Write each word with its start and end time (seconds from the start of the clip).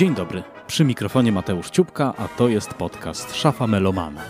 Dzień 0.00 0.14
dobry, 0.14 0.42
przy 0.66 0.84
mikrofonie 0.84 1.32
Mateusz 1.32 1.70
Ciupka, 1.70 2.14
a 2.18 2.28
to 2.28 2.48
jest 2.48 2.74
podcast 2.74 3.36
Szafa 3.36 3.66
Melomana. 3.66 4.22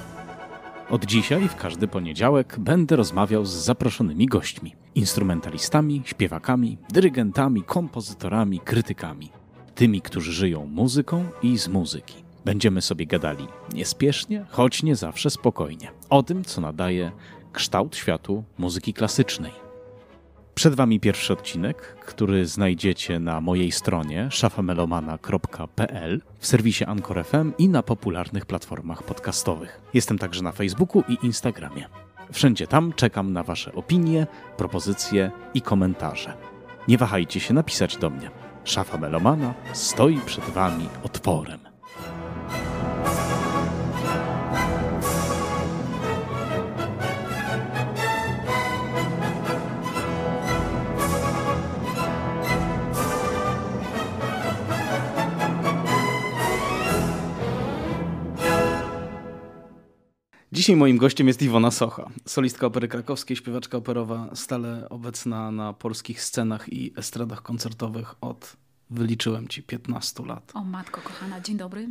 Od 0.88 1.04
dzisiaj 1.04 1.48
w 1.48 1.56
każdy 1.56 1.88
poniedziałek 1.88 2.56
będę 2.58 2.96
rozmawiał 2.96 3.44
z 3.44 3.50
zaproszonymi 3.50 4.26
gośćmi. 4.26 4.74
Instrumentalistami, 4.94 6.02
śpiewakami, 6.04 6.78
dyrygentami, 6.88 7.62
kompozytorami, 7.62 8.60
krytykami. 8.60 9.30
Tymi, 9.74 10.00
którzy 10.02 10.32
żyją 10.32 10.66
muzyką 10.66 11.24
i 11.42 11.58
z 11.58 11.68
muzyki. 11.68 12.24
Będziemy 12.44 12.82
sobie 12.82 13.06
gadali 13.06 13.46
niespiesznie, 13.74 14.44
choć 14.48 14.82
nie 14.82 14.96
zawsze 14.96 15.30
spokojnie. 15.30 15.90
O 16.08 16.22
tym, 16.22 16.44
co 16.44 16.60
nadaje 16.60 17.12
kształt 17.52 17.96
światu 17.96 18.44
muzyki 18.58 18.94
klasycznej. 18.94 19.69
Przed 20.54 20.74
Wami 20.74 21.00
pierwszy 21.00 21.32
odcinek, 21.32 21.96
który 22.06 22.46
znajdziecie 22.46 23.20
na 23.20 23.40
mojej 23.40 23.72
stronie 23.72 24.28
szafamelomana.pl, 24.30 26.20
w 26.38 26.46
serwisie 26.46 26.84
Anchor 26.84 27.24
FM 27.24 27.52
i 27.58 27.68
na 27.68 27.82
popularnych 27.82 28.46
platformach 28.46 29.02
podcastowych. 29.02 29.80
Jestem 29.94 30.18
także 30.18 30.42
na 30.42 30.52
Facebooku 30.52 31.02
i 31.08 31.26
Instagramie. 31.26 31.86
Wszędzie 32.32 32.66
tam 32.66 32.92
czekam 32.92 33.32
na 33.32 33.42
Wasze 33.42 33.72
opinie, 33.72 34.26
propozycje 34.56 35.30
i 35.54 35.62
komentarze. 35.62 36.34
Nie 36.88 36.98
wahajcie 36.98 37.40
się 37.40 37.54
napisać 37.54 37.96
do 37.96 38.10
mnie. 38.10 38.30
Szafa 38.64 38.98
Melomana 38.98 39.54
stoi 39.72 40.20
przed 40.26 40.44
Wami 40.44 40.88
otworem. 41.02 41.69
Dzisiaj 60.60 60.76
moim 60.76 60.96
gościem 60.96 61.28
jest 61.28 61.42
Iwona 61.42 61.70
Socha, 61.70 62.10
solistka 62.26 62.66
opery 62.66 62.88
krakowskiej, 62.88 63.36
śpiewaczka 63.36 63.78
operowa, 63.78 64.30
stale 64.34 64.88
obecna 64.88 65.50
na 65.50 65.72
polskich 65.72 66.22
scenach 66.22 66.72
i 66.72 66.92
estradach 66.96 67.42
koncertowych 67.42 68.14
od 68.20 68.56
wyliczyłem 68.90 69.48
ci 69.48 69.62
15 69.62 70.26
lat. 70.26 70.52
O 70.54 70.64
matko 70.64 71.00
kochana, 71.00 71.40
dzień 71.40 71.56
dobry. 71.56 71.88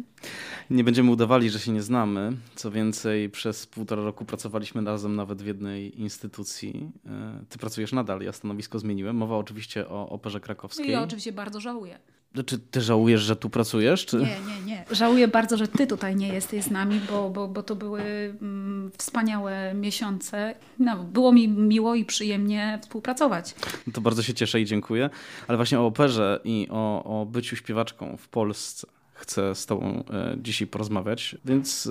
Nie 0.69 0.83
będziemy 0.83 1.11
udawali, 1.11 1.49
że 1.49 1.59
się 1.59 1.71
nie 1.71 1.81
znamy. 1.81 2.37
Co 2.55 2.71
więcej, 2.71 3.29
przez 3.29 3.67
półtora 3.67 4.03
roku 4.03 4.25
pracowaliśmy 4.25 4.83
razem 4.83 5.15
nawet 5.15 5.41
w 5.41 5.45
jednej 5.45 6.01
instytucji. 6.01 6.91
E, 7.05 7.43
ty 7.49 7.57
pracujesz 7.57 7.91
nadal, 7.91 8.21
ja 8.21 8.31
stanowisko 8.31 8.79
zmieniłem. 8.79 9.15
Mowa 9.15 9.37
oczywiście 9.37 9.87
o 9.87 10.09
operze 10.09 10.39
krakowskiej. 10.39 10.91
Ja 10.91 11.03
oczywiście 11.03 11.31
bardzo 11.31 11.59
żałuję. 11.59 11.99
Czy 12.45 12.59
ty 12.59 12.81
żałujesz, 12.81 13.21
że 13.21 13.35
tu 13.35 13.49
pracujesz? 13.49 14.05
Czy... 14.05 14.17
Nie, 14.17 14.25
nie, 14.25 14.61
nie. 14.65 14.85
Żałuję 14.91 15.27
bardzo, 15.27 15.57
że 15.57 15.67
ty 15.67 15.87
tutaj 15.87 16.15
nie 16.15 16.27
jesteś 16.27 16.63
z 16.63 16.71
nami, 16.71 17.01
bo, 17.09 17.29
bo, 17.29 17.47
bo 17.47 17.63
to 17.63 17.75
były 17.75 18.01
mm, 18.41 18.91
wspaniałe 18.97 19.73
miesiące. 19.73 20.55
No, 20.79 21.03
było 21.03 21.31
mi 21.31 21.47
miło 21.47 21.95
i 21.95 22.05
przyjemnie 22.05 22.79
współpracować. 22.81 23.55
To 23.93 24.01
bardzo 24.01 24.23
się 24.23 24.33
cieszę 24.33 24.61
i 24.61 24.65
dziękuję. 24.65 25.09
Ale 25.47 25.57
właśnie 25.57 25.79
o 25.79 25.85
operze 25.85 26.39
i 26.43 26.67
o, 26.69 27.03
o 27.21 27.25
byciu 27.25 27.55
śpiewaczką 27.55 28.17
w 28.17 28.27
Polsce 28.27 28.87
chcę 29.13 29.55
z 29.55 29.65
Tobą 29.65 30.03
e, 30.11 30.37
dzisiaj 30.37 30.67
porozmawiać, 30.67 31.35
więc 31.45 31.89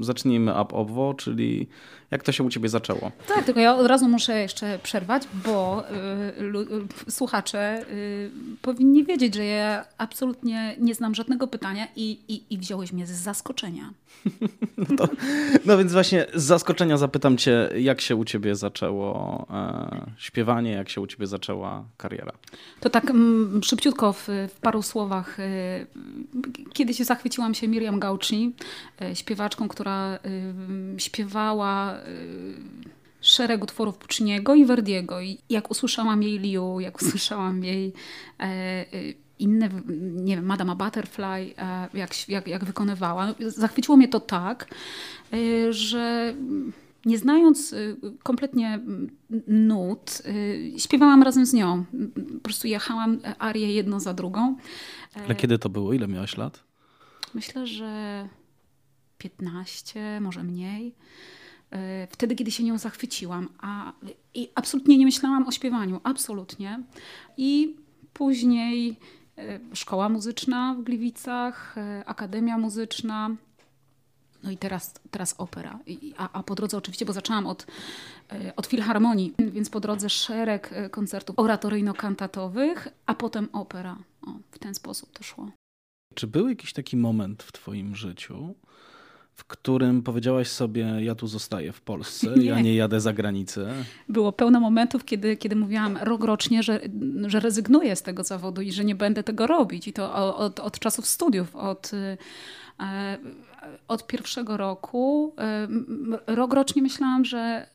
zacznijmy 0.00 0.54
ab 0.54 0.74
obwo, 0.74 1.14
czyli 1.14 1.68
jak 2.10 2.22
to 2.22 2.32
się 2.32 2.44
u 2.44 2.50
Ciebie 2.50 2.68
zaczęło? 2.68 3.12
Tak, 3.28 3.44
tylko 3.44 3.60
ja 3.60 3.76
od 3.76 3.86
razu 3.86 4.08
muszę 4.08 4.40
jeszcze 4.40 4.78
przerwać, 4.82 5.22
bo 5.44 5.84
y, 7.06 7.10
słuchacze 7.10 7.84
y, 7.90 8.30
powinni 8.62 9.04
wiedzieć, 9.04 9.34
że 9.34 9.44
ja 9.44 9.84
absolutnie 9.98 10.76
nie 10.78 10.94
znam 10.94 11.14
żadnego 11.14 11.46
pytania 11.46 11.88
i, 11.96 12.18
i, 12.28 12.54
i 12.54 12.58
wziąłeś 12.58 12.92
mnie 12.92 13.06
z 13.06 13.10
zaskoczenia. 13.10 13.90
No, 14.76 14.96
to, 14.96 15.08
no 15.64 15.78
więc 15.78 15.92
właśnie 15.92 16.26
z 16.34 16.42
zaskoczenia 16.42 16.96
zapytam 16.96 17.36
Cię, 17.36 17.70
jak 17.76 18.00
się 18.00 18.16
u 18.16 18.24
Ciebie 18.24 18.54
zaczęło 18.54 19.46
e, 19.50 20.10
śpiewanie, 20.16 20.70
jak 20.70 20.88
się 20.88 21.00
u 21.00 21.06
Ciebie 21.06 21.26
zaczęła 21.26 21.84
kariera? 21.96 22.32
To 22.80 22.90
tak 22.90 23.10
m, 23.10 23.60
szybciutko 23.64 24.12
w, 24.12 24.28
w, 24.28 24.60
paru 24.60 24.82
słowach. 24.82 25.40
Y, 25.40 25.86
kiedyś 26.72 26.96
zachwyciłam 26.96 27.54
się 27.54 27.68
Miriam 27.68 28.00
Gauci, 28.00 28.54
y, 29.02 29.16
śpiewaczką, 29.16 29.68
która 29.68 30.18
y, 30.96 31.00
śpiewała 31.00 31.95
szereg 33.20 33.62
utworów 33.62 33.98
Pucciniego 33.98 34.54
i 34.54 34.64
Verdiego. 34.64 35.20
I 35.20 35.38
jak 35.50 35.70
usłyszałam 35.70 36.22
jej 36.22 36.38
Liu, 36.38 36.80
jak 36.80 37.02
usłyszałam 37.02 37.64
jej 37.64 37.92
e, 38.40 38.42
e, 38.42 38.86
inne, 39.38 39.68
nie 40.14 40.36
wiem, 40.36 40.46
Madama 40.46 40.74
Butterfly, 40.74 41.24
e, 41.58 41.88
jak, 41.94 42.28
jak, 42.28 42.48
jak 42.48 42.64
wykonywała, 42.64 43.26
no, 43.26 43.34
zachwyciło 43.38 43.96
mnie 43.96 44.08
to 44.08 44.20
tak, 44.20 44.74
e, 45.32 45.72
że 45.72 46.34
nie 47.04 47.18
znając 47.18 47.72
e, 47.72 47.76
kompletnie 48.22 48.80
nut, 49.46 50.22
śpiewałam 50.78 51.22
razem 51.22 51.46
z 51.46 51.52
nią. 51.52 51.84
Po 52.34 52.40
prostu 52.40 52.68
jechałam 52.68 53.18
arię 53.38 53.72
jedną 53.72 54.00
za 54.00 54.14
drugą. 54.14 54.56
Ale 55.24 55.34
kiedy 55.34 55.58
to 55.58 55.68
było? 55.68 55.92
Ile 55.92 56.08
miałaś 56.08 56.36
lat? 56.36 56.62
Myślę, 57.34 57.66
że 57.66 58.28
15, 59.18 60.20
może 60.20 60.42
mniej. 60.42 60.94
E, 61.76 62.06
wtedy, 62.10 62.34
kiedy 62.34 62.50
się 62.50 62.64
nią 62.64 62.78
zachwyciłam, 62.78 63.48
a 63.58 63.92
i 64.34 64.50
absolutnie 64.54 64.98
nie 64.98 65.04
myślałam 65.04 65.48
o 65.48 65.52
śpiewaniu, 65.52 66.00
absolutnie. 66.04 66.82
I 67.36 67.76
później 68.12 68.96
e, 69.38 69.60
szkoła 69.72 70.08
muzyczna 70.08 70.74
w 70.78 70.82
Gliwicach, 70.82 71.78
e, 71.78 72.02
akademia 72.06 72.58
muzyczna, 72.58 73.30
no 74.42 74.50
i 74.50 74.56
teraz, 74.56 74.94
teraz 75.10 75.34
opera. 75.38 75.78
A, 76.16 76.32
a, 76.32 76.42
po 76.42 76.54
drodze 76.54 76.76
oczywiście, 76.76 77.04
bo 77.04 77.12
zaczęłam 77.12 77.46
od, 77.46 77.66
od 78.56 78.66
filharmonii, 78.66 79.34
więc 79.38 79.70
po 79.70 79.80
drodze 79.80 80.10
szereg 80.10 80.74
koncertów 80.90 81.36
oratoryjno-kantatowych, 81.36 82.88
a 83.06 83.14
potem 83.14 83.48
opera. 83.52 83.96
O, 84.26 84.30
w 84.50 84.58
ten 84.58 84.74
sposób 84.74 85.12
to 85.12 85.22
szło. 85.22 85.50
Czy 86.14 86.26
był 86.26 86.48
jakiś 86.48 86.72
taki 86.72 86.96
moment 86.96 87.42
w 87.42 87.52
twoim 87.52 87.96
życiu, 87.96 88.54
w 89.36 89.44
którym 89.44 90.02
powiedziałaś 90.02 90.48
sobie, 90.48 90.82
ja 91.00 91.14
tu 91.14 91.26
zostaję 91.26 91.72
w 91.72 91.80
Polsce, 91.80 92.26
nie. 92.36 92.44
ja 92.44 92.60
nie 92.60 92.74
jadę 92.74 93.00
za 93.00 93.12
granicę? 93.12 93.74
Było 94.08 94.32
pełno 94.32 94.60
momentów, 94.60 95.04
kiedy, 95.04 95.36
kiedy 95.36 95.56
mówiłam 95.56 95.96
rokrocznie, 95.96 96.62
że, 96.62 96.80
że 97.26 97.40
rezygnuję 97.40 97.96
z 97.96 98.02
tego 98.02 98.24
zawodu 98.24 98.62
i 98.62 98.72
że 98.72 98.84
nie 98.84 98.94
będę 98.94 99.22
tego 99.22 99.46
robić. 99.46 99.88
I 99.88 99.92
to 99.92 100.36
od, 100.36 100.60
od 100.60 100.78
czasów 100.78 101.06
studiów, 101.06 101.56
od 101.56 101.90
e, 102.78 103.18
od 103.88 104.06
pierwszego 104.06 104.56
roku, 104.56 105.34
rok 106.26 106.54
rocznie 106.54 106.82
myślałam, 106.82 107.24
że 107.24 107.66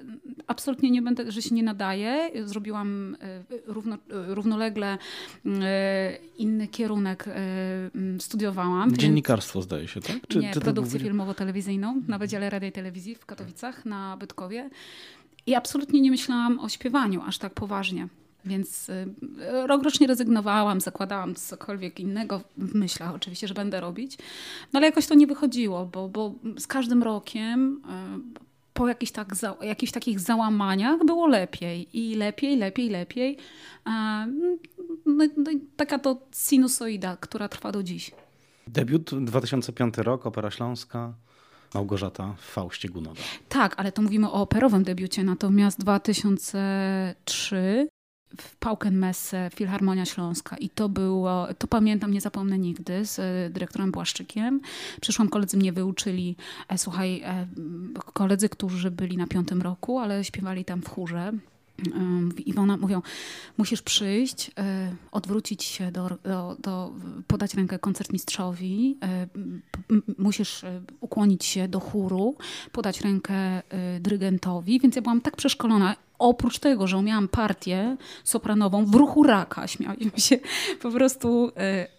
absolutnie 0.47 0.91
nie 0.91 1.01
będę, 1.01 1.31
że 1.31 1.41
się 1.41 1.55
nie 1.55 1.63
nadaje. 1.63 2.31
Zrobiłam 2.45 3.17
e, 3.21 3.43
równo, 3.67 3.97
równolegle 4.09 4.97
e, 5.45 6.17
inny 6.37 6.67
kierunek, 6.67 7.27
e, 7.27 7.33
studiowałam. 8.19 8.97
Dziennikarstwo 8.97 9.59
więc... 9.59 9.65
zdaje 9.65 9.87
się, 9.87 10.01
tak? 10.01 10.17
Czy, 10.27 10.39
nie, 10.39 10.51
produkcję 10.51 10.99
było... 10.99 11.09
filmowo-telewizyjną 11.09 12.01
na 12.07 12.17
Wydziale 12.17 12.49
Radia 12.49 12.69
i 12.69 12.71
Telewizji 12.71 13.15
w 13.15 13.25
Katowicach 13.25 13.85
na 13.85 14.17
Bytkowie. 14.17 14.69
I 15.45 15.55
absolutnie 15.55 16.01
nie 16.01 16.11
myślałam 16.11 16.59
o 16.59 16.69
śpiewaniu 16.69 17.21
aż 17.25 17.37
tak 17.37 17.53
poważnie. 17.53 18.07
Więc 18.45 18.89
y, 18.89 19.05
rok 19.67 19.83
rocznie 19.83 20.07
rezygnowałam, 20.07 20.81
zakładałam 20.81 21.35
cokolwiek 21.35 21.99
innego 21.99 22.41
w 22.57 22.75
myślach 22.75 23.15
oczywiście, 23.15 23.47
że 23.47 23.53
będę 23.53 23.81
robić. 23.81 24.17
No 24.73 24.77
ale 24.77 24.87
jakoś 24.87 25.07
to 25.07 25.15
nie 25.15 25.27
wychodziło, 25.27 25.85
bo, 25.85 26.09
bo 26.09 26.35
z 26.57 26.67
każdym 26.67 27.03
rokiem 27.03 27.81
y, 28.35 28.39
po 28.73 28.87
jakichś, 28.87 29.11
tak, 29.11 29.35
jakichś 29.61 29.91
takich 29.91 30.19
załamaniach 30.19 31.05
było 31.05 31.27
lepiej 31.27 31.97
i 31.97 32.15
lepiej, 32.15 32.57
lepiej, 32.57 32.89
lepiej. 32.89 33.37
No, 35.05 35.25
no 35.37 35.51
taka 35.75 35.99
to 35.99 36.21
sinusoida, 36.31 37.17
która 37.17 37.49
trwa 37.49 37.71
do 37.71 37.83
dziś. 37.83 38.11
Debiut 38.67 39.25
2005 39.25 39.97
rok, 39.97 40.25
Opera 40.25 40.51
Śląska. 40.51 41.13
Małgorzata 41.73 42.35
w 42.37 42.41
Faustie 42.41 42.89
Gunoda. 42.89 43.21
Tak, 43.49 43.75
ale 43.77 43.91
to 43.91 44.01
mówimy 44.01 44.31
o 44.31 44.33
operowym 44.33 44.83
debiucie, 44.83 45.23
natomiast 45.23 45.79
2003 45.79 47.87
w 48.37 48.55
Paukenmesse 48.55 49.49
Filharmonia 49.55 50.05
Śląska 50.05 50.57
i 50.57 50.69
to 50.69 50.89
było, 50.89 51.47
to 51.57 51.67
pamiętam, 51.67 52.11
nie 52.11 52.21
zapomnę 52.21 52.59
nigdy, 52.59 53.05
z 53.05 53.19
e, 53.19 53.49
dyrektorem 53.49 53.91
Błaszczykiem. 53.91 54.61
Przyszłam, 55.01 55.29
koledzy 55.29 55.57
mnie 55.57 55.73
wyuczyli, 55.73 56.35
e, 56.69 56.77
słuchaj, 56.77 57.21
e, 57.25 57.47
koledzy, 58.13 58.49
którzy 58.49 58.91
byli 58.91 59.17
na 59.17 59.27
piątym 59.27 59.61
roku, 59.61 59.99
ale 59.99 60.23
śpiewali 60.23 60.65
tam 60.65 60.81
w 60.81 60.89
chórze. 60.89 61.31
Iwona 62.45 62.77
mówią, 62.77 63.01
musisz 63.57 63.81
przyjść, 63.81 64.51
odwrócić 65.11 65.63
się, 65.63 65.91
do, 65.91 66.09
do, 66.23 66.57
do, 66.59 66.93
podać 67.27 67.53
rękę 67.53 67.79
koncertmistrzowi, 67.79 68.97
musisz 70.17 70.65
ukłonić 70.99 71.45
się 71.45 71.67
do 71.67 71.79
chóru, 71.79 72.35
podać 72.71 73.01
rękę 73.01 73.61
dyrygentowi, 73.99 74.79
więc 74.79 74.95
ja 74.95 75.01
byłam 75.01 75.21
tak 75.21 75.35
przeszkolona 75.35 75.95
oprócz 76.21 76.59
tego, 76.59 76.87
że 76.87 76.97
umiałam 76.97 77.27
partię 77.27 77.97
sopranową 78.23 78.85
w 78.85 78.95
ruchu 78.95 79.23
raka, 79.23 79.67
śmiałam 79.67 79.97
się, 80.17 80.37
po 80.81 80.91
prostu 80.91 81.47
y, 81.47 81.51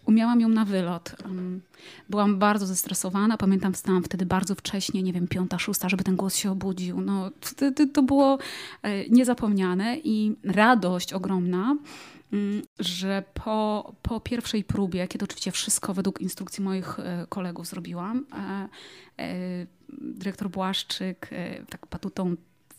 umiałam 0.06 0.40
ją 0.40 0.48
na 0.48 0.64
wylot. 0.64 1.14
Um, 1.24 1.60
byłam 2.08 2.38
bardzo 2.38 2.66
zestresowana, 2.66 3.36
pamiętam, 3.36 3.72
wstałam 3.72 4.02
wtedy 4.02 4.26
bardzo 4.26 4.54
wcześnie, 4.54 5.02
nie 5.02 5.12
wiem, 5.12 5.28
piąta, 5.28 5.58
szósta, 5.58 5.88
żeby 5.88 6.04
ten 6.04 6.16
głos 6.16 6.36
się 6.36 6.50
obudził. 6.50 7.00
No, 7.00 7.30
to, 7.56 7.86
to 7.92 8.02
było 8.02 8.38
y, 8.38 9.06
niezapomniane 9.10 9.96
i 10.04 10.36
radość 10.44 11.12
ogromna 11.12 11.76
mm, 12.32 12.62
że 12.78 13.22
po, 13.44 13.92
po 14.02 14.20
pierwszej 14.20 14.64
próbie, 14.64 15.08
kiedy 15.08 15.24
oczywiście 15.24 15.52
wszystko 15.52 15.94
według 15.94 16.20
instrukcji 16.20 16.64
moich 16.64 16.96
kolegów 17.28 17.66
zrobiłam, 17.66 18.26
dyrektor 19.98 20.50
Błaszczyk 20.50 21.30
tak 21.70 21.86
patutą 21.86 22.36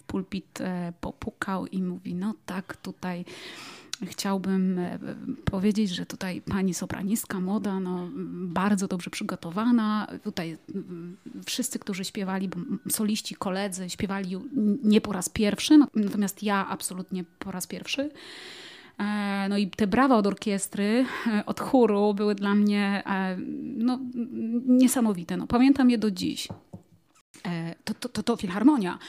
pulpit 0.07 0.61
e, 0.61 0.93
popukał 1.01 1.67
i 1.67 1.81
mówi, 1.81 2.15
no 2.15 2.33
tak, 2.45 2.77
tutaj 2.77 3.25
chciałbym 4.05 4.79
e, 4.79 4.99
powiedzieć, 5.45 5.89
że 5.89 6.05
tutaj 6.05 6.41
pani 6.41 6.73
sopranistka 6.73 7.39
młoda, 7.39 7.79
no, 7.79 8.09
bardzo 8.33 8.87
dobrze 8.87 9.09
przygotowana. 9.09 10.07
Tutaj 10.23 10.57
wszyscy, 11.45 11.79
którzy 11.79 12.05
śpiewali, 12.05 12.49
soliści, 12.89 13.35
koledzy 13.35 13.89
śpiewali 13.89 14.37
nie 14.83 15.01
po 15.01 15.13
raz 15.13 15.29
pierwszy, 15.29 15.77
natomiast 15.95 16.43
ja 16.43 16.67
absolutnie 16.67 17.23
po 17.39 17.51
raz 17.51 17.67
pierwszy. 17.67 18.11
E, 18.99 19.47
no 19.49 19.57
i 19.57 19.67
te 19.67 19.87
brawa 19.87 20.17
od 20.17 20.27
orkiestry, 20.27 21.05
od 21.45 21.59
chóru 21.59 22.13
były 22.13 22.35
dla 22.35 22.55
mnie 22.55 23.03
no, 23.77 23.99
niesamowite. 24.67 25.37
No, 25.37 25.47
pamiętam 25.47 25.89
je 25.89 25.97
do 25.97 26.11
dziś. 26.11 26.47
To, 27.83 27.93
to, 27.93 28.09
to, 28.09 28.23
to 28.23 28.35
filharmonia 28.35 28.99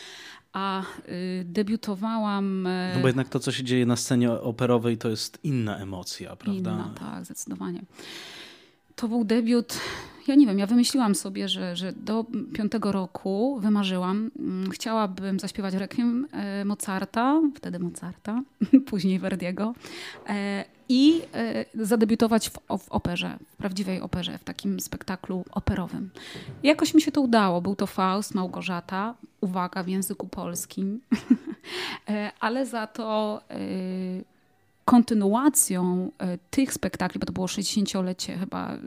a 0.55 0.83
y, 1.09 1.45
debiutowałam. 1.45 2.67
E, 2.67 2.93
no 2.97 3.01
bo 3.01 3.07
jednak 3.07 3.29
to, 3.29 3.41
co 3.41 3.53
się 3.53 3.65
dzieje 3.65 3.87
na 3.87 3.97
scenie 3.97 4.31
operowej, 4.33 4.99
to 4.99 5.09
jest 5.09 5.39
inna 5.43 5.79
emocja, 5.79 6.37
prawda? 6.37 6.73
Inna, 6.73 6.95
tak, 6.99 7.25
zdecydowanie. 7.25 7.85
To 8.97 9.09
był 9.09 9.25
debiut. 9.25 9.81
Ja 10.29 10.35
nie 10.35 10.47
wiem, 10.47 10.59
ja 10.59 10.67
wymyśliłam 10.67 11.15
sobie, 11.15 11.49
że, 11.49 11.77
że 11.77 11.93
do 11.93 12.25
piątego 12.55 12.93
roku 12.93 13.59
wymarzyłam. 13.61 14.31
Mm, 14.39 14.71
chciałabym 14.71 15.41
zaśpiewać 15.41 15.75
rekwiem 15.75 16.29
e, 16.33 16.65
Mozarta, 16.65 17.41
wtedy 17.55 17.79
Mozarta, 17.79 18.43
później 18.91 19.19
Verdiego. 19.19 19.75
E, 20.29 20.65
i 20.89 21.23
e, 21.35 21.65
zadebiutować 21.75 22.51
w, 22.51 22.53
w, 22.79 22.93
operze, 22.93 23.39
w 23.51 23.57
prawdziwej 23.57 24.01
operze, 24.01 24.39
w 24.39 24.45
takim 24.45 24.81
spektaklu 24.81 25.45
operowym. 25.51 26.11
Jakoś 26.63 26.95
mi 26.95 27.03
się 27.03 27.13
to 27.13 27.21
udało. 27.21 27.61
Był 27.61 27.77
to 27.77 27.87
Faust, 27.87 28.35
Małgorzata, 28.35 29.15
uwaga, 29.41 29.83
w 29.83 29.89
języku 29.89 30.27
polskim, 30.27 31.01
ale 32.41 32.67
za 32.67 32.87
to 32.87 33.41
kontynuacją 34.85 36.11
tych 36.51 36.73
spektakli, 36.73 37.21
bo 37.21 37.27
to 37.27 37.33
było 37.33 37.47
60-lecie 37.47 38.39
chyba, 38.39 38.79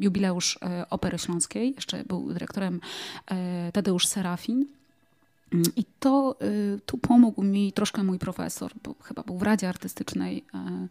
jubileusz 0.00 0.58
Opery 0.90 1.18
Śląskiej, 1.18 1.74
jeszcze 1.76 2.04
był 2.04 2.32
dyrektorem 2.32 2.80
Tadeusz 3.72 4.06
Serafin, 4.06 4.66
i 5.76 5.84
to 6.00 6.36
tu 6.86 6.98
pomógł 6.98 7.42
mi 7.42 7.72
troszkę 7.72 8.02
mój 8.02 8.18
profesor, 8.18 8.72
bo 8.82 8.94
chyba 9.02 9.22
był 9.22 9.38
w 9.38 9.42
Radzie 9.42 9.68
Artystycznej, 9.68 10.44
e, 10.54 10.88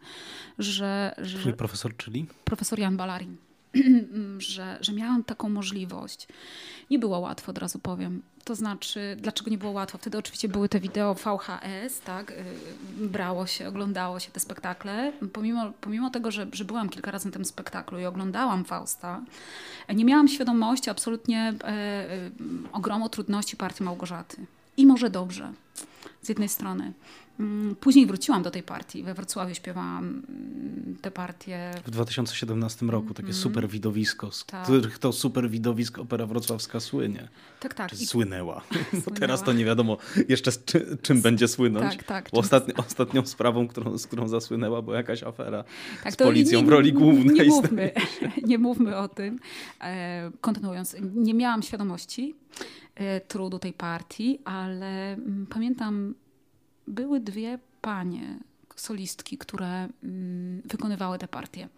że... 0.58 1.14
że 1.18 1.38
Twój 1.38 1.52
profesor, 1.52 1.96
czyli? 1.96 2.26
Profesor 2.44 2.78
Jan 2.78 2.96
Balarin. 2.96 3.36
że, 4.38 4.78
że 4.80 4.92
miałam 4.92 5.24
taką 5.24 5.48
możliwość. 5.48 6.28
Nie 6.90 6.98
było 6.98 7.18
łatwo, 7.18 7.50
od 7.50 7.58
razu 7.58 7.78
powiem. 7.78 8.22
To 8.44 8.54
znaczy, 8.54 9.16
dlaczego 9.20 9.50
nie 9.50 9.58
było 9.58 9.72
łatwo? 9.72 9.98
Wtedy 9.98 10.18
oczywiście 10.18 10.48
były 10.48 10.68
te 10.68 10.80
wideo 10.80 11.14
VHS, 11.14 12.00
tak? 12.00 12.30
Y, 12.30 12.34
brało 12.96 13.46
się, 13.46 13.68
oglądało 13.68 14.20
się 14.20 14.30
te 14.30 14.40
spektakle. 14.40 15.12
Pomimo, 15.32 15.72
pomimo 15.80 16.10
tego, 16.10 16.30
że, 16.30 16.46
że 16.52 16.64
byłam 16.64 16.88
kilka 16.88 17.10
razy 17.10 17.26
na 17.26 17.32
tym 17.32 17.44
spektaklu 17.44 17.98
i 17.98 18.04
oglądałam 18.04 18.64
Fausta, 18.64 19.22
nie 19.94 20.04
miałam 20.04 20.28
świadomości 20.28 20.90
absolutnie 20.90 21.54
e, 21.64 21.68
e, 21.68 22.30
ogromu 22.72 23.08
trudności 23.08 23.56
partii 23.56 23.84
Małgorzaty. 23.84 24.46
I 24.76 24.86
może 24.86 25.10
dobrze, 25.10 25.52
z 26.22 26.28
jednej 26.28 26.48
strony. 26.48 26.92
Mm, 27.40 27.76
później 27.76 28.06
wróciłam 28.06 28.42
do 28.42 28.50
tej 28.50 28.62
partii. 28.62 29.02
We 29.02 29.14
Wrocławiu 29.14 29.54
śpiewałam 29.54 30.04
mm, 30.28 30.96
te 31.02 31.10
partie. 31.10 31.70
W 31.86 31.90
2017 31.90 32.86
roku 32.86 33.08
takie 33.08 33.22
mm. 33.22 33.34
super 33.34 33.68
widowisko, 33.68 34.30
z 34.30 34.44
tak. 34.44 34.62
których 34.62 34.98
to 34.98 35.12
super 35.12 35.50
widowisko 35.50 36.02
Opera 36.02 36.26
Wrocławska 36.26 36.80
słynie. 36.80 37.28
Tak, 37.60 37.74
tak. 37.74 37.90
Czy 37.90 37.96
słynęła. 37.96 38.62
słynęła. 38.70 39.02
Bo 39.04 39.10
teraz 39.10 39.42
to 39.42 39.52
nie 39.52 39.64
wiadomo 39.64 39.98
jeszcze 40.28 40.52
z 40.52 40.64
czy, 40.64 40.98
czym 41.02 41.22
będzie 41.22 41.48
słynąć. 41.48 41.96
Tak, 41.96 42.04
tak. 42.04 42.28
Ostatni, 42.32 42.74
ostatnią 42.74 43.26
sprawą, 43.26 43.68
którą, 43.68 43.98
z 43.98 44.06
którą 44.06 44.28
zasłynęła, 44.28 44.82
była 44.82 44.96
jakaś 44.96 45.22
afera 45.22 45.64
tak, 46.04 46.12
z 46.12 46.16
policją 46.16 46.60
nie, 46.60 46.66
w 46.66 46.68
roli 46.68 46.92
głównej. 46.92 47.36
Nie 47.36 47.44
mówmy, 47.44 47.92
nie 48.50 48.58
mówmy 48.58 48.96
o 48.96 49.08
tym. 49.08 49.38
E, 49.80 50.30
kontynuując, 50.40 50.96
nie 51.14 51.34
miałam 51.34 51.62
świadomości 51.62 52.34
e, 52.94 53.20
trudu 53.20 53.58
tej 53.58 53.72
partii, 53.72 54.38
ale 54.44 55.12
mm, 55.12 55.46
pamiętam 55.50 56.14
były 56.86 57.20
dwie 57.20 57.58
panie, 57.80 58.38
solistki, 58.76 59.38
które 59.38 59.88
mm, 60.02 60.62
wykonywały 60.64 61.18
te 61.18 61.28
partie. 61.28 61.68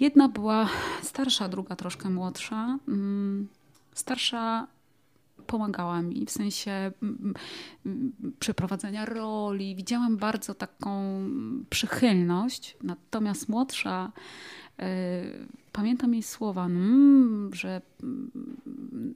Jedna 0.00 0.28
była 0.28 0.68
starsza, 1.02 1.48
druga 1.48 1.76
troszkę 1.76 2.10
młodsza. 2.10 2.78
Mm, 2.88 3.48
starsza 3.94 4.66
pomagała 5.46 6.02
mi 6.02 6.26
w 6.26 6.30
sensie 6.30 6.92
mm, 7.02 7.34
przeprowadzenia 8.40 9.04
roli. 9.04 9.76
Widziałam 9.76 10.16
bardzo 10.16 10.54
taką 10.54 11.20
przychylność, 11.70 12.76
natomiast 12.82 13.48
młodsza 13.48 14.12
pamiętam 15.72 16.14
jej 16.14 16.22
słowa, 16.22 16.66
mm, 16.66 17.50
że 17.54 17.82
mm, 18.02 18.30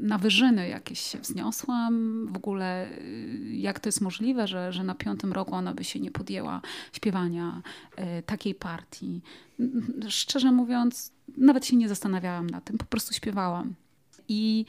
na 0.01 0.19
wyżyny 0.19 0.69
jakieś 0.69 1.01
się 1.01 1.19
wzniosłam. 1.19 2.27
W 2.33 2.37
ogóle 2.37 2.99
y, 2.99 3.51
jak 3.53 3.81
to 3.81 3.89
jest 3.89 4.01
możliwe, 4.01 4.47
że, 4.47 4.73
że 4.73 4.85
na 4.85 4.95
piątym 4.95 5.33
roku 5.33 5.55
ona 5.55 5.75
by 5.75 5.85
się 5.85 6.01
nie 6.01 6.11
podjęła 6.11 6.61
śpiewania 6.93 7.63
e, 7.97 8.23
takiej 8.23 8.55
partii. 8.55 9.21
Szczerze 10.09 10.53
mówiąc, 10.53 11.13
nawet 11.37 11.67
się 11.67 11.77
nie 11.77 11.89
zastanawiałam 11.89 12.51
na 12.51 12.61
tym, 12.61 12.79
po 12.79 12.85
prostu 12.85 13.15
śpiewałam. 13.15 13.75
I 14.29 14.67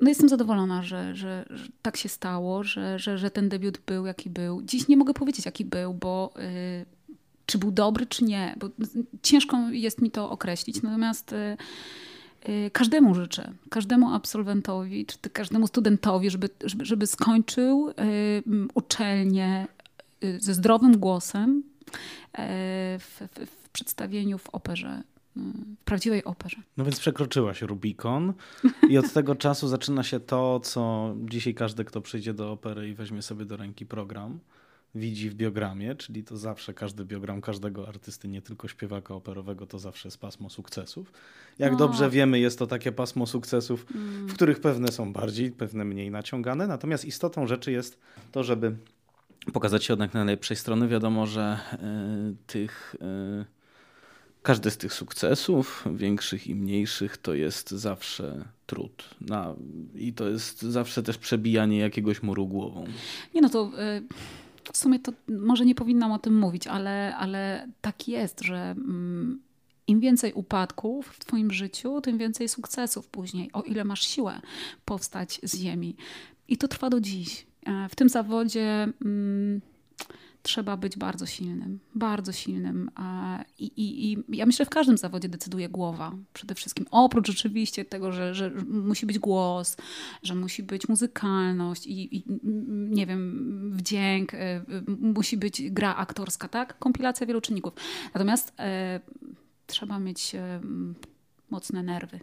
no 0.00 0.08
jestem 0.08 0.28
zadowolona, 0.28 0.82
że, 0.82 1.14
że, 1.14 1.44
że, 1.50 1.68
tak 1.82 1.96
się 1.96 2.08
stało, 2.08 2.64
że, 2.64 2.98
że, 2.98 3.18
że 3.18 3.30
ten 3.30 3.48
debiut 3.48 3.78
był 3.86 4.06
jaki 4.06 4.30
był. 4.30 4.62
Dziś 4.62 4.88
nie 4.88 4.96
mogę 4.96 5.14
powiedzieć 5.14 5.46
jaki 5.46 5.64
był, 5.64 5.94
bo 5.94 6.34
y, 6.36 6.86
czy 7.46 7.58
był 7.58 7.70
dobry, 7.70 8.06
czy 8.06 8.24
nie, 8.24 8.56
bo 8.58 8.68
ciężko 9.22 9.56
jest 9.70 10.02
mi 10.02 10.10
to 10.10 10.30
określić. 10.30 10.82
Natomiast 10.82 11.32
y, 11.32 11.56
y, 12.48 12.70
każdemu 12.72 13.14
życzę, 13.14 13.52
każdemu 13.70 14.14
absolwentowi, 14.14 15.06
czy 15.06 15.30
każdemu 15.30 15.66
studentowi, 15.66 16.30
żeby, 16.30 16.48
żeby, 16.64 16.84
żeby 16.84 17.06
skończył 17.06 17.88
y, 17.88 17.94
uczelnię 18.74 19.66
ze 20.38 20.54
zdrowym 20.54 20.98
głosem 20.98 21.62
w, 22.98 23.20
w, 23.20 23.46
w 23.46 23.68
przedstawieniu 23.68 24.38
w 24.38 24.50
operze 24.50 25.02
w 25.36 25.84
prawdziwej 25.84 26.24
operze. 26.24 26.56
No 26.76 26.84
więc 26.84 27.00
przekroczyłaś 27.00 27.62
Rubikon 27.62 28.32
i 28.88 28.98
od 28.98 29.12
tego 29.12 29.34
czasu 29.34 29.68
zaczyna 29.68 30.02
się 30.02 30.20
to, 30.20 30.60
co 30.60 31.14
dzisiaj 31.24 31.54
każdy, 31.54 31.84
kto 31.84 32.00
przyjdzie 32.00 32.34
do 32.34 32.52
opery 32.52 32.88
i 32.88 32.94
weźmie 32.94 33.22
sobie 33.22 33.44
do 33.44 33.56
ręki 33.56 33.86
program, 33.86 34.38
widzi 34.94 35.30
w 35.30 35.34
biogramie, 35.34 35.94
czyli 35.94 36.24
to 36.24 36.36
zawsze 36.36 36.74
każdy 36.74 37.04
biogram 37.04 37.40
każdego 37.40 37.88
artysty, 37.88 38.28
nie 38.28 38.42
tylko 38.42 38.68
śpiewaka 38.68 39.14
operowego, 39.14 39.66
to 39.66 39.78
zawsze 39.78 40.08
jest 40.08 40.18
pasmo 40.18 40.50
sukcesów. 40.50 41.12
Jak 41.58 41.72
no. 41.72 41.78
dobrze 41.78 42.10
wiemy, 42.10 42.38
jest 42.38 42.58
to 42.58 42.66
takie 42.66 42.92
pasmo 42.92 43.26
sukcesów, 43.26 43.86
mm. 43.94 44.28
w 44.28 44.34
których 44.34 44.60
pewne 44.60 44.92
są 44.92 45.12
bardziej, 45.12 45.50
pewne 45.50 45.84
mniej 45.84 46.10
naciągane. 46.10 46.66
Natomiast 46.66 47.04
istotą 47.04 47.46
rzeczy 47.46 47.72
jest 47.72 48.00
to, 48.32 48.44
żeby 48.44 48.76
pokazać 49.52 49.84
się 49.84 49.92
jednak 49.92 50.14
najlepszej 50.14 50.56
strony. 50.56 50.88
Wiadomo, 50.88 51.26
że 51.26 51.58
y, 51.72 52.36
tych. 52.46 52.96
Y, 53.40 53.62
każdy 54.42 54.70
z 54.70 54.76
tych 54.76 54.92
sukcesów, 54.92 55.84
większych 55.94 56.46
i 56.46 56.54
mniejszych, 56.54 57.16
to 57.16 57.34
jest 57.34 57.70
zawsze 57.70 58.44
trud. 58.66 59.10
Na, 59.20 59.54
I 59.94 60.12
to 60.12 60.28
jest 60.28 60.62
zawsze 60.62 61.02
też 61.02 61.18
przebijanie 61.18 61.78
jakiegoś 61.78 62.22
muru 62.22 62.46
głową. 62.46 62.84
Nie 63.34 63.40
no 63.40 63.48
to. 63.48 63.70
Y 63.98 64.41
w 64.72 64.76
sumie 64.76 64.98
to 64.98 65.12
może 65.28 65.66
nie 65.66 65.74
powinnam 65.74 66.12
o 66.12 66.18
tym 66.18 66.38
mówić, 66.38 66.66
ale, 66.66 67.16
ale 67.16 67.68
tak 67.80 68.08
jest, 68.08 68.40
że 68.40 68.56
mm, 68.56 69.42
im 69.86 70.00
więcej 70.00 70.32
upadków 70.32 71.06
w 71.06 71.18
Twoim 71.18 71.50
życiu, 71.50 72.00
tym 72.00 72.18
więcej 72.18 72.48
sukcesów 72.48 73.08
później, 73.08 73.50
o 73.52 73.62
ile 73.62 73.84
masz 73.84 74.06
siłę 74.06 74.40
powstać 74.84 75.40
z 75.42 75.56
ziemi. 75.56 75.96
I 76.48 76.56
to 76.56 76.68
trwa 76.68 76.90
do 76.90 77.00
dziś. 77.00 77.46
E, 77.66 77.88
w 77.88 77.94
tym 77.94 78.08
zawodzie 78.08 78.88
mm, 79.04 79.60
trzeba 80.42 80.76
być 80.76 80.96
bardzo 80.96 81.26
silnym, 81.26 81.78
bardzo 81.94 82.32
silnym. 82.32 82.90
I, 83.58 83.64
i, 83.64 84.12
I 84.12 84.36
ja 84.36 84.46
myślę, 84.46 84.64
że 84.64 84.66
w 84.66 84.74
każdym 84.74 84.98
zawodzie 84.98 85.28
decyduje 85.28 85.68
głowa 85.68 86.12
przede 86.32 86.54
wszystkim. 86.54 86.86
Oprócz 86.90 87.30
oczywiście 87.30 87.84
tego, 87.84 88.12
że, 88.12 88.34
że 88.34 88.50
musi 88.68 89.06
być 89.06 89.18
głos, 89.18 89.76
że 90.22 90.34
musi 90.34 90.62
być 90.62 90.88
muzykalność 90.88 91.86
i, 91.86 92.16
i 92.16 92.24
nie 92.90 93.06
wiem, 93.06 93.70
wdzięk, 93.74 94.34
e, 94.34 94.64
musi 95.00 95.36
być 95.36 95.70
gra 95.70 95.96
aktorska, 95.96 96.48
tak? 96.48 96.78
Kompilacja 96.78 97.26
wielu 97.26 97.40
czynników. 97.40 97.72
Natomiast 98.14 98.52
e, 98.58 99.00
trzeba 99.66 99.98
mieć 99.98 100.36
mocne 101.50 101.82
nerwy. 101.82 102.20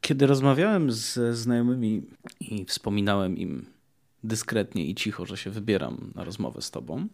Kiedy 0.00 0.26
rozmawiałem 0.26 0.92
z 0.92 1.36
znajomymi 1.36 2.02
i 2.40 2.64
wspominałem 2.64 3.38
im 3.38 3.75
dyskretnie 4.26 4.86
i 4.86 4.94
cicho, 4.94 5.26
że 5.26 5.36
się 5.36 5.50
wybieram 5.50 6.12
na 6.14 6.24
rozmowę 6.24 6.62
z 6.62 6.70
tobą. 6.70 7.08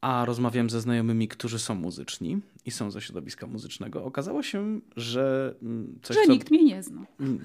A 0.00 0.24
rozmawiałem 0.24 0.70
ze 0.70 0.80
znajomymi, 0.80 1.28
którzy 1.28 1.58
są 1.58 1.74
muzyczni 1.74 2.40
i 2.64 2.70
są 2.70 2.90
ze 2.90 3.00
środowiska 3.00 3.46
muzycznego. 3.46 4.04
Okazało 4.04 4.42
się, 4.42 4.80
że 4.96 5.54
mm, 5.62 5.98
coś. 6.02 6.16
Że 6.16 6.22
co... 6.26 6.32
nikt 6.32 6.50
mnie 6.50 6.64
nie 6.64 6.82
zna. 6.82 7.06
Mm. 7.20 7.44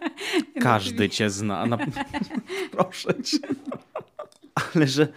Każdy 0.60 1.08
cię 1.08 1.30
zna. 1.30 1.66
Na... 1.66 1.78
Proszę 2.72 3.22
cię. 3.22 3.38
Ale 4.74 4.86
że 4.86 5.08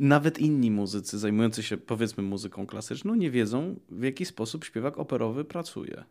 nawet 0.00 0.38
inni 0.38 0.70
muzycy 0.70 1.18
zajmujący 1.18 1.62
się 1.62 1.76
powiedzmy 1.76 2.22
muzyką 2.22 2.66
klasyczną 2.66 3.14
nie 3.14 3.30
wiedzą, 3.30 3.80
w 3.90 4.02
jaki 4.02 4.24
sposób 4.24 4.64
śpiewak 4.64 4.98
operowy 4.98 5.44
pracuje. 5.44 6.04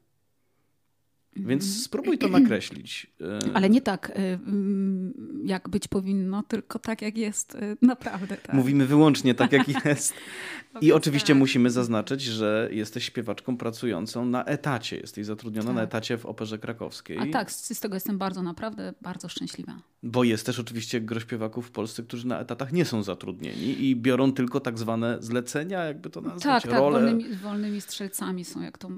Więc 1.46 1.64
mhm. 1.64 1.82
spróbuj 1.82 2.18
to 2.18 2.28
nakreślić. 2.40 3.08
E, 3.22 3.40
Ale 3.54 3.70
nie 3.70 3.82
tak, 3.82 4.10
e, 4.10 4.14
mm, 4.16 5.14
jak 5.46 5.70
być 5.70 5.88
powinno, 5.88 6.44
tylko 6.44 6.80
tak, 6.80 7.02
jak 7.02 7.18
jest 7.18 7.56
e, 7.56 7.76
naprawdę. 7.82 8.38
Tak. 8.38 8.56
Mówimy 8.56 8.86
wyłącznie 8.86 9.34
tak, 9.36 9.52
jak 9.52 9.68
jest. 9.86 10.14
I 10.82 10.92
oczywiście 10.92 11.34
tak. 11.34 11.38
musimy 11.38 11.70
zaznaczyć, 11.70 12.22
że 12.22 12.70
jesteś 12.72 13.06
śpiewaczką 13.06 13.58
pracującą 13.58 14.26
na 14.26 14.46
etacie. 14.46 14.98
Jesteś 14.98 15.26
zatrudniona 15.26 15.68
tak. 15.68 15.76
na 15.76 15.82
etacie 15.82 16.18
w 16.18 16.26
Operze 16.26 16.58
Krakowskiej. 16.58 17.18
A 17.18 17.26
tak, 17.32 17.52
z 17.52 17.80
tego 17.80 17.96
jestem 17.96 18.18
bardzo, 18.18 18.44
naprawdę 18.44 18.94
bardzo 19.02 19.30
szczęśliwa. 19.30 19.80
Bo 20.04 20.24
jest 20.24 20.46
też 20.46 20.60
oczywiście 20.60 21.02
gro 21.02 21.20
śpiewaków 21.20 21.68
w 21.68 21.72
Polsce, 21.72 22.04
którzy 22.04 22.28
na 22.28 22.40
etatach 22.40 22.74
nie 22.74 22.86
są 22.86 23.04
zatrudnieni 23.04 23.86
i 23.86 23.96
biorą 23.96 24.32
tylko 24.32 24.60
tak 24.60 24.80
zwane 24.80 25.18
zlecenia, 25.20 25.84
jakby 25.84 26.10
to 26.10 26.22
nazwać, 26.22 26.44
tak, 26.44 26.64
tak, 26.64 26.72
role. 26.72 27.00
wolnymi, 27.00 27.36
wolnymi 27.36 27.82
strzelcami 27.82 28.46
są, 28.46 28.62
jak 28.62 28.78
to 28.78 28.90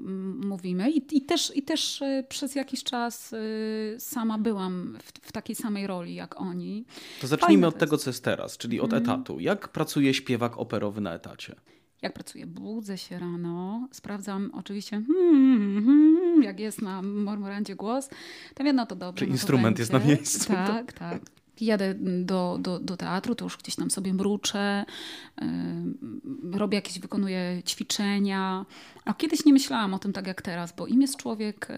mówimy. 0.44 0.90
I, 0.90 1.16
i, 1.16 1.22
też, 1.22 1.52
I 1.56 1.62
też 1.62 2.02
przez 2.30 2.54
jakiś 2.54 2.84
czas 2.84 3.32
y, 3.32 3.96
sama 3.98 4.38
byłam 4.38 4.98
w, 5.02 5.28
w 5.28 5.32
takiej 5.32 5.56
samej 5.56 5.86
roli 5.86 6.14
jak 6.14 6.40
oni. 6.40 6.84
To 7.20 7.26
zacznijmy 7.26 7.62
Fajne 7.62 7.68
od 7.68 7.78
tego, 7.78 7.98
co 7.98 8.10
jest 8.10 8.24
teraz, 8.24 8.58
czyli 8.58 8.80
od 8.80 8.92
mm. 8.92 9.02
etatu. 9.02 9.40
Jak 9.40 9.68
pracuje 9.68 10.14
śpiewak 10.14 10.58
operowy 10.58 11.00
na 11.00 11.14
etacie? 11.14 11.56
jak 12.02 12.12
pracuję? 12.12 12.46
Budzę 12.46 12.98
się 12.98 13.18
rano, 13.18 13.88
sprawdzam 13.92 14.50
oczywiście, 14.54 15.02
hmm, 15.06 15.84
hmm, 15.84 16.42
jak 16.42 16.60
jest 16.60 16.82
na 16.82 17.02
mormorandzie 17.02 17.76
głos, 17.76 18.08
to 18.54 18.64
wiem, 18.64 18.76
no 18.76 18.86
to 18.86 18.96
dobrze. 18.96 19.18
Czy 19.18 19.26
no 19.26 19.32
instrument 19.32 19.78
jest 19.78 19.92
na 19.92 19.98
miejscu. 19.98 20.52
Tak, 20.52 20.92
tak. 20.92 21.22
Jadę 21.60 21.94
do, 22.24 22.58
do, 22.60 22.78
do 22.78 22.96
teatru, 22.96 23.34
to 23.34 23.44
już 23.44 23.56
gdzieś 23.56 23.76
tam 23.76 23.90
sobie 23.90 24.14
mruczę, 24.14 24.84
robię 26.52 26.76
jakieś, 26.76 26.98
wykonuję 26.98 27.62
ćwiczenia. 27.66 28.66
A 29.04 29.14
kiedyś 29.14 29.44
nie 29.44 29.52
myślałam 29.52 29.94
o 29.94 29.98
tym 29.98 30.12
tak 30.12 30.26
jak 30.26 30.42
teraz, 30.42 30.74
bo 30.76 30.86
im 30.86 31.02
jest 31.02 31.16
człowiek... 31.16 31.68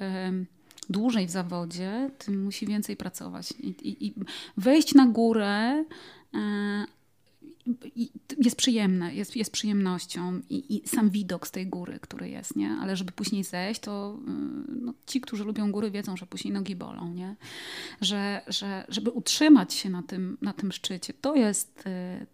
Dłużej 0.91 1.27
w 1.27 1.31
zawodzie, 1.31 2.11
tym 2.19 2.45
musi 2.45 2.67
więcej 2.67 2.97
pracować. 2.97 3.53
I, 3.53 3.69
i, 3.69 4.07
i 4.07 4.15
wejść 4.57 4.95
na 4.95 5.07
górę, 5.07 5.85
yy, 6.33 6.41
jest 8.39 8.57
przyjemne, 8.57 9.15
jest, 9.15 9.37
jest 9.37 9.53
przyjemnością 9.53 10.41
i, 10.51 10.77
i, 10.77 10.89
sam 10.89 11.11
widok 11.11 11.47
z 11.47 11.51
tej 11.51 11.67
góry, 11.67 11.99
który 12.01 12.29
jest, 12.29 12.57
nie? 12.57 12.71
Ale 12.71 12.97
żeby 12.97 13.13
później 13.13 13.45
zejść, 13.45 13.81
to 13.81 14.19
y, 14.21 14.73
no, 14.81 14.95
ci, 15.07 15.21
którzy 15.21 15.45
lubią 15.45 15.73
góry, 15.73 15.91
wiedzą, 15.91 16.17
że 16.17 16.27
później 16.27 16.55
nogi 16.55 16.77
bolą, 16.77 17.15
nie? 17.15 17.37
Że, 18.01 18.43
że 18.47 18.85
żeby 18.89 19.11
utrzymać 19.11 19.75
się 19.75 19.91
na 19.91 20.03
tym, 20.03 20.39
na 20.41 20.53
tym 20.53 20.73
szczycie, 20.73 21.13
to 21.13 21.35
jest, 21.35 21.85
y, 21.87 22.27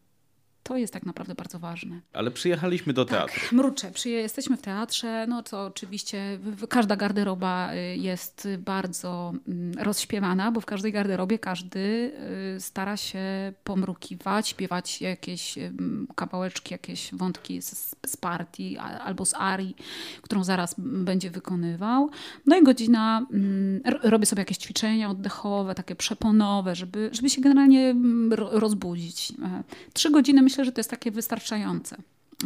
to 0.68 0.76
jest 0.76 0.92
tak 0.92 1.06
naprawdę 1.06 1.34
bardzo 1.34 1.58
ważne. 1.58 2.00
Ale 2.12 2.30
przyjechaliśmy 2.30 2.92
do 2.92 3.04
tak, 3.04 3.18
teatru. 3.18 3.40
Tak, 3.40 3.52
mruczę. 3.52 3.90
Jesteśmy 4.04 4.56
w 4.56 4.62
teatrze, 4.62 5.26
no 5.28 5.42
to 5.42 5.64
oczywiście 5.64 6.38
każda 6.68 6.96
garderoba 6.96 7.74
y, 7.74 7.96
jest 7.96 8.48
bardzo 8.58 9.32
mm, 9.48 9.72
rozśpiewana, 9.78 10.52
bo 10.52 10.60
w 10.60 10.66
każdej 10.66 10.92
garderobie 10.92 11.38
każdy 11.38 12.12
y, 12.56 12.60
stara 12.60 12.96
się 12.96 13.52
pomrukiwać, 13.64 14.48
śpiewać 14.48 15.00
jakieś 15.00 15.58
mm, 15.58 16.06
kawałeczki, 16.14 16.74
jakieś 16.74 17.14
wątki 17.14 17.62
z, 17.62 17.94
z 18.06 18.16
partii 18.16 18.78
albo 18.78 19.26
z 19.26 19.34
arii, 19.34 19.76
którą 20.22 20.44
zaraz 20.44 20.74
będzie 20.78 21.30
wykonywał. 21.30 22.10
No 22.46 22.56
i 22.56 22.62
godzina, 22.62 23.26
mm, 23.32 23.80
robię 24.02 24.26
sobie 24.26 24.40
jakieś 24.40 24.56
ćwiczenia 24.56 25.10
oddechowe, 25.10 25.74
takie 25.74 25.94
przeponowe, 25.94 26.74
żeby, 26.74 27.10
żeby 27.12 27.30
się 27.30 27.40
generalnie 27.40 27.94
rozbudzić. 28.50 29.32
E, 29.42 29.62
trzy 29.92 30.10
godziny 30.10 30.42
myślę, 30.42 30.57
myślę, 30.58 30.64
że 30.64 30.72
to 30.72 30.80
jest 30.80 30.90
takie 30.90 31.10
wystarczające. 31.10 31.96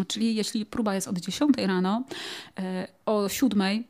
Czyli 0.09 0.35
jeśli 0.35 0.66
próba 0.66 0.95
jest 0.95 1.09
od 1.09 1.19
10 1.19 1.57
rano, 1.57 2.04
e, 2.59 2.88
o 3.07 3.28
7 3.28 3.85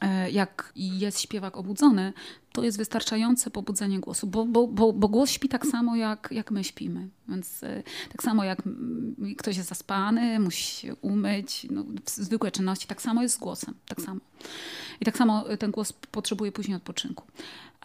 e, 0.00 0.30
jak 0.30 0.72
jest 0.74 1.20
śpiewak 1.20 1.56
obudzony, 1.56 2.12
to 2.54 2.62
jest 2.62 2.78
wystarczające 2.78 3.50
pobudzenie 3.50 4.00
głosu, 4.00 4.26
bo, 4.26 4.46
bo, 4.46 4.66
bo, 4.66 4.92
bo 4.92 5.08
głos 5.08 5.30
śpi 5.30 5.48
tak 5.48 5.66
samo, 5.66 5.96
jak, 5.96 6.28
jak 6.30 6.50
my 6.50 6.64
śpimy. 6.64 7.08
Więc 7.28 7.62
e, 7.62 7.82
tak 8.12 8.22
samo 8.22 8.44
jak 8.44 8.62
ktoś 9.38 9.56
jest 9.56 9.68
zaspany, 9.68 10.40
musi 10.40 10.62
się 10.62 10.94
umyć, 10.94 11.66
no, 11.70 11.84
zwykłe 12.06 12.50
czynności, 12.50 12.86
tak 12.86 13.02
samo 13.02 13.22
jest 13.22 13.34
z 13.34 13.38
głosem. 13.38 13.74
Tak 13.88 14.00
samo. 14.00 14.20
I 15.00 15.04
tak 15.04 15.16
samo 15.16 15.44
ten 15.58 15.70
głos 15.70 15.92
potrzebuje 15.92 16.52
później 16.52 16.76
odpoczynku. 16.76 17.24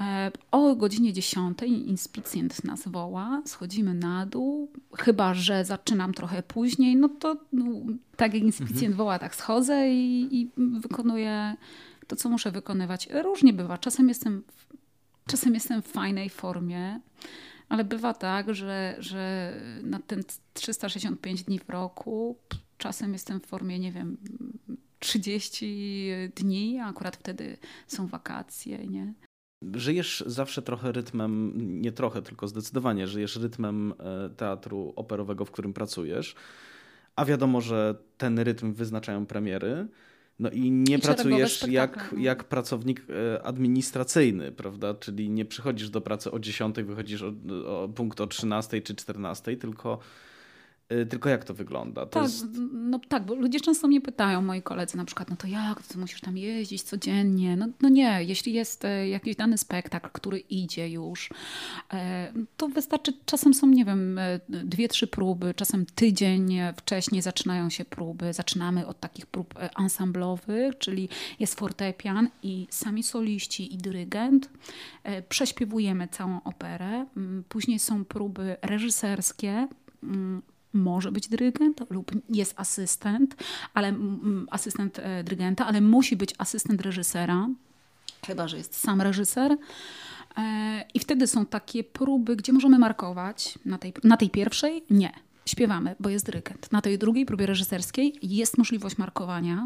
E, 0.01 0.31
o 0.51 0.75
godzinie 0.75 1.13
10 1.13 1.61
inspicjent 1.63 2.63
nas 2.63 2.88
woła, 2.88 3.41
schodzimy 3.45 3.93
na 3.93 4.25
dół, 4.25 4.71
chyba 4.97 5.33
że 5.33 5.65
zaczynam 5.65 6.13
trochę 6.13 6.43
później, 6.43 6.95
no 6.95 7.09
to 7.09 7.38
no, 7.53 7.65
tak 8.15 8.33
jak 8.33 8.43
inspicjent 8.43 8.83
mhm. 8.83 8.93
woła, 8.93 9.19
tak 9.19 9.35
schodzę 9.35 9.89
i, 9.89 10.27
i 10.41 10.49
wykonuję 10.57 11.55
to, 12.09 12.15
co 12.15 12.29
muszę 12.29 12.51
wykonywać. 12.51 13.09
Różnie 13.23 13.53
bywa. 13.53 13.77
Czasem 13.77 14.09
jestem, 14.09 14.43
czasem 15.29 15.53
jestem 15.53 15.81
w 15.81 15.88
fajnej 15.88 16.29
formie, 16.29 17.00
ale 17.69 17.83
bywa 17.83 18.13
tak, 18.13 18.55
że, 18.55 18.95
że 19.00 19.53
na 19.83 20.00
ten 20.00 20.24
365 20.53 21.43
dni 21.43 21.59
w 21.59 21.69
roku 21.69 22.38
czasem 22.77 23.13
jestem 23.13 23.39
w 23.39 23.45
formie, 23.45 23.79
nie 23.79 23.91
wiem, 23.91 24.17
30 25.00 26.12
dni, 26.36 26.79
a 26.79 26.86
akurat 26.86 27.15
wtedy 27.15 27.57
są 27.88 28.07
wakacje, 28.07 28.88
nie? 28.88 29.13
Żyjesz 29.75 30.24
zawsze 30.27 30.62
trochę 30.62 30.91
rytmem, 30.91 31.53
nie 31.81 31.91
trochę, 31.91 32.21
tylko 32.21 32.48
zdecydowanie 32.48 33.07
żyjesz 33.07 33.36
rytmem 33.36 33.93
e, 34.00 34.29
teatru 34.29 34.93
operowego, 34.95 35.45
w 35.45 35.51
którym 35.51 35.74
pracujesz, 35.74 36.36
a 37.15 37.25
wiadomo, 37.25 37.62
że 37.62 37.95
ten 38.17 38.39
rytm 38.39 38.74
wyznaczają 38.74 39.25
premiery. 39.25 39.88
No 40.39 40.50
i 40.50 40.72
nie 40.72 40.96
I 40.96 41.00
pracujesz 41.00 41.67
jak, 41.67 42.10
no. 42.12 42.19
jak 42.19 42.43
pracownik 42.43 43.05
e, 43.10 43.43
administracyjny, 43.43 44.51
prawda? 44.51 44.93
Czyli 44.93 45.29
nie 45.29 45.46
przychodzisz 45.46 45.89
do 45.89 46.01
pracy 46.01 46.31
o 46.31 46.39
10, 46.39 46.75
wychodzisz 46.75 47.24
o, 47.24 47.34
o 47.65 47.89
punkt 47.89 48.22
o 48.22 48.27
13 48.27 48.81
czy 48.81 48.96
14, 48.96 49.58
tylko 49.58 50.00
tylko 51.10 51.29
jak 51.29 51.43
to 51.43 51.53
wygląda? 51.53 52.05
To 52.05 52.12
tak, 52.12 52.24
jest... 52.24 52.46
no 52.72 53.00
tak, 53.08 53.25
bo 53.25 53.36
ludzie 53.36 53.60
często 53.60 53.88
mnie 53.88 54.01
pytają, 54.01 54.41
moi 54.41 54.62
koledzy 54.62 54.98
na 54.98 55.05
przykład, 55.05 55.29
no 55.29 55.36
to 55.36 55.48
jak, 55.48 55.84
to 55.84 56.00
musisz 56.00 56.22
tam 56.22 56.38
jeździć 56.38 56.84
codziennie? 56.84 57.58
No, 57.58 57.67
no 57.81 57.89
nie, 57.89 58.24
jeśli 58.24 58.53
jest 58.53 58.86
e, 58.86 59.10
jakiś 59.10 59.36
dany 59.36 59.58
spektakl, 59.58 60.10
który 60.13 60.39
idzie 60.39 60.89
już, 60.89 61.29
e, 61.93 62.34
to 62.58 62.67
wystarczy, 62.67 63.13
czasem 63.25 63.53
są, 63.53 63.67
nie 63.67 63.86
wiem, 63.86 64.17
e, 64.17 64.39
dwie, 64.50 64.88
trzy 64.88 65.08
próby, 65.08 65.53
czasem 65.53 65.86
tydzień 65.86 66.60
wcześniej 66.77 67.22
zaczynają 67.22 67.69
się 67.69 67.86
próby, 67.86 68.34
zaczynamy 68.34 68.88
od 68.88 69.00
takich 69.00 69.25
prób 69.25 69.53
ensemblowych, 69.79 70.77
czyli 70.77 71.10
jest 71.39 71.60
fortepian 71.60 72.29
i 72.43 72.67
sami 72.69 73.03
soliści 73.03 73.74
i 73.74 73.77
dyrygent, 73.77 74.50
prześpiewujemy 75.29 76.08
całą 76.08 76.43
operę, 76.43 77.05
później 77.50 77.79
są 77.79 78.05
próby 78.05 78.58
reżyserskie, 78.62 79.67
może 80.73 81.11
być 81.11 81.27
dyrygent 81.27 81.81
lub 81.89 82.11
jest 82.29 82.53
asystent, 82.59 83.35
ale 83.73 83.93
asystent 84.51 84.99
e, 84.99 85.23
dyrygenta, 85.23 85.65
ale 85.67 85.81
musi 85.81 86.15
być 86.15 86.35
asystent 86.38 86.81
reżysera, 86.81 87.47
chyba 88.27 88.47
że 88.47 88.57
jest 88.57 88.75
sam 88.75 89.01
reżyser. 89.01 89.57
E, 90.38 90.85
I 90.93 90.99
wtedy 90.99 91.27
są 91.27 91.45
takie 91.45 91.83
próby, 91.83 92.35
gdzie 92.35 92.53
możemy 92.53 92.79
markować. 92.79 93.59
Na 93.65 93.77
tej, 93.77 93.93
na 94.03 94.17
tej 94.17 94.29
pierwszej 94.29 94.83
nie. 94.89 95.28
Śpiewamy, 95.46 95.96
bo 96.00 96.10
jest 96.10 96.25
dyrygent. 96.25 96.72
Na 96.72 96.81
tej 96.81 96.98
drugiej 96.98 97.25
próbie 97.25 97.46
reżyserskiej 97.46 98.19
jest 98.22 98.58
możliwość 98.58 98.98
markowania, 98.98 99.65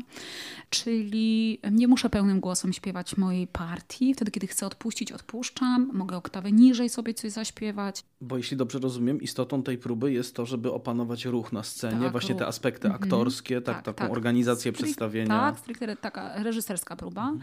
czyli 0.70 1.60
nie 1.72 1.88
muszę 1.88 2.10
pełnym 2.10 2.40
głosem 2.40 2.74
śpiewać 2.74 3.18
mojej 3.18 3.48
partii. 3.48 4.14
Wtedy, 4.14 4.32
kiedy 4.32 4.48
chcę 4.48 4.68
odpuścić, 4.68 5.12
odpuszczam. 5.12 5.90
Mogę 5.94 6.18
oktawę 6.18 6.52
niżej 6.52 6.90
sobie 6.90 7.14
coś 7.14 7.32
zaśpiewać. 7.32 8.04
Bo 8.22 8.38
jeśli 8.38 8.58
dobrze 8.58 8.80
rozumiem, 8.80 9.22
istotą 9.22 9.64
tej 9.64 9.78
próby 9.78 10.12
jest 10.12 10.36
to, 10.36 10.46
żeby 10.46 10.72
opanować 10.72 11.26
ruch 11.26 11.52
na 11.52 11.64
scenie, 11.64 12.04
tak, 12.04 12.12
właśnie 12.12 12.34
ruch. 12.34 12.40
te 12.40 12.48
aspekty 12.48 12.88
mhm. 12.88 13.04
aktorskie, 13.04 13.62
tak, 13.62 13.76
tak, 13.76 13.86
taką 13.86 13.98
tak. 13.98 14.12
organizację 14.12 14.72
przedstawienia. 14.72 15.28
Tak, 15.28 15.60
stricte 15.60 15.96
taka 15.96 16.44
reżyserska 16.44 16.96
próba. 16.96 17.34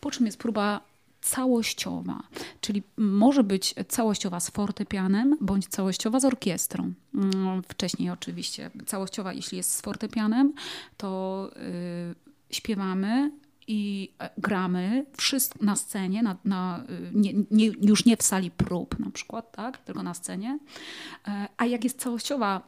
Po 0.00 0.10
czym 0.10 0.26
jest 0.26 0.38
próba 0.38 0.91
całościowa, 1.22 2.22
czyli 2.60 2.82
może 2.96 3.44
być 3.44 3.74
całościowa 3.88 4.40
z 4.40 4.50
fortepianem 4.50 5.36
bądź 5.40 5.66
całościowa 5.66 6.20
z 6.20 6.24
orkiestrą. 6.24 6.92
Mm, 7.14 7.62
wcześniej 7.68 8.10
oczywiście 8.10 8.70
całościowa, 8.86 9.32
jeśli 9.32 9.56
jest 9.56 9.72
z 9.72 9.80
fortepianem, 9.80 10.52
to 10.96 11.50
yy, 11.56 12.14
śpiewamy 12.50 13.30
i 13.66 14.12
e, 14.18 14.30
gramy 14.38 15.06
wszystko 15.16 15.64
na 15.64 15.76
scenie, 15.76 16.22
na, 16.22 16.36
na, 16.44 16.84
y, 16.90 17.10
nie, 17.14 17.32
nie, 17.50 17.66
już 17.66 18.04
nie 18.04 18.16
w 18.16 18.22
sali 18.22 18.50
prób 18.50 18.98
na 18.98 19.10
przykład, 19.10 19.52
tak, 19.52 19.78
tylko 19.78 20.02
na 20.02 20.14
scenie. 20.14 20.58
E, 21.28 21.48
a 21.56 21.66
jak 21.66 21.84
jest 21.84 22.00
całościowa 22.00 22.60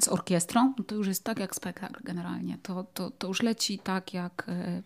z 0.00 0.08
orkiestrą, 0.08 0.74
to 0.86 0.94
już 0.94 1.06
jest 1.06 1.24
tak 1.24 1.38
jak 1.38 1.54
spektakl 1.54 2.04
generalnie. 2.04 2.58
To, 2.62 2.84
to, 2.94 3.10
to 3.10 3.28
już 3.28 3.42
leci 3.42 3.78
tak 3.78 4.14
jak 4.14 4.46
e, 4.48 4.82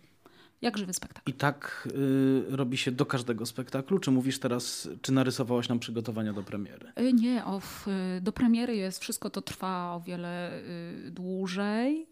jak 0.61 0.77
żywy 0.77 0.93
spektakl. 0.93 1.31
I 1.31 1.33
tak 1.33 1.87
y, 1.95 2.55
robi 2.55 2.77
się 2.77 2.91
do 2.91 3.05
każdego 3.05 3.45
spektaklu? 3.45 3.99
Czy 3.99 4.11
mówisz 4.11 4.39
teraz, 4.39 4.89
czy 5.01 5.11
narysowałaś 5.11 5.69
nam 5.69 5.79
przygotowania 5.79 6.33
do 6.33 6.43
premiery? 6.43 6.91
Y, 6.99 7.13
nie, 7.13 7.45
o, 7.45 7.59
w, 7.59 7.87
do 8.21 8.31
premiery 8.31 8.75
jest, 8.75 8.99
wszystko 8.99 9.29
to 9.29 9.41
trwa 9.41 9.95
o 9.95 10.01
wiele 10.01 10.59
y, 10.59 11.11
dłużej. 11.11 12.07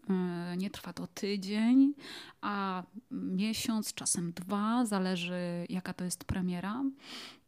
Y, 0.52 0.56
nie 0.56 0.70
trwa 0.70 0.92
to 0.92 1.06
tydzień, 1.06 1.94
a 2.40 2.82
miesiąc, 3.10 3.94
czasem 3.94 4.32
dwa, 4.32 4.84
zależy 4.84 5.66
jaka 5.68 5.92
to 5.92 6.04
jest 6.04 6.24
premiera. 6.24 6.82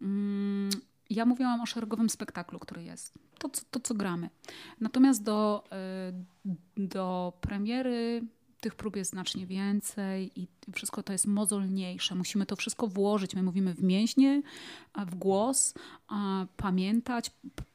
Mm, 0.02 0.70
ja 1.10 1.24
mówiłam 1.24 1.60
o 1.60 1.66
szeregowym 1.66 2.10
spektaklu, 2.10 2.58
który 2.58 2.82
jest. 2.82 3.18
To, 3.38 3.50
to 3.70 3.80
co 3.80 3.94
gramy. 3.94 4.30
Natomiast 4.80 5.22
do, 5.22 5.64
y, 6.46 6.54
do 6.76 7.32
premiery 7.40 8.22
tych 8.60 8.74
prób 8.74 8.96
jest 8.96 9.10
znacznie 9.10 9.46
więcej 9.46 10.40
i 10.40 10.48
wszystko 10.72 11.02
to 11.02 11.12
jest 11.12 11.26
mozolniejsze. 11.26 12.14
Musimy 12.14 12.46
to 12.46 12.56
wszystko 12.56 12.86
włożyć. 12.86 13.34
My 13.34 13.42
mówimy 13.42 13.74
w 13.74 13.82
mięśnie, 13.82 14.42
w 15.06 15.14
głos, 15.14 15.74
pamiętać, 16.56 17.30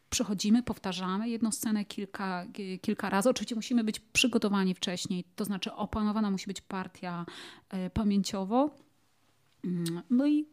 przychodzimy, 0.10 0.64
powtarzamy 0.64 1.30
jedną 1.30 1.52
scenę 1.52 1.86
kilka, 1.86 2.46
kilka 2.82 3.10
razy. 3.10 3.30
Oczywiście 3.30 3.56
musimy 3.56 3.84
być 3.84 4.00
przygotowani 4.00 4.74
wcześniej, 4.74 5.24
to 5.36 5.46
znaczy 5.46 5.74
opanowana 5.74 6.32
musi 6.32 6.48
być 6.48 6.62
partia 6.62 7.26
e, 7.70 7.90
pamięciowo. 7.90 8.70
Mm, 9.64 10.02
no 10.10 10.28
i 10.28 10.46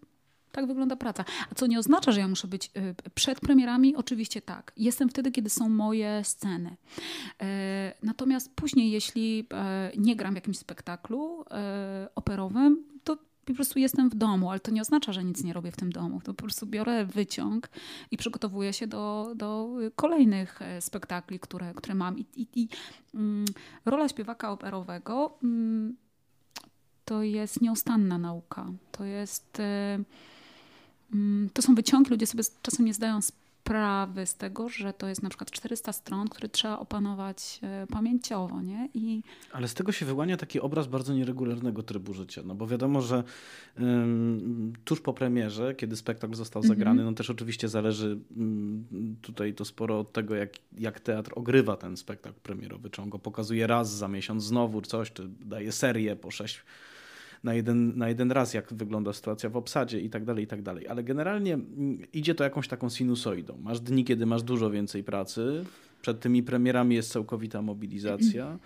tak 0.53 0.67
wygląda 0.67 0.97
praca. 0.97 1.25
A 1.51 1.55
co 1.55 1.67
nie 1.67 1.79
oznacza, 1.79 2.13
że 2.13 2.21
ja 2.21 2.29
muszę 2.29 2.49
być 2.49 2.71
y, 2.77 3.11
przed 3.15 3.41
premierami? 3.41 3.97
Oczywiście 3.97 4.43
tak. 4.43 4.73
Jestem 4.77 5.09
wtedy, 5.09 5.31
kiedy 5.31 5.51
są 5.51 5.69
moje 5.69 6.25
sceny. 6.25 6.77
E, 7.43 7.93
natomiast 8.03 8.55
później, 8.55 8.91
jeśli 8.91 9.47
e, 9.53 9.91
nie 9.97 10.17
gram 10.17 10.33
w 10.33 10.37
jakimś 10.37 10.59
spektaklu 10.59 11.45
e, 11.51 12.09
operowym, 12.15 12.85
to 13.05 13.17
po 13.45 13.55
prostu 13.55 13.79
jestem 13.79 14.11
w 14.11 14.15
domu, 14.15 14.51
ale 14.51 14.61
to 14.61 14.71
nie 14.71 14.81
oznacza, 14.81 15.13
że 15.13 15.25
nic 15.25 15.45
nie 15.45 15.53
robię 15.53 15.73
w 15.73 15.77
tym 15.77 15.93
domu. 15.93 16.21
To 16.25 16.35
po 16.35 16.43
prostu 16.43 16.67
biorę 16.67 17.05
wyciąg 17.05 17.69
i 18.11 18.17
przygotowuję 18.17 18.73
się 18.73 18.87
do, 18.87 19.33
do 19.37 19.71
kolejnych 19.97 20.61
spektakli, 20.81 21.41
które, 21.41 21.75
które 21.75 21.95
mam. 21.95 22.19
I, 22.19 22.27
i, 22.37 22.47
i 22.55 22.69
mm, 23.15 23.45
rola 23.85 24.09
śpiewaka 24.09 24.51
operowego 24.51 25.39
mm, 25.43 25.97
to 27.05 27.23
jest 27.23 27.61
nieustanna 27.61 28.19
nauka. 28.19 28.67
To 28.93 29.05
jest 29.05 29.63
to 31.53 31.63
są 31.63 31.75
wyciągi, 31.75 32.11
ludzie 32.11 32.27
sobie 32.27 32.45
czasem 32.63 32.87
nie 32.87 32.95
zdają 32.95 33.21
sprawy 33.71 34.27
z 34.27 34.35
tego, 34.35 34.69
że 34.69 34.93
to 34.93 35.09
jest 35.09 35.23
na 35.23 35.29
przykład 35.29 35.51
400 35.51 35.93
stron, 35.93 36.29
które 36.29 36.49
trzeba 36.49 36.79
opanować 36.79 37.61
e, 37.63 37.87
pamięciowo. 37.87 38.63
Nie? 38.63 38.89
I... 38.95 39.23
Ale 39.53 39.69
z 39.69 39.75
tego 39.75 39.93
się 39.93 40.07
wyłania 40.07 40.37
taki 40.37 40.61
obraz 40.61 40.87
bardzo 40.87 41.15
nieregularnego 41.15 41.83
trybu 41.83 42.15
życia, 42.15 42.43
no 42.45 42.55
bo 42.55 42.67
wiadomo, 42.67 43.03
że 43.03 43.25
um, 43.79 44.73
tuż 44.85 45.01
po 45.01 45.13
premierze, 45.13 45.75
kiedy 45.75 45.97
spektakl 45.97 46.35
został 46.35 46.63
mhm. 46.63 46.79
zagrany, 46.79 47.05
no 47.05 47.13
też 47.13 47.31
oczywiście 47.31 47.69
zależy 47.69 48.19
um, 48.37 49.17
tutaj 49.23 49.55
to 49.55 49.65
sporo 49.65 49.99
od 49.99 50.13
tego, 50.13 50.35
jak, 50.35 50.51
jak 50.79 51.01
teatr 51.01 51.33
ogrywa 51.35 51.77
ten 51.77 51.97
spektakl 51.97 52.41
premierowy, 52.41 52.91
czy 52.91 53.03
on 53.03 53.11
go 53.11 53.19
pokazuje 53.19 53.67
raz 53.67 53.97
za 53.97 54.09
miesiąc 54.09 54.45
znowu 54.45 54.83
coś, 54.83 55.13
czy 55.13 55.29
daje 55.29 55.73
serię 55.73 56.17
po 56.17 56.31
sześć 56.31 56.63
na 57.45 57.55
jeden, 57.55 57.99
na 57.99 58.09
jeden 58.09 58.33
raz, 58.33 58.55
jak 58.55 58.73
wygląda 58.75 59.13
sytuacja 59.13 59.51
w 59.51 59.57
obsadzie 59.57 60.01
i 60.01 60.11
tak 60.11 60.25
dalej, 60.25 60.45
i 60.45 60.47
tak 60.47 60.63
dalej. 60.63 60.89
Ale 60.89 61.05
generalnie 61.05 61.55
mm, 61.55 61.99
idzie 62.13 62.35
to 62.35 62.45
jakąś 62.45 62.69
taką 62.69 62.89
sinusoidą. 62.89 63.59
Masz 63.63 63.81
dni, 63.81 64.05
kiedy 64.05 64.27
masz 64.27 64.43
dużo 64.43 64.71
więcej 64.71 65.05
pracy, 65.05 65.65
przed 66.03 66.21
tymi 66.21 66.43
premierami 66.43 66.95
jest 66.95 67.13
całkowita 67.13 67.63
mobilizacja. 67.63 68.59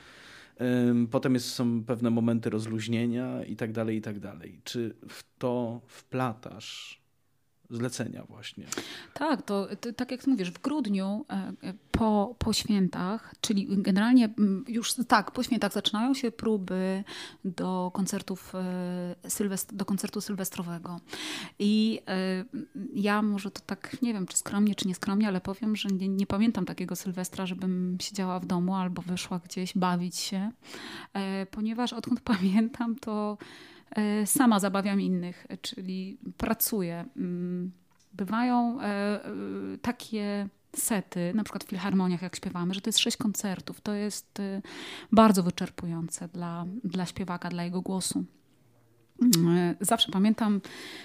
Potem 1.10 1.34
jest, 1.34 1.48
są 1.48 1.84
pewne 1.84 2.10
momenty 2.10 2.50
rozluźnienia 2.50 3.44
i 3.44 3.56
tak 3.56 3.72
dalej, 3.72 3.96
i 3.96 4.00
tak 4.00 4.20
dalej. 4.20 4.60
Czy 4.64 4.94
w 5.08 5.24
to 5.38 5.80
wplatasz 5.86 7.03
zlecenia 7.70 8.24
właśnie. 8.28 8.66
Tak, 9.14 9.42
to, 9.42 9.68
to, 9.80 9.92
tak 9.92 10.10
jak 10.10 10.26
mówisz, 10.26 10.50
w 10.50 10.60
grudniu 10.60 11.24
e, 11.30 11.34
e, 11.34 11.74
po, 11.90 12.34
po 12.38 12.52
świętach, 12.52 13.34
czyli 13.40 13.66
generalnie 13.70 14.24
mm, 14.24 14.64
już 14.68 14.94
tak, 15.08 15.30
po 15.30 15.42
świętach 15.42 15.72
zaczynają 15.72 16.14
się 16.14 16.30
próby 16.30 17.04
do 17.44 17.90
koncertów 17.94 18.54
e, 18.54 19.14
do 19.72 19.84
koncertu 19.84 20.20
sylwestrowego. 20.20 21.00
I 21.58 22.00
ja 22.94 23.22
może 23.22 23.50
to 23.50 23.60
tak, 23.66 24.02
nie 24.02 24.12
wiem, 24.12 24.26
czy 24.26 24.36
skromnie, 24.36 24.74
czy 24.74 24.88
nieskromnie, 24.88 25.28
ale 25.28 25.40
powiem, 25.40 25.76
że 25.76 25.88
nie, 25.88 26.08
nie 26.08 26.26
pamiętam 26.26 26.64
takiego 26.64 26.96
sylwestra, 26.96 27.46
żebym 27.46 27.96
siedziała 28.00 28.40
w 28.40 28.46
domu 28.46 28.74
albo 28.74 29.02
wyszła 29.02 29.38
gdzieś 29.38 29.74
bawić 29.74 30.16
się, 30.16 30.50
ponieważ 31.50 31.92
odkąd 31.92 32.20
pamiętam, 32.34 32.96
to 32.96 33.38
E, 33.38 33.73
sama 34.24 34.60
zabawiam 34.60 35.00
innych, 35.00 35.46
czyli 35.60 36.18
pracuję. 36.36 37.04
Mm, 37.16 37.72
bywają 38.12 38.80
e, 38.80 38.84
e, 38.84 39.30
takie 39.82 40.48
sety, 40.76 41.32
na 41.34 41.44
przykład 41.44 41.64
w 41.64 41.68
filharmoniach, 41.68 42.22
jak 42.22 42.36
śpiewamy, 42.36 42.74
że 42.74 42.80
to 42.80 42.88
jest 42.88 42.98
sześć 42.98 43.16
koncertów. 43.16 43.80
To 43.80 43.92
jest 43.92 44.38
bardzo 45.12 45.42
wyczerpujące 45.42 46.28
dla, 46.28 46.64
dla 46.84 47.06
śpiewaka, 47.06 47.48
dla 47.48 47.64
jego 47.64 47.80
głosu. 47.80 48.24
Mm, 49.22 49.74
zawsze 49.80 50.12
pamiętam 50.12 50.60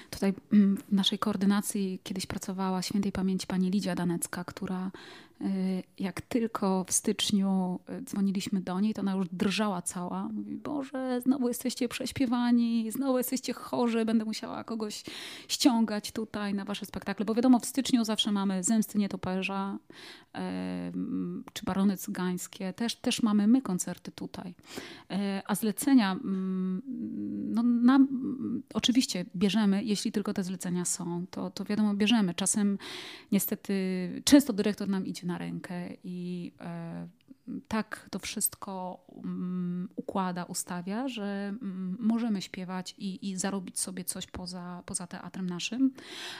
tutaj 0.09 0.33
mm, 0.53 0.77
w 0.77 0.91
naszej 0.91 1.19
koordynacji 1.19 1.99
kiedyś 2.03 2.25
pracowała 2.25 2.81
świętej 2.81 3.11
pamięci 3.11 3.47
pani 3.47 3.71
Lidia 3.71 3.95
Danecka, 3.95 4.43
która 4.43 4.91
jak 5.99 6.21
tylko 6.21 6.83
w 6.87 6.91
styczniu 6.91 7.79
y, 7.89 8.01
dzwoniliśmy 8.01 8.61
do 8.61 8.79
niej, 8.79 8.93
to 8.93 9.01
ona 9.01 9.15
już 9.15 9.27
drżała 9.31 9.81
cała. 9.81 10.29
Mówi, 10.33 10.55
Boże, 10.55 11.21
znowu 11.21 11.47
jesteście 11.47 11.89
prześpiewani, 11.89 12.91
znowu 12.91 13.17
jesteście 13.17 13.53
chorzy, 13.53 14.05
będę 14.05 14.25
musiała 14.25 14.63
kogoś 14.63 15.03
ściągać 15.47 16.11
tutaj 16.11 16.53
na 16.53 16.65
wasze 16.65 16.85
spektakle. 16.85 17.25
Bo 17.25 17.35
wiadomo, 17.35 17.59
w 17.59 17.65
styczniu 17.65 18.05
zawsze 18.05 18.31
mamy 18.31 18.63
Zemsty 18.63 18.97
Nietoperza 18.97 19.79
czy 21.53 21.65
Barony 21.65 21.97
Cygańskie. 21.97 22.73
Też, 22.73 22.95
też 22.95 23.23
mamy 23.23 23.47
my 23.47 23.61
koncerty 23.61 24.11
tutaj. 24.11 24.55
E, 25.11 25.41
a 25.45 25.55
zlecenia, 25.55 26.11
mm, 26.11 26.81
no 27.53 27.63
nam, 27.63 28.07
oczywiście 28.73 29.25
bierzemy, 29.35 29.83
jeśli 29.83 30.11
tylko 30.11 30.33
te 30.33 30.43
zlecenia 30.43 30.85
są, 30.85 31.25
to, 31.31 31.49
to 31.49 31.65
wiadomo, 31.65 31.93
bierzemy. 31.93 32.33
Czasem 32.33 32.77
niestety, 33.31 33.73
często 34.25 34.53
dyrektor 34.53 34.89
nam 34.89 35.05
idzie 35.05 35.27
na 35.29 35.37
rękę 35.37 35.89
i 36.03 36.51
e, 36.59 37.07
tak 37.67 38.07
to 38.11 38.19
wszystko 38.19 39.03
um, 39.07 39.89
układa, 39.95 40.43
ustawia, 40.43 41.07
że 41.07 41.53
um, 41.61 41.97
możemy 41.99 42.41
śpiewać 42.41 42.95
i, 42.97 43.29
i 43.29 43.37
zarobić 43.37 43.79
sobie 43.79 44.03
coś 44.03 44.27
poza, 44.27 44.83
poza 44.85 45.07
teatrem 45.07 45.49
naszym, 45.49 45.93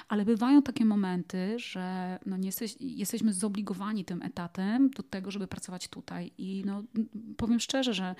ale 0.08 0.26
bywają 0.26 0.62
takie 0.62 0.86
momenty, 0.86 1.60
że 1.60 2.20
no 2.26 2.38
nie 2.38 2.48
jesteś, 2.48 2.76
jesteśmy 2.80 3.34
zobligowani 3.34 4.06
tym 4.06 4.22
etatem 4.22 4.90
do 4.90 5.04
tego, 5.04 5.32
żeby 5.32 5.48
pracować 5.48 5.88
tutaj. 5.88 6.32
I 6.38 6.64
no, 6.66 6.84
powiem 7.38 7.60
szczerze, 7.60 7.94
że 7.94 8.16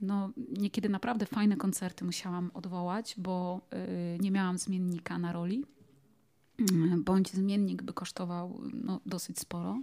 no, 0.00 0.30
niekiedy 0.58 0.88
naprawdę 0.88 1.26
fajne 1.26 1.56
koncerty 1.56 2.04
musiałam 2.04 2.50
odwołać, 2.54 3.14
bo 3.18 3.60
y, 4.16 4.18
nie 4.20 4.30
miałam 4.30 4.58
zmiennika 4.58 5.18
na 5.18 5.32
roli 5.32 5.64
bądź 6.96 7.30
zmiennik 7.30 7.82
by 7.82 7.92
kosztował 7.92 8.60
no, 8.72 9.00
dosyć 9.06 9.38
sporo. 9.38 9.78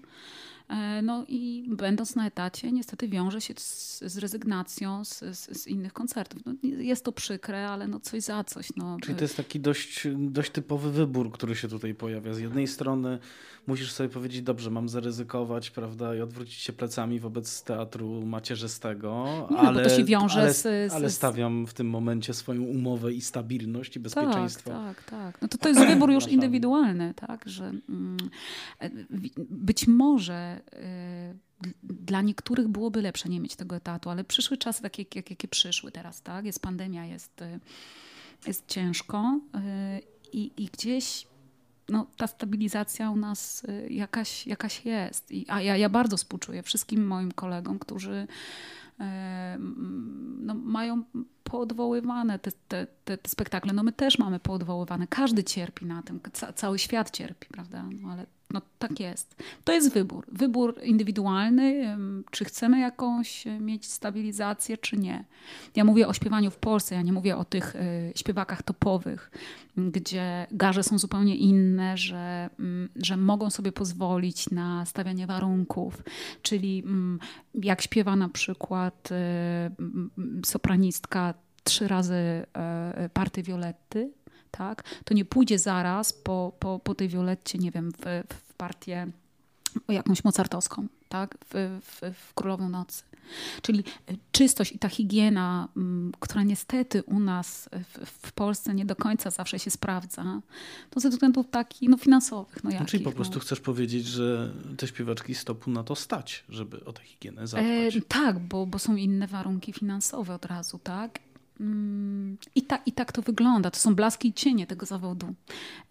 E, 0.71 1.01
no 1.01 1.25
i 1.27 1.65
będąc 1.67 2.15
na 2.15 2.27
etacie, 2.27 2.71
niestety 2.71 3.07
wiąże 3.07 3.41
się 3.41 3.53
z, 3.57 3.99
z 4.05 4.17
rezygnacją 4.17 5.05
z, 5.05 5.19
z, 5.19 5.61
z, 5.61 5.67
innych 5.67 5.93
koncertów. 5.93 6.41
No, 6.45 6.53
jest 6.63 7.05
to 7.05 7.11
przykre, 7.11 7.69
ale 7.69 7.87
no 7.87 7.99
coś 7.99 8.23
za 8.23 8.43
coś. 8.43 8.67
No. 8.75 8.97
Czyli 9.01 9.15
to 9.15 9.23
jest 9.23 9.37
taki 9.37 9.59
dość, 9.59 10.07
dość 10.17 10.51
typowy 10.51 10.91
wybór, 10.91 11.31
który 11.31 11.55
się 11.55 11.67
tutaj 11.67 11.93
pojawia. 11.93 12.33
Z 12.33 12.39
jednej 12.39 12.67
strony 12.67 13.19
musisz 13.67 13.91
sobie 13.91 14.09
powiedzieć, 14.09 14.41
dobrze, 14.41 14.69
mam 14.69 14.89
zaryzykować, 14.89 15.71
prawda, 15.71 16.15
i 16.15 16.21
odwrócić 16.21 16.59
się 16.59 16.73
plecami 16.73 17.19
wobec 17.19 17.63
teatru 17.63 18.25
macierzystego, 18.25 19.25
Nie, 19.51 19.57
ale, 19.57 19.83
no, 19.83 19.89
to 19.89 19.95
się 19.95 20.03
wiąże 20.03 20.41
ale, 20.41 20.53
z, 20.53 20.93
ale 20.93 21.09
stawiam 21.09 21.67
w 21.67 21.73
tym 21.73 21.89
momencie 21.89 22.33
swoją 22.33 22.63
umowę 22.63 23.13
i 23.13 23.21
stabilność 23.21 23.95
i 23.95 23.99
bezpieczeństwo. 23.99 24.69
Tak, 24.69 25.03
tak, 25.03 25.11
tak. 25.11 25.41
No 25.41 25.47
to, 25.47 25.57
to 25.57 25.69
jest 25.69 25.85
wybór 25.85 26.11
już 26.11 26.27
indywidualny, 26.27 27.13
tak, 27.13 27.43
że 27.45 27.71
mm, 27.89 28.17
być 29.49 29.87
może 29.87 30.60
Y, 30.73 31.51
dla 31.83 32.21
niektórych 32.21 32.67
byłoby 32.67 33.01
lepsze 33.01 33.29
nie 33.29 33.39
mieć 33.39 33.55
tego 33.55 33.75
etatu, 33.75 34.09
ale 34.09 34.23
przyszły 34.23 34.57
czasy 34.57 34.81
takie, 34.81 35.05
jak, 35.15 35.29
jakie 35.29 35.47
przyszły 35.47 35.91
teraz, 35.91 36.21
tak? 36.21 36.45
Jest 36.45 36.59
pandemia, 36.59 37.05
jest, 37.05 37.41
y, 37.41 37.59
jest 38.47 38.67
ciężko 38.67 39.39
y, 39.55 39.59
i, 40.33 40.63
i 40.63 40.65
gdzieś 40.65 41.27
no, 41.89 42.07
ta 42.17 42.27
stabilizacja 42.27 43.11
u 43.11 43.15
nas 43.15 43.63
jakaś, 43.89 44.47
jakaś 44.47 44.85
jest. 44.85 45.31
I, 45.31 45.45
a 45.47 45.61
ja, 45.61 45.77
ja 45.77 45.89
bardzo 45.89 46.17
współczuję 46.17 46.63
wszystkim 46.63 47.07
moim 47.07 47.31
kolegom, 47.31 47.79
którzy 47.79 48.27
no, 50.39 50.53
mają 50.53 51.03
poodwoływane 51.43 52.39
te, 52.39 52.51
te, 52.51 52.87
te, 53.05 53.17
te, 53.17 53.29
spektakle. 53.29 53.73
No 53.73 53.83
my 53.83 53.91
też 53.91 54.19
mamy 54.19 54.39
poodwoływane. 54.39 55.07
Każdy 55.07 55.43
cierpi 55.43 55.85
na 55.85 56.03
tym. 56.03 56.19
Ca 56.33 56.53
cały 56.53 56.79
świat 56.79 57.11
cierpi, 57.11 57.47
prawda? 57.47 57.83
No, 58.01 58.09
ale 58.11 58.25
no 58.53 58.61
tak 58.79 58.99
jest. 58.99 59.35
To 59.63 59.73
jest 59.73 59.93
wybór. 59.93 60.25
Wybór 60.31 60.75
indywidualny, 60.83 61.97
czy 62.31 62.45
chcemy 62.45 62.79
jakąś 62.79 63.47
e, 63.47 63.59
mieć 63.59 63.85
stabilizację, 63.85 64.77
czy 64.77 64.97
nie. 64.97 65.25
Ja 65.75 65.83
mówię 65.83 66.07
o 66.07 66.13
śpiewaniu 66.13 66.51
w 66.51 66.57
Polsce, 66.57 66.95
ja 66.95 67.01
nie 67.01 67.13
mówię 67.13 67.37
o 67.37 67.45
tych 67.45 67.75
e, 67.75 67.79
śpiewakach 68.15 68.63
topowych, 68.63 69.31
gdzie 69.77 70.47
garze 70.51 70.83
są 70.83 70.99
zupełnie 70.99 71.35
inne, 71.35 71.97
że, 71.97 72.49
że 72.95 73.17
mogą 73.17 73.49
sobie 73.49 73.71
pozwolić 73.71 74.49
na 74.49 74.85
stawianie 74.85 75.27
warunków. 75.27 76.03
Czyli 76.41 76.83
jak 77.53 77.81
śpiewa 77.81 78.15
na 78.15 78.29
przykład 78.29 79.09
e, 79.11 79.71
sopranistka 80.45 81.33
trzy 81.63 81.87
razy 81.87 82.45
party 83.13 83.43
Violetty, 83.43 84.11
tak, 84.51 84.83
to 85.05 85.13
nie 85.13 85.25
pójdzie 85.25 85.59
zaraz 85.59 86.13
po, 86.13 86.51
po, 86.59 86.79
po 86.79 86.95
tej 86.95 87.09
Violetcie, 87.09 87.59
nie 87.59 87.71
wiem, 87.71 87.91
w, 87.91 88.33
w 88.33 88.53
partię 88.53 89.07
jakąś 89.87 90.23
mozartowską, 90.23 90.87
tak, 91.09 91.37
w, 91.45 91.79
w, 91.81 92.15
w 92.15 92.33
Królową 92.33 92.69
Nocy. 92.69 93.03
Czyli 93.61 93.83
czystość 94.31 94.71
i 94.71 94.79
ta 94.79 94.89
higiena, 94.89 95.67
mm, 95.77 96.11
która 96.19 96.43
niestety 96.43 97.03
u 97.03 97.19
nas 97.19 97.69
w, 97.93 98.05
w, 98.27 98.31
Polsce 98.31 98.73
nie 98.73 98.85
do 98.85 98.95
końca 98.95 99.29
zawsze 99.29 99.59
się 99.59 99.71
sprawdza, 99.71 100.41
to 100.89 100.99
ze 100.99 101.09
względów 101.09 101.49
takich 101.51 101.89
no, 101.89 101.97
finansowych. 101.97 102.63
No, 102.63 102.71
jakich, 102.71 102.87
Czyli 102.87 103.03
po 103.03 103.11
prostu 103.11 103.35
no. 103.35 103.41
chcesz 103.41 103.59
powiedzieć, 103.59 104.05
że 104.05 104.53
te 104.77 104.87
śpiewaczki 104.87 105.35
stopu 105.35 105.71
na 105.71 105.83
to 105.83 105.95
stać, 105.95 106.43
żeby 106.49 106.85
o 106.85 106.93
tę 106.93 107.03
higienę 107.03 107.47
zadbać. 107.47 107.95
E, 107.95 108.01
tak, 108.01 108.39
bo, 108.39 108.65
bo 108.65 108.79
są 108.79 108.95
inne 108.95 109.27
warunki 109.27 109.73
finansowe 109.73 110.33
od 110.33 110.45
razu, 110.45 110.79
tak? 110.83 111.19
Mm, 111.61 112.37
I, 112.55 112.61
ta, 112.61 112.79
I 112.85 112.91
tak 112.91 113.11
to 113.11 113.21
wygląda. 113.21 113.71
To 113.71 113.79
są 113.79 113.95
blaski 113.95 114.27
i 114.27 114.33
cienie 114.33 114.67
tego 114.67 114.85
zawodu. 114.85 115.33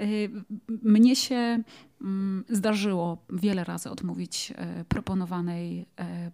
Y, 0.00 0.30
mnie 0.68 1.16
się 1.16 1.62
mm, 2.00 2.44
zdarzyło 2.48 3.18
wiele 3.30 3.64
razy 3.64 3.90
odmówić 3.90 4.52
y, 4.80 4.85
proponowanej 4.85 5.80
y, 5.80 5.87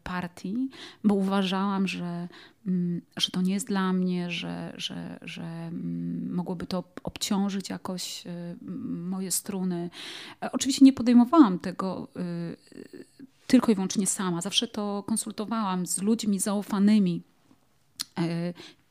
partii, 0.03 0.68
bo 1.05 1.14
uważałam, 1.14 1.88
że, 1.88 2.29
mm, 2.66 3.03
że 3.16 3.31
to 3.31 3.42
nie 3.42 3.53
jest 3.55 3.66
dla 3.66 3.92
mnie, 3.92 4.31
że, 4.31 4.72
że, 4.77 5.18
że 5.22 5.70
mogłoby 6.31 6.66
to 6.66 6.85
obciążyć 7.03 7.70
jakoś 7.70 8.25
moje 8.87 9.31
struny. 9.31 9.90
E, 10.42 10.53
oczywiście 10.53 10.85
nie 10.85 10.92
podejmowałam 10.92 11.59
tego 11.59 12.09
tylko 13.46 13.72
i 13.72 13.75
wyłącznie 13.75 14.07
sama. 14.07 14.40
Zawsze 14.40 14.68
to 14.68 15.05
konsultowałam 15.07 15.87
z 15.87 16.03
ludźmi 16.03 16.38
zaufanymi 16.38 17.22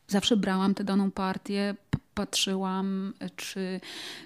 zawsze 0.07 0.37
brałam 0.37 0.73
tę 0.73 0.83
daną 0.83 1.11
partię, 1.11 1.75
patrzyłam, 2.15 3.13
czy, 3.35 3.81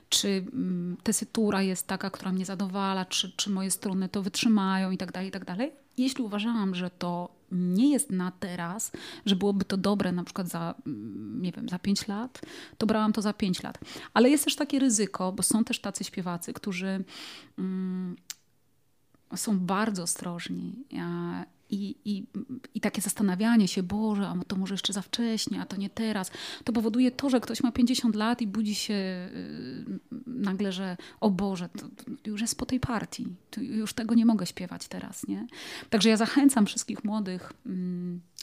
czy 0.10 0.28
mm, 0.28 0.98
tesytura 1.04 1.62
jest 1.62 1.88
taka, 1.88 2.10
która 2.10 2.32
mnie 2.32 2.46
zadowala, 2.46 3.06
czy, 3.06 3.32
czy 3.36 3.50
moje 3.50 3.72
strony 3.72 4.10
to 4.10 4.22
wytrzymają 4.22 4.92
i 4.92 4.98
tak 4.98 5.12
dalej, 5.12 5.30
i 5.30 5.32
tak 5.32 5.46
dalej. 5.46 5.72
Jeśli 5.98 6.24
uważałam, 6.24 6.76
że 6.76 6.90
to 6.90 7.30
nie 7.52 7.92
jest 7.92 8.12
na 8.12 8.32
teraz, 8.32 8.92
że 9.26 9.36
byłoby 9.36 9.66
to 9.66 9.78
dobre 9.78 10.12
na 10.12 10.24
przykład 10.24 10.48
za, 10.48 10.76
mm, 10.88 11.42
nie 11.42 11.52
wiem, 11.52 11.70
za 11.70 11.80
5 11.80 12.08
lat, 12.08 12.42
to 12.78 12.86
brałam 12.86 13.14
to 13.14 13.22
za 13.22 13.34
5 13.34 13.64
lat. 13.64 13.80
Ale 14.14 14.30
jest 14.30 14.46
też 14.46 14.56
takie 14.56 14.80
ryzyko, 14.80 15.32
bo 15.32 15.44
są 15.44 15.64
też 15.64 15.80
tacy 15.80 16.04
śpiewacy, 16.04 16.54
którzy 16.54 17.04
mm, 17.58 18.16
są 19.36 19.60
bardzo 19.60 20.04
ostrożni 20.04 20.76
i, 21.70 21.96
i, 22.06 22.24
I 22.76 22.82
takie 22.82 23.02
zastanawianie 23.02 23.68
się, 23.68 23.84
Boże, 23.84 24.28
a 24.28 24.36
to 24.48 24.56
może 24.56 24.74
jeszcze 24.74 24.94
za 24.94 25.02
wcześnie, 25.02 25.62
a 25.62 25.66
to 25.66 25.78
nie 25.78 25.90
teraz, 25.90 26.32
to 26.64 26.74
powoduje 26.74 27.12
to, 27.12 27.30
że 27.30 27.40
ktoś 27.40 27.64
ma 27.64 27.72
50 27.72 28.16
lat 28.16 28.42
i 28.42 28.48
budzi 28.48 28.76
się 28.76 28.94
yy, 28.94 30.20
nagle, 30.28 30.72
że 30.72 30.98
o 31.20 31.30
Boże, 31.30 31.70
to, 31.70 31.90
to 32.24 32.30
już 32.30 32.42
jest 32.42 32.58
po 32.58 32.66
tej 32.66 32.80
partii, 32.80 33.28
to 33.52 33.62
już 33.62 33.94
tego 33.94 34.16
nie 34.16 34.26
mogę 34.26 34.46
śpiewać 34.46 34.88
teraz. 34.88 35.28
Nie? 35.28 35.48
Także 35.90 36.10
ja 36.10 36.18
zachęcam 36.18 36.66
wszystkich 36.66 37.04
młodych 37.04 37.54
yy, 37.66 37.74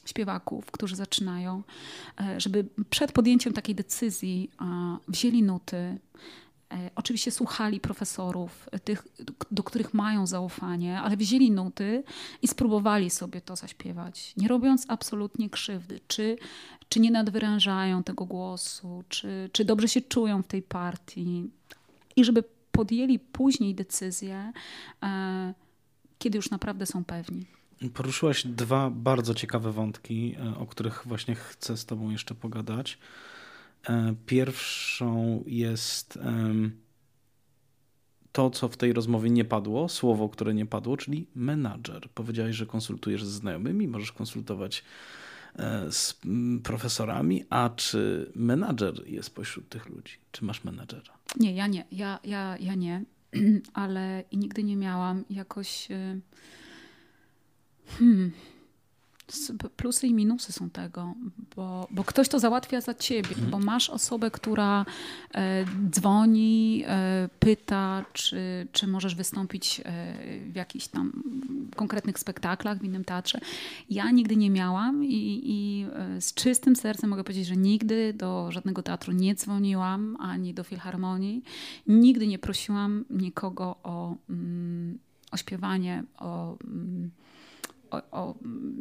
śpiewaków, 0.04 0.70
którzy 0.70 0.96
zaczynają, 0.96 1.62
yy, 2.20 2.40
żeby 2.40 2.64
przed 2.90 3.12
podjęciem 3.12 3.52
takiej 3.52 3.74
decyzji 3.74 4.50
wzięli 5.08 5.42
nuty, 5.42 5.76
E, 5.76 5.98
oczywiście 6.94 7.30
słuchali 7.30 7.80
profesorów, 7.80 8.68
e, 8.72 8.78
tych, 8.78 9.06
do 9.50 9.62
których 9.62 9.94
mają 9.94 10.26
zaufanie, 10.26 11.00
ale 11.00 11.16
wzięli 11.16 11.50
nuty 11.50 12.02
i 12.42 12.48
spróbowali 12.48 13.10
sobie 13.10 13.40
to 13.40 13.56
zaśpiewać, 13.56 14.34
nie 14.36 14.48
robiąc 14.48 14.84
absolutnie 14.88 15.50
krzywdy. 15.50 16.00
Czy, 16.08 16.36
czy 16.88 17.00
nie 17.00 17.10
nadwyrężają 17.10 18.02
tego 18.02 18.24
głosu, 18.24 19.04
czy, 19.08 19.50
czy 19.52 19.64
dobrze 19.64 19.88
się 19.88 20.00
czują 20.00 20.42
w 20.42 20.46
tej 20.46 20.62
partii. 20.62 21.50
I 22.16 22.24
żeby 22.24 22.44
podjęli 22.72 23.18
później 23.18 23.74
decyzję, 23.74 24.52
e, 25.02 25.54
kiedy 26.18 26.36
już 26.36 26.50
naprawdę 26.50 26.86
są 26.86 27.04
pewni. 27.04 27.46
Poruszyłaś 27.94 28.46
dwa 28.46 28.90
bardzo 28.90 29.34
ciekawe 29.34 29.72
wątki, 29.72 30.36
o 30.58 30.66
których 30.66 31.02
właśnie 31.06 31.34
chcę 31.34 31.76
z 31.76 31.86
Tobą 31.86 32.10
jeszcze 32.10 32.34
pogadać. 32.34 32.98
E, 33.88 34.14
pierwszą 34.26 35.44
jest 35.46 36.18
to, 38.36 38.50
co 38.50 38.68
w 38.68 38.76
tej 38.76 38.92
rozmowie 38.92 39.30
nie 39.30 39.44
padło, 39.44 39.88
słowo, 39.88 40.28
które 40.28 40.54
nie 40.54 40.66
padło, 40.66 40.96
czyli 40.96 41.26
menadżer. 41.34 42.08
Powiedziałeś, 42.14 42.56
że 42.56 42.66
konsultujesz 42.66 43.24
z 43.24 43.28
znajomymi, 43.28 43.88
możesz 43.88 44.12
konsultować 44.12 44.84
e, 45.54 45.92
z 45.92 46.20
profesorami, 46.62 47.44
a 47.50 47.70
czy 47.76 48.32
menadżer 48.34 49.08
jest 49.08 49.34
pośród 49.34 49.68
tych 49.68 49.88
ludzi? 49.88 50.12
Czy 50.32 50.44
masz 50.44 50.64
menadżera? 50.64 51.18
Nie, 51.40 51.54
ja 51.54 51.66
nie. 51.66 51.84
Ja, 51.92 52.18
ja, 52.24 52.56
ja 52.60 52.74
nie, 52.74 53.04
ale 53.72 54.24
i 54.30 54.38
nigdy 54.38 54.62
nie 54.62 54.76
miałam 54.76 55.24
jakoś. 55.30 55.90
E, 55.90 56.20
hmm, 57.86 58.32
plusy 59.76 60.06
i 60.06 60.14
minusy 60.14 60.52
są 60.52 60.70
tego, 60.70 61.14
bo, 61.56 61.88
bo 61.90 62.04
ktoś 62.04 62.28
to 62.28 62.38
załatwia 62.38 62.80
za 62.80 62.94
ciebie, 62.94 63.28
mhm. 63.28 63.50
bo 63.50 63.58
masz 63.58 63.90
osobę, 63.90 64.30
która 64.30 64.86
e, 65.34 65.64
dzwoni, 65.90 66.84
e, 66.86 67.28
pyta, 67.40 68.04
czy, 68.12 68.66
czy 68.72 68.86
możesz 68.86 69.14
wystąpić 69.14 69.80
e, 69.84 70.14
w 70.50 70.54
jakichś 70.54 70.86
tam 70.86 71.22
konkretnych 71.76 72.18
spektaklach 72.18 72.78
w 72.78 72.84
innym 72.84 73.04
teatrze. 73.04 73.40
Ja 73.90 74.10
nigdy 74.10 74.36
nie 74.36 74.50
miałam 74.50 75.04
i, 75.04 75.42
i 75.44 75.86
e, 75.92 76.20
z 76.20 76.34
czystym 76.34 76.76
sercem 76.76 77.10
mogę 77.10 77.24
powiedzieć, 77.24 77.46
że 77.46 77.56
nigdy 77.56 78.12
do 78.12 78.52
żadnego 78.52 78.82
teatru 78.82 79.12
nie 79.12 79.34
dzwoniłam, 79.34 80.16
ani 80.20 80.54
do 80.54 80.64
filharmonii. 80.64 81.42
Nigdy 81.86 82.26
nie 82.26 82.38
prosiłam 82.38 83.04
nikogo 83.10 83.76
o, 83.82 84.16
mm, 84.30 84.98
o 85.32 85.36
śpiewanie, 85.36 86.04
o... 86.18 86.56
Mm, 86.64 87.10
o, 87.90 88.02
o 88.10 88.34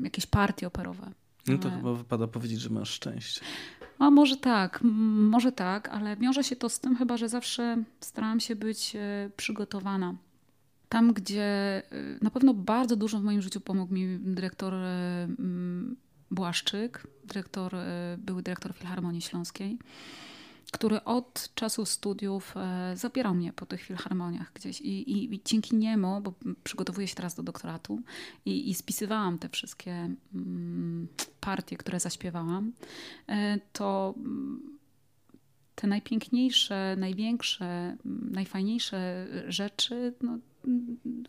jakieś 0.04 0.26
partie 0.26 0.68
operowe. 0.68 1.12
No 1.48 1.58
to 1.58 1.70
chyba 1.70 1.94
wypada 1.94 2.28
powiedzieć, 2.28 2.60
że 2.60 2.70
masz 2.70 2.90
szczęście. 2.90 3.42
A 4.00 4.12
może 4.12 4.38
tak, 4.38 4.80
może 4.84 5.52
tak, 5.52 5.90
ale 5.90 6.18
wiąże 6.18 6.44
się 6.44 6.56
to 6.56 6.70
z 6.70 6.80
tym 6.80 6.96
chyba, 6.96 7.18
że 7.18 7.30
zawsze 7.30 7.84
starałam 8.00 8.40
się 8.40 8.56
być 8.56 8.96
e, 8.96 9.30
przygotowana. 9.38 10.16
Tam, 10.90 11.14
gdzie 11.14 11.44
e, 11.44 11.84
na 12.22 12.30
pewno 12.30 12.54
bardzo 12.54 12.96
dużo 12.96 13.20
w 13.20 13.24
moim 13.24 13.42
życiu 13.42 13.62
pomógł 13.62 13.94
mi 13.94 14.20
dyrektor 14.20 14.74
e, 14.74 15.28
Błaszczyk, 16.32 17.08
dyrektor, 17.24 17.76
były 18.18 18.44
dyrektor 18.44 18.74
Filharmonii 18.74 19.22
Śląskiej, 19.22 19.78
który 20.76 21.04
od 21.04 21.50
czasu 21.56 21.86
studiów 21.86 22.54
e, 22.58 22.98
zabierał 22.98 23.36
mnie 23.36 23.54
po 23.54 23.66
tych 23.66 23.82
filharmoniach 23.82 24.54
gdzieś. 24.54 24.82
I, 24.82 25.12
i, 25.12 25.36
i 25.36 25.42
dzięki 25.46 25.76
niemu, 25.76 26.22
bo 26.22 26.34
przygotowuję 26.64 27.08
się 27.08 27.16
teraz 27.16 27.36
do 27.36 27.44
doktoratu 27.44 28.02
i, 28.46 28.70
i 28.70 28.74
spisywałam 28.74 29.40
te 29.40 29.50
wszystkie 29.50 30.10
mm, 30.36 31.08
partie, 31.40 31.78
które 31.78 32.00
zaśpiewałam, 32.00 32.72
e, 33.28 33.60
to 33.74 34.14
mm, 34.18 34.78
te 35.76 35.88
najpiękniejsze, 35.88 36.96
największe, 36.98 37.98
najfajniejsze 38.32 39.28
rzeczy, 39.48 40.14
no, 40.22 40.38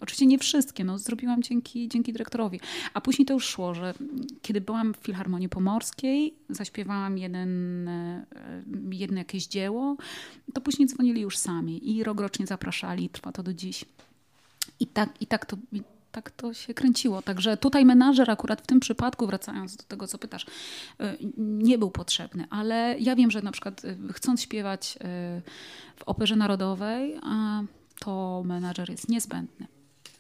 oczywiście 0.01 0.27
nie 0.27 0.39
wszystkie, 0.39 0.85
no, 0.85 0.99
zrobiłam 0.99 1.43
dzięki, 1.43 1.89
dzięki 1.89 2.13
dyrektorowi. 2.13 2.61
A 2.95 3.01
później 3.01 3.27
to 3.27 3.35
już 3.35 3.45
szło, 3.45 3.75
że 3.75 3.95
kiedy 4.43 4.61
byłam 4.61 4.95
w 4.95 4.97
Filharmonii 4.97 5.49
Pomorskiej, 5.49 6.35
zaśpiewałam 6.49 7.19
jeden, 7.19 7.89
e, 7.89 8.27
jedno 8.91 9.19
jakieś 9.19 9.47
dzieło, 9.47 9.97
to 10.53 10.61
później 10.61 10.89
dzwonili 10.89 11.21
już 11.21 11.39
sami 11.39 11.97
i 11.97 12.05
rok 12.05 12.21
rocznie 12.21 12.47
zapraszali, 12.47 13.09
trwa 13.09 13.33
to 13.33 13.43
do 13.43 13.55
dziś. 13.55 13.85
I 14.81 14.87
tak, 14.87 15.23
i 15.23 15.27
tak 15.27 15.47
to 15.47 15.57
tak 16.17 16.31
to 16.31 16.55
się 16.55 16.75
kręciło. 16.75 17.23
Także 17.23 17.57
tutaj 17.57 17.85
menażer 17.85 18.31
akurat 18.31 18.63
w 18.63 18.67
tym 18.67 18.81
przypadku, 18.81 19.27
wracając 19.27 19.77
do 19.77 19.85
tego, 19.85 20.07
co 20.07 20.19
pytasz, 20.19 20.45
y, 20.45 20.49
nie 21.39 21.79
był 21.79 21.91
potrzebny, 21.91 22.47
ale 22.51 22.97
ja 23.01 23.17
wiem, 23.17 23.31
że 23.31 23.43
na 23.43 23.53
przykład 23.53 23.85
y, 23.85 23.97
chcąc 24.13 24.43
śpiewać 24.43 24.99
w 25.97 26.03
Operze 26.07 26.37
Narodowej, 26.37 27.15
to 27.99 28.43
menadżer 28.47 28.91
jest 28.91 29.09
niezbędny. 29.09 29.67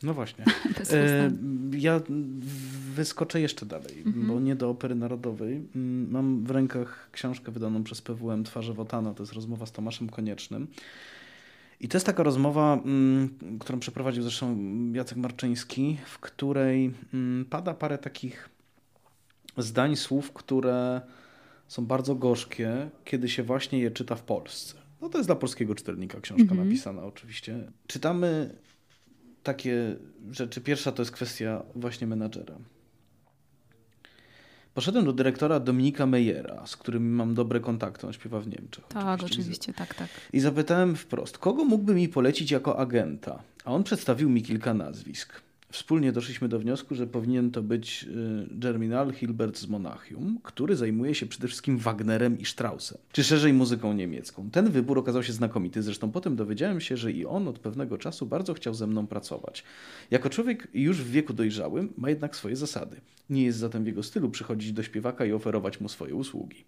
No 0.03 0.15
właśnie. 0.15 0.45
E, 0.93 1.31
ja 1.73 2.01
wyskoczę 2.95 3.41
jeszcze 3.41 3.67
dalej, 3.67 4.03
mhm. 4.07 4.27
bo 4.27 4.41
nie 4.41 4.57
do 4.57 4.71
Opery 4.71 4.95
Narodowej. 4.95 5.63
Mm, 5.77 6.11
mam 6.11 6.45
w 6.45 6.51
rękach 6.51 7.09
książkę 7.13 7.53
wydaną 7.53 7.85
przez 7.85 8.03
PWM 8.03 8.45
Twarze 8.45 8.75
Wotana, 8.75 9.15
to 9.15 9.23
jest 9.23 9.33
rozmowa 9.33 9.67
z 9.67 9.73
Tomaszem 9.73 10.09
Koniecznym. 10.09 10.67
I 11.81 11.89
to 11.89 11.97
jest 11.97 12.07
taka 12.07 12.23
rozmowa, 12.23 12.75
mm, 12.75 13.59
którą 13.61 13.81
przeprowadził 13.81 14.23
zresztą 14.23 14.57
Jacek 14.93 15.19
Marczyński, 15.19 15.97
w 16.07 16.19
której 16.19 16.95
mm, 17.15 17.45
pada 17.45 17.75
parę 17.75 17.99
takich 17.99 18.49
zdań, 19.59 19.97
słów, 19.97 20.33
które 20.33 21.01
są 21.69 21.87
bardzo 21.87 22.15
gorzkie, 22.15 22.91
kiedy 23.05 23.29
się 23.29 23.43
właśnie 23.43 23.79
je 23.79 23.91
czyta 23.91 24.15
w 24.15 24.23
Polsce. 24.23 24.86
No 25.01 25.09
to 25.09 25.19
jest 25.19 25.29
dla 25.29 25.37
polskiego 25.37 25.75
czytelnika 25.75 26.21
książka 26.21 26.43
mhm. 26.43 26.65
napisana 26.65 27.03
oczywiście. 27.03 27.73
Czytamy 27.87 28.55
takie 29.43 29.97
rzeczy. 30.31 30.61
Pierwsza 30.61 30.93
to 30.93 31.03
jest 31.03 31.13
kwestia 31.13 31.63
właśnie 31.75 32.07
menadżera. 32.07 32.57
Poszedłem 34.75 35.05
do 35.05 35.13
dyrektora 35.13 35.61
Dominika 35.61 36.07
Mejera, 36.07 36.67
z 36.67 36.77
którym 36.77 37.15
mam 37.15 37.35
dobre 37.35 37.61
kontakty, 37.61 38.07
on 38.07 38.13
śpiewa 38.13 38.41
w 38.41 38.49
Niemczech. 38.49 38.85
Tak, 38.89 39.21
oczywiście, 39.21 39.41
oczywiście 39.41 39.73
tak, 39.73 39.95
tak. 39.95 40.09
I 40.33 40.41
zapytałem 40.41 40.97
wprost, 40.97 41.39
kogo 41.39 41.65
mógłby 41.65 41.95
mi 41.95 42.09
polecić 42.09 42.51
jako 42.51 42.79
agenta? 42.79 43.43
A 43.65 43.73
on 43.73 43.85
przedstawił 43.85 44.31
mi 44.31 44.43
kilka 44.43 44.75
nazwisk. 44.75 45.46
Wspólnie 45.77 46.13
doszliśmy 46.13 46.49
do 46.49 46.59
wniosku, 46.59 46.95
że 46.95 47.07
powinien 47.07 47.51
to 47.51 47.63
być 47.63 48.05
y, 48.05 48.47
Germinal 48.51 49.13
Hilbert 49.13 49.59
z 49.59 49.67
Monachium, 49.67 50.39
który 50.43 50.77
zajmuje 50.77 51.15
się 51.15 51.27
przede 51.27 51.49
wszystkim 51.49 51.79
Wagnerem 51.79 52.39
i 52.39 52.45
Straussem, 52.45 52.99
czy 53.13 53.25
szerzej 53.25 53.53
muzyką 53.53 53.93
niemiecką. 53.93 54.51
Ten 54.51 54.71
wybór 54.71 54.99
okazał 54.99 55.23
się 55.23 55.33
znakomity, 55.33 55.83
zresztą 55.83 56.11
potem 56.11 56.37
dowiedziałem 56.37 56.81
się, 56.81 56.97
że 56.97 57.13
i 57.13 57.27
on 57.27 57.49
od 57.49 57.59
pewnego 57.59 57.99
czasu 57.99 58.27
bardzo 58.27 58.55
chciał 58.55 58.75
ze 58.75 58.87
mną 58.87 59.07
pracować. 59.07 59.65
Jako 60.11 60.31
człowiek 60.31 60.69
już 60.75 61.03
w 61.03 61.11
wieku 61.11 61.33
dojrzałym 61.33 61.93
ma 61.97 62.11
jednak 62.11 62.37
swoje 62.37 62.57
zasady. 62.57 63.01
Nie 63.31 63.45
jest 63.45 63.59
zatem 63.59 63.85
w 63.85 63.87
jego 63.87 64.03
stylu 64.03 64.31
przychodzić 64.31 64.73
do 64.73 64.83
śpiewaka 64.83 65.25
i 65.25 65.33
oferować 65.33 65.81
mu 65.81 65.89
swoje 65.89 66.15
usługi. 66.15 66.65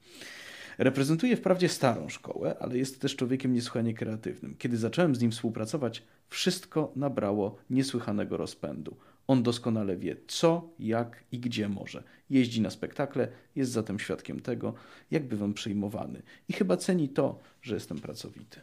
Reprezentuje 0.79 1.37
wprawdzie 1.37 1.69
starą 1.69 2.09
szkołę, 2.09 2.57
ale 2.61 2.79
jest 2.79 3.01
też 3.01 3.17
człowiekiem 3.17 3.53
niesłychanie 3.53 3.95
kreatywnym. 3.95 4.55
Kiedy 4.59 4.77
zacząłem 4.77 5.15
z 5.15 5.21
nim 5.21 5.31
współpracować, 5.31 6.03
wszystko 6.29 6.93
nabrało 6.97 7.57
niesłychanego 7.71 8.37
rozpędu. 8.37 8.97
On 9.27 9.43
doskonale 9.43 9.97
wie, 9.97 10.17
co, 10.27 10.71
jak 10.79 11.25
i 11.33 11.39
gdzie 11.39 11.69
może. 11.69 12.03
Jeździ 12.31 12.61
na 12.61 12.71
spektakle, 12.71 13.29
jest 13.57 13.73
zatem 13.73 13.99
świadkiem 13.99 14.41
tego, 14.41 14.75
jak 15.11 15.29
bywam 15.29 15.55
przyjmowany. 15.55 16.23
I 16.49 16.53
chyba 16.53 16.77
ceni 16.77 17.09
to, 17.09 17.39
że 17.63 17.75
jestem 17.75 17.99
pracowity. 17.99 18.61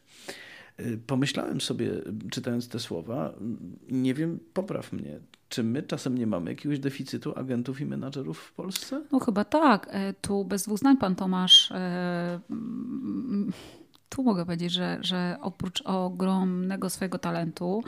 Y, 0.80 0.98
pomyślałem 1.08 1.62
sobie, 1.62 1.92
czytając 2.32 2.70
te 2.70 2.80
słowa, 2.80 3.34
nie 3.90 4.14
wiem, 4.14 4.40
popraw 4.54 4.94
mnie, 4.94 5.20
czy 5.50 5.64
my 5.64 5.84
czasem 5.84 6.18
nie 6.18 6.28
mamy 6.28 6.52
jakiegoś 6.52 6.80
deficytu 6.80 7.34
agentów 7.40 7.82
i 7.82 7.86
menadżerów 7.86 8.40
w 8.40 8.54
Polsce? 8.54 9.02
No 9.12 9.20
chyba 9.20 9.46
tak. 9.46 9.88
E, 9.92 10.14
tu 10.14 10.46
bez 10.46 10.64
dwóch 10.64 10.80
zdań 10.80 10.98
pan 10.98 11.16
Tomasz. 11.16 11.72
E, 11.72 12.40
mm, 12.50 13.52
tu 14.10 14.24
mogę 14.24 14.46
powiedzieć, 14.46 14.72
że, 14.72 14.98
że 15.02 15.38
oprócz 15.42 15.82
ogromnego 15.82 16.90
swojego 16.90 17.20
talentu, 17.20 17.84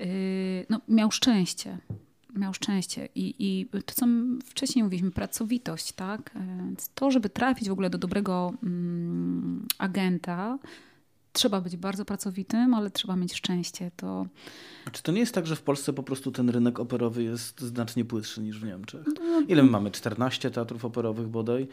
y, 0.00 0.66
no, 0.70 0.80
miał 0.88 1.10
szczęście. 1.10 1.78
Miał 2.36 2.54
szczęście 2.54 3.08
I, 3.14 3.34
i 3.38 3.66
to, 3.66 3.94
co 3.94 4.06
wcześniej 4.44 4.82
mówiliśmy, 4.82 5.10
pracowitość, 5.10 5.92
tak? 5.92 6.30
E, 6.36 6.40
to, 6.94 7.10
żeby 7.10 7.30
trafić 7.30 7.68
w 7.68 7.72
ogóle 7.72 7.90
do 7.90 7.98
dobrego 7.98 8.52
mm, 8.62 9.66
agenta, 9.78 10.58
trzeba 11.32 11.60
być 11.60 11.76
bardzo 11.76 12.04
pracowitym, 12.04 12.74
ale 12.74 12.90
trzeba 12.90 13.16
mieć 13.16 13.34
szczęście. 13.34 13.90
To... 13.96 14.26
Czy 14.92 15.02
to 15.02 15.12
nie 15.12 15.20
jest 15.20 15.34
tak, 15.34 15.46
że 15.46 15.56
w 15.56 15.62
Polsce 15.62 15.92
po 15.92 16.02
prostu 16.02 16.32
ten 16.32 16.50
rynek 16.50 16.80
operowy 16.80 17.22
jest 17.22 17.60
znacznie 17.60 18.04
płytszy 18.04 18.40
niż 18.40 18.60
w 18.60 18.64
Niemczech? 18.64 19.06
No, 19.06 19.40
Ile 19.48 19.62
my 19.62 19.70
mamy? 19.70 19.90
14 19.90 20.50
teatrów 20.50 20.84
operowych 20.84 21.28
bodaj? 21.28 21.68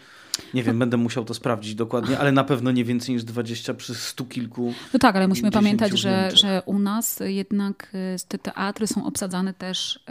Nie 0.54 0.64
wiem, 0.64 0.76
no. 0.76 0.80
będę 0.80 0.98
musiał 0.98 1.26
to 1.26 1.34
sprawdzić 1.34 1.76
dokładnie, 1.76 2.20
ale 2.20 2.32
na 2.32 2.44
pewno 2.44 2.72
nie 2.72 2.86
więcej 2.86 3.16
niż 3.16 3.24
20 3.24 3.74
przy 3.74 3.96
stu 3.96 4.26
kilku. 4.26 4.74
No 4.94 5.00
tak, 5.00 5.16
ale 5.16 5.28
musimy 5.28 5.52
pamiętać, 5.52 6.00
że, 6.00 6.32
że 6.34 6.62
u 6.66 6.80
nas 6.80 7.20
jednak 7.26 7.92
y, 7.94 8.28
te 8.28 8.38
teatry 8.38 8.88
są 8.88 9.06
obsadzane 9.06 9.54
też 9.54 9.96
y, 9.96 10.02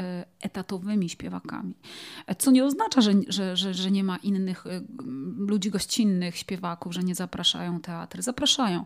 etatowymi 0.40 1.08
śpiewakami. 1.08 1.74
Co 2.38 2.50
nie 2.50 2.64
oznacza, 2.64 3.00
że, 3.00 3.12
że, 3.28 3.56
że, 3.56 3.74
że 3.74 3.90
nie 3.90 4.04
ma 4.04 4.16
innych 4.16 4.66
y, 4.66 4.82
ludzi 5.38 5.70
gościnnych, 5.70 6.36
śpiewaków, 6.36 6.94
że 6.94 7.02
nie 7.02 7.14
zapraszają 7.14 7.80
teatry. 7.80 8.22
Zapraszają. 8.22 8.84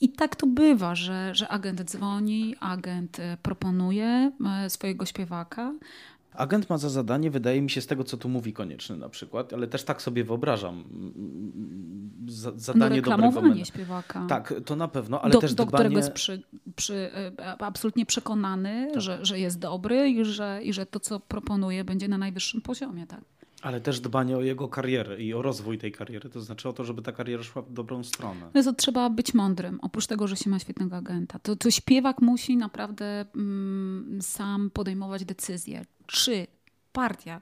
I 0.00 0.08
tak 0.08 0.36
to 0.36 0.46
bywa, 0.46 0.94
że, 0.94 1.34
że 1.34 1.48
agent 1.48 1.82
dzwoni, 1.82 2.54
agent 2.60 3.20
e, 3.20 3.36
proponuje 3.42 4.32
e, 4.64 4.70
swojego 4.70 5.06
śpiewaka. 5.06 5.72
Agent 6.32 6.70
ma 6.70 6.78
za 6.78 6.88
zadanie, 6.88 7.30
wydaje 7.30 7.62
mi 7.62 7.70
się, 7.70 7.80
z 7.80 7.86
tego 7.86 8.04
co 8.04 8.16
tu 8.16 8.28
mówi 8.28 8.52
konieczny 8.52 8.96
na 8.96 9.08
przykład, 9.08 9.52
ale 9.52 9.66
też 9.66 9.84
tak 9.84 10.02
sobie 10.02 10.24
wyobrażam, 10.24 10.84
za, 12.28 12.52
zadanie 12.56 13.02
no, 13.06 13.16
dobrego 13.16 13.64
śpiewaka. 13.64 14.26
Tak, 14.28 14.54
to 14.64 14.76
na 14.76 14.88
pewno, 14.88 15.22
ale 15.22 15.32
do, 15.32 15.40
też 15.40 15.54
do 15.54 15.66
dbanie... 15.66 15.84
którego 15.84 15.96
jest 15.96 16.12
przy, 16.12 16.42
przy, 16.76 17.10
e, 17.38 17.56
absolutnie 17.58 18.06
przekonany, 18.06 18.88
tak. 18.92 19.00
że, 19.00 19.24
że 19.24 19.38
jest 19.38 19.58
dobry 19.58 20.10
i 20.10 20.24
że, 20.24 20.60
i 20.62 20.72
że 20.72 20.86
to, 20.86 21.00
co 21.00 21.20
proponuje, 21.20 21.84
będzie 21.84 22.08
na 22.08 22.18
najwyższym 22.18 22.60
poziomie. 22.60 23.06
Tak? 23.06 23.20
Ale 23.62 23.80
też 23.80 24.00
dbanie 24.00 24.36
o 24.36 24.40
jego 24.42 24.68
karierę 24.68 25.22
i 25.22 25.34
o 25.34 25.42
rozwój 25.42 25.78
tej 25.78 25.92
kariery, 25.92 26.30
to 26.30 26.40
znaczy 26.40 26.68
o 26.68 26.72
to, 26.72 26.84
żeby 26.84 27.02
ta 27.02 27.12
kariera 27.12 27.42
szła 27.42 27.62
w 27.62 27.72
dobrą 27.72 28.04
stronę. 28.04 28.50
No 28.54 28.62
to 28.62 28.72
trzeba 28.72 29.10
być 29.10 29.34
mądrym, 29.34 29.78
oprócz 29.82 30.06
tego, 30.06 30.28
że 30.28 30.36
się 30.36 30.50
ma 30.50 30.58
świetnego 30.58 30.96
agenta. 30.96 31.38
To, 31.38 31.56
to 31.56 31.70
śpiewak 31.70 32.22
musi 32.22 32.56
naprawdę 32.56 33.24
mm, 33.36 34.18
sam 34.22 34.70
podejmować 34.70 35.24
decyzję, 35.24 35.84
czy 36.06 36.46
partia, 36.92 37.40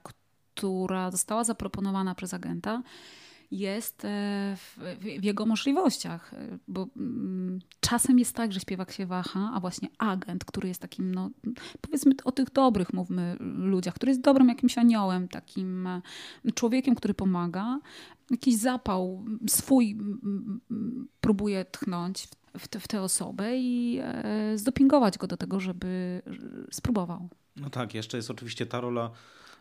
która 0.55 1.11
została 1.11 1.45
zaproponowana 1.45 2.15
przez 2.15 2.35
agenta, 2.35 2.83
jest 3.51 4.05
e, 4.05 4.57
w, 4.57 4.79
w, 5.01 5.25
jego 5.25 5.47
możliwościach. 5.47 6.35
E, 6.35 6.59
bo 6.69 6.89
mm, 6.97 7.59
czasem 7.81 8.19
jest 8.19 8.37
tak, 8.37 8.53
że 8.53 8.61
śpiewak 8.61 8.93
się 8.93 9.07
waha, 9.07 9.51
a 9.55 9.61
właśnie 9.61 9.89
agent, 9.99 10.45
który 10.45 10.69
jest 10.69 10.81
takim, 10.81 11.15
no, 11.15 11.31
powiedzmy 11.81 12.13
o 12.25 12.33
tych 12.33 12.51
dobrych, 12.51 12.93
mówmy, 12.93 13.37
ludziach, 13.41 13.95
który 13.95 14.11
jest 14.11 14.23
dobrym 14.23 14.49
jakimś 14.49 14.79
aniołem, 14.79 15.29
takim 15.29 15.87
e, 15.87 16.03
człowiekiem, 16.55 16.95
który 16.95 17.15
pomaga, 17.15 17.79
jakiś 18.31 18.57
zapał 18.57 19.25
swój 19.49 19.99
próbuje 21.21 21.65
tchnąć 21.65 22.29
w, 22.59 22.69
te, 22.69 22.81
w 22.81 22.89
tę 22.89 23.03
osobę 23.03 23.57
i 23.57 24.01
zdopingować 24.55 25.19
go 25.19 25.27
do 25.27 25.37
tego, 25.37 25.61
żeby 25.61 26.23
spróbował. 26.71 27.29
No 27.57 27.71
tak, 27.71 27.95
jeszcze 27.95 28.17
jest 28.17 28.31
oczywiście 28.31 28.67
ta 28.67 28.81
rola 28.81 29.11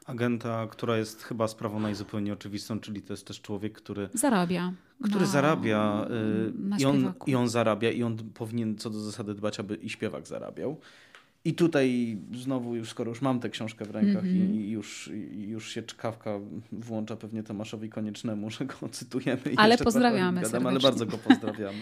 agenta, 0.08 0.68
która 0.68 0.98
jest 0.98 1.24
chyba 1.24 1.48
sprawą 1.48 1.80
najzupełniej 1.80 2.34
oczywistą, 2.34 2.80
czyli 2.80 3.02
to 3.02 3.14
jest 3.14 3.28
też 3.28 3.42
człowiek, 3.42 3.74
który 3.74 4.10
zarabia. 4.14 4.74
Który 5.04 5.26
na, 5.26 5.32
zarabia 5.32 6.08
y, 6.78 6.82
i, 6.82 6.86
on, 6.86 7.14
i 7.26 7.36
on 7.36 7.50
zarabia 7.50 7.92
i 7.92 8.04
on 8.04 8.18
powinien 8.18 8.78
co 8.78 8.90
do 8.90 9.00
zasady 9.00 9.34
dbać, 9.34 9.60
aby 9.60 9.76
i 9.76 9.90
śpiewak 9.90 10.28
zarabiał. 10.28 10.80
I 11.46 11.54
tutaj 11.54 12.18
znowu, 12.34 12.76
już 12.76 12.90
skoro 12.90 13.10
już 13.10 13.22
mam 13.22 13.40
tę 13.40 13.50
książkę 13.50 13.86
w 13.86 13.92
rękach 13.92 14.24
mm 14.24 14.48
-hmm. 14.48 14.56
i, 14.56 14.70
już, 14.70 15.12
i 15.34 15.44
już 15.48 15.70
się 15.70 15.84
czkawka 15.84 16.40
włącza 16.72 17.16
pewnie 17.16 17.44
Tomaszowi 17.44 17.90
Koniecznemu, 17.90 18.50
że 18.52 18.66
go 18.66 18.90
cytujemy. 18.92 19.42
Ale 19.58 19.78
pozdrawiamy 19.78 20.42
gadam, 20.42 20.68
Ale 20.68 20.80
bardzo 20.80 21.06
go 21.06 21.18
pozdrawiamy. 21.18 21.80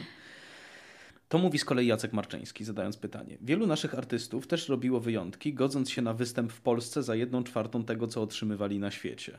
To 1.35 1.39
mówi 1.39 1.59
z 1.59 1.65
kolei 1.65 1.87
Jacek 1.87 2.13
Marczyński, 2.13 2.63
zadając 2.63 2.97
pytanie. 2.97 3.37
Wielu 3.41 3.67
naszych 3.67 3.95
artystów 3.95 4.47
też 4.47 4.69
robiło 4.69 4.99
wyjątki, 4.99 5.53
godząc 5.53 5.89
się 5.89 6.01
na 6.01 6.13
występ 6.13 6.51
w 6.51 6.61
Polsce 6.61 7.03
za 7.03 7.15
jedną 7.15 7.43
czwartą 7.43 7.83
tego, 7.83 8.07
co 8.07 8.21
otrzymywali 8.21 8.79
na 8.79 8.91
świecie. 8.91 9.37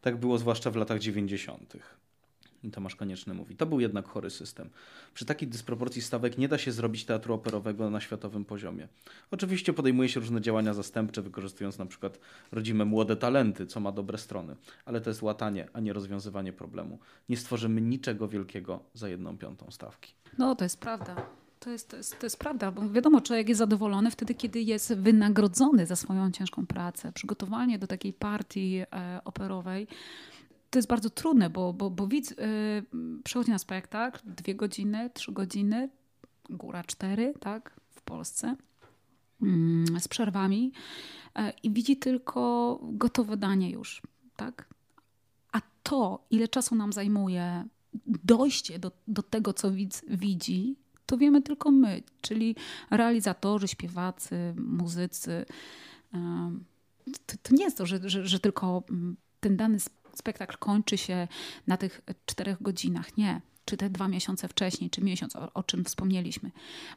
Tak 0.00 0.16
było 0.16 0.38
zwłaszcza 0.38 0.70
w 0.70 0.76
latach 0.76 0.98
90. 0.98 1.76
I 2.64 2.70
Tomasz 2.70 2.96
Konieczny 2.96 3.34
mówi, 3.34 3.56
to 3.56 3.66
był 3.66 3.80
jednak 3.80 4.08
chory 4.08 4.30
system. 4.30 4.70
Przy 5.14 5.24
takiej 5.24 5.48
dysproporcji 5.48 6.02
stawek 6.02 6.38
nie 6.38 6.48
da 6.48 6.58
się 6.58 6.72
zrobić 6.72 7.04
teatru 7.04 7.34
operowego 7.34 7.90
na 7.90 8.00
światowym 8.00 8.44
poziomie. 8.44 8.88
Oczywiście 9.30 9.72
podejmuje 9.72 10.08
się 10.08 10.20
różne 10.20 10.40
działania 10.40 10.74
zastępcze, 10.74 11.22
wykorzystując 11.22 11.78
na 11.78 11.86
przykład 11.86 12.18
rodzime 12.52 12.84
młode 12.84 13.16
talenty, 13.16 13.66
co 13.66 13.80
ma 13.80 13.92
dobre 13.92 14.18
strony, 14.18 14.56
ale 14.84 15.00
to 15.00 15.10
jest 15.10 15.22
łatanie, 15.22 15.68
a 15.72 15.80
nie 15.80 15.92
rozwiązywanie 15.92 16.52
problemu. 16.52 16.98
Nie 17.28 17.36
stworzymy 17.36 17.80
niczego 17.80 18.28
wielkiego 18.28 18.80
za 18.94 19.08
jedną 19.08 19.38
piątą 19.38 19.70
stawki. 19.70 20.14
No, 20.38 20.54
to 20.54 20.64
jest 20.64 20.80
prawda. 20.80 21.26
To 21.60 21.70
jest, 21.70 21.88
to, 21.88 21.96
jest, 21.96 22.18
to 22.18 22.26
jest 22.26 22.38
prawda, 22.38 22.70
bo 22.72 22.90
wiadomo, 22.90 23.20
człowiek 23.20 23.48
jest 23.48 23.58
zadowolony 23.58 24.10
wtedy, 24.10 24.34
kiedy 24.34 24.60
jest 24.60 24.94
wynagrodzony 24.94 25.86
za 25.86 25.96
swoją 25.96 26.30
ciężką 26.30 26.66
pracę. 26.66 27.12
Przygotowanie 27.12 27.78
do 27.78 27.86
takiej 27.86 28.12
partii 28.12 28.82
e, 28.92 29.20
operowej 29.24 29.86
to 30.74 30.78
jest 30.78 30.88
bardzo 30.88 31.10
trudne, 31.10 31.50
bo, 31.50 31.72
bo, 31.72 31.90
bo 31.90 32.06
widz 32.06 32.32
y, 32.32 32.34
przychodzi 33.24 33.50
na 33.50 33.58
spektakl 33.58 34.20
dwie 34.24 34.54
godziny, 34.54 35.10
trzy 35.14 35.32
godziny, 35.32 35.88
góra 36.50 36.84
cztery, 36.84 37.34
tak, 37.40 37.80
w 37.90 38.02
Polsce, 38.02 38.56
y, 39.42 40.00
z 40.00 40.08
przerwami 40.08 40.72
y, 41.38 41.40
i 41.62 41.70
widzi 41.70 41.96
tylko 41.96 42.80
gotowe 42.82 43.36
danie 43.36 43.70
już, 43.70 44.02
tak. 44.36 44.68
A 45.52 45.60
to, 45.82 46.24
ile 46.30 46.48
czasu 46.48 46.74
nam 46.74 46.92
zajmuje 46.92 47.64
dojście 48.24 48.78
do, 48.78 48.92
do 49.08 49.22
tego, 49.22 49.52
co 49.52 49.70
widz 49.70 50.04
widzi, 50.08 50.76
to 51.06 51.18
wiemy 51.18 51.42
tylko 51.42 51.70
my, 51.70 52.02
czyli 52.20 52.56
realizatorzy, 52.90 53.68
śpiewacy, 53.68 54.54
muzycy. 54.56 55.44
To, 57.26 57.36
to 57.42 57.54
nie 57.54 57.64
jest 57.64 57.78
to, 57.78 57.86
że, 57.86 58.08
że, 58.08 58.26
że 58.26 58.40
tylko 58.40 58.82
mm, 58.90 59.16
ten 59.40 59.56
dany 59.56 59.78
spektakl 60.18 60.56
kończy 60.58 60.98
się 60.98 61.28
na 61.66 61.76
tych 61.76 62.00
czterech 62.26 62.62
godzinach. 62.62 63.16
Nie. 63.16 63.40
Czy 63.64 63.76
te 63.76 63.90
dwa 63.90 64.08
miesiące 64.08 64.48
wcześniej, 64.48 64.90
czy 64.90 65.00
miesiąc, 65.00 65.36
o, 65.36 65.52
o, 65.54 65.62
czym 65.62 65.84
wspomnieliśmy. 65.84 66.50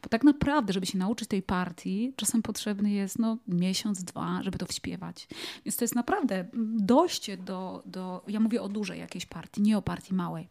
Bo 0.03 0.09
tak 0.09 0.23
naprawdę, 0.23 0.73
żeby 0.73 0.85
się 0.85 0.97
nauczyć 0.97 1.29
tej 1.29 1.41
partii, 1.41 2.13
czasem 2.15 2.41
potrzebny 2.41 2.91
jest 2.91 3.19
no, 3.19 3.37
miesiąc, 3.47 4.03
dwa, 4.03 4.43
żeby 4.43 4.57
to 4.57 4.65
wśpiewać. 4.65 5.27
Więc 5.65 5.77
to 5.77 5.83
jest 5.83 5.95
naprawdę 5.95 6.45
dojście 6.79 7.37
do, 7.37 7.83
do 7.85 8.23
ja 8.27 8.39
mówię 8.39 8.61
o 8.61 8.69
dużej 8.69 8.99
jakiejś 8.99 9.25
partii, 9.25 9.61
nie 9.61 9.77
o 9.77 9.81
partii 9.81 10.13
małej. 10.13 10.47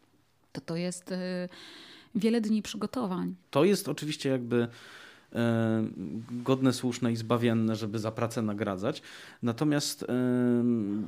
To 0.52 0.60
to 0.60 0.76
jest 0.76 1.12
y, 1.12 1.16
wiele 2.14 2.40
dni 2.40 2.62
przygotowań. 2.62 3.34
To 3.50 3.64
jest 3.64 3.88
oczywiście 3.88 4.28
jakby 4.28 4.68
godne, 6.30 6.72
słuszne 6.72 7.12
i 7.12 7.16
zbawienne, 7.16 7.76
żeby 7.76 7.98
za 7.98 8.12
pracę 8.12 8.42
nagradzać. 8.42 9.02
Natomiast 9.42 10.02
e, 10.02 10.12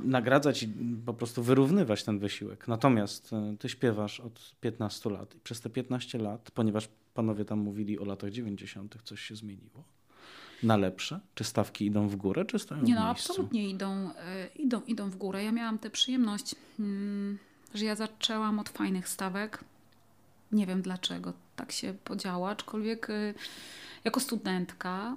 nagradzać 0.03 0.63
i 0.63 0.69
po 1.05 1.13
prostu 1.13 1.43
wyrównywać 1.43 2.03
ten 2.03 2.19
wysiłek. 2.19 2.67
Natomiast 2.67 3.33
e, 3.33 3.55
ty 3.59 3.69
śpiewasz 3.69 4.19
od 4.19 4.55
15 4.61 5.09
lat 5.09 5.35
i 5.35 5.39
przez 5.39 5.61
te 5.61 5.69
15 5.69 6.17
lat, 6.17 6.51
ponieważ 6.51 6.89
panowie 7.13 7.45
tam 7.45 7.59
mówili 7.59 7.99
o 7.99 8.05
latach 8.05 8.31
90., 8.31 8.97
coś 9.03 9.21
się 9.21 9.35
zmieniło? 9.35 9.83
Na 10.63 10.77
lepsze? 10.77 11.19
Czy 11.35 11.43
stawki 11.43 11.85
idą 11.85 12.07
w 12.07 12.15
górę, 12.15 12.45
czy 12.45 12.59
stoją 12.59 12.83
Nie, 12.83 12.95
no, 12.95 13.01
absolutnie 13.01 13.69
idą, 13.69 14.09
idą, 14.55 14.81
idą 14.81 15.09
w 15.09 15.15
górę. 15.15 15.43
Ja 15.43 15.51
miałam 15.51 15.79
tę 15.79 15.89
przyjemność, 15.89 16.55
hmm, 16.77 17.37
że 17.73 17.85
ja 17.85 17.95
zaczęłam 17.95 18.59
od 18.59 18.69
fajnych 18.69 19.09
stawek. 19.09 19.63
Nie 20.51 20.65
wiem 20.65 20.81
dlaczego 20.81 21.33
tak 21.59 21.71
się 21.71 21.93
podziała, 22.03 22.49
aczkolwiek 22.49 23.07
jako 24.03 24.19
studentka 24.19 25.15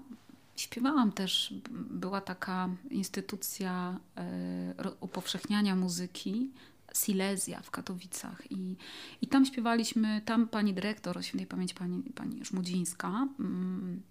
śpiewałam 0.57 1.13
też, 1.13 1.55
była 1.91 2.21
taka 2.21 2.69
instytucja 2.91 3.99
e, 4.17 4.91
upowszechniania 5.01 5.77
muzyki, 5.77 6.51
Silesia 6.95 7.61
w 7.63 7.71
Katowicach 7.71 8.43
I, 8.51 8.77
i 9.23 9.27
tam 9.27 9.45
śpiewaliśmy, 9.45 10.21
tam 10.25 10.49
pani 10.49 10.75
dyrektor, 10.75 11.19
o 11.19 11.23
świętej 11.23 11.47
pamięci 11.47 11.75
pani, 11.75 12.03
pani 12.15 12.45
Żmudzińska, 12.45 13.29
mm, 13.41 14.03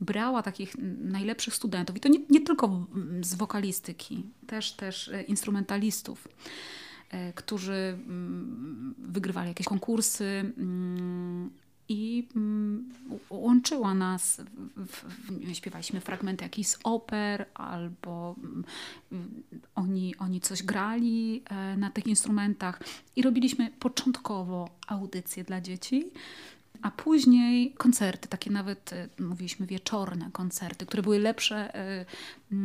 brała 0.00 0.42
takich 0.42 0.74
najlepszych 0.98 1.54
studentów 1.54 1.96
i 1.96 2.00
to 2.00 2.08
nie, 2.08 2.18
nie 2.30 2.40
tylko 2.40 2.86
z 3.20 3.34
wokalistyki, 3.34 4.22
też, 4.46 4.72
też 4.72 5.08
e, 5.08 5.22
instrumentalistów 5.22 6.28
e, 7.10 7.32
którzy 7.32 7.98
mm, 8.06 8.94
wygrywali 8.98 9.48
jakieś 9.48 9.66
konkursy 9.66 10.52
mm, 10.58 11.50
i 11.88 12.28
mm, 12.36 12.90
łączyła 13.30 13.94
nas. 13.94 14.40
Śpiewaliśmy 15.52 16.00
fragmenty 16.00 16.44
jakichś 16.44 16.70
oper, 16.84 17.46
albo 17.54 18.36
mm, 19.12 19.42
oni, 19.74 20.16
oni 20.16 20.40
coś 20.40 20.62
grali 20.62 21.42
e, 21.50 21.76
na 21.76 21.90
tych 21.90 22.06
instrumentach 22.06 22.80
i 23.16 23.22
robiliśmy 23.22 23.70
początkowo 23.78 24.70
audycje 24.86 25.44
dla 25.44 25.60
dzieci. 25.60 26.10
A 26.82 26.90
później 26.90 27.72
koncerty, 27.72 28.28
takie 28.28 28.50
nawet 28.50 28.92
e, 28.92 29.08
mówiliśmy 29.18 29.66
wieczorne 29.66 30.30
koncerty, 30.32 30.86
które 30.86 31.02
były 31.02 31.18
lepsze 31.18 31.74
y, 31.74 32.06
y, 32.52 32.56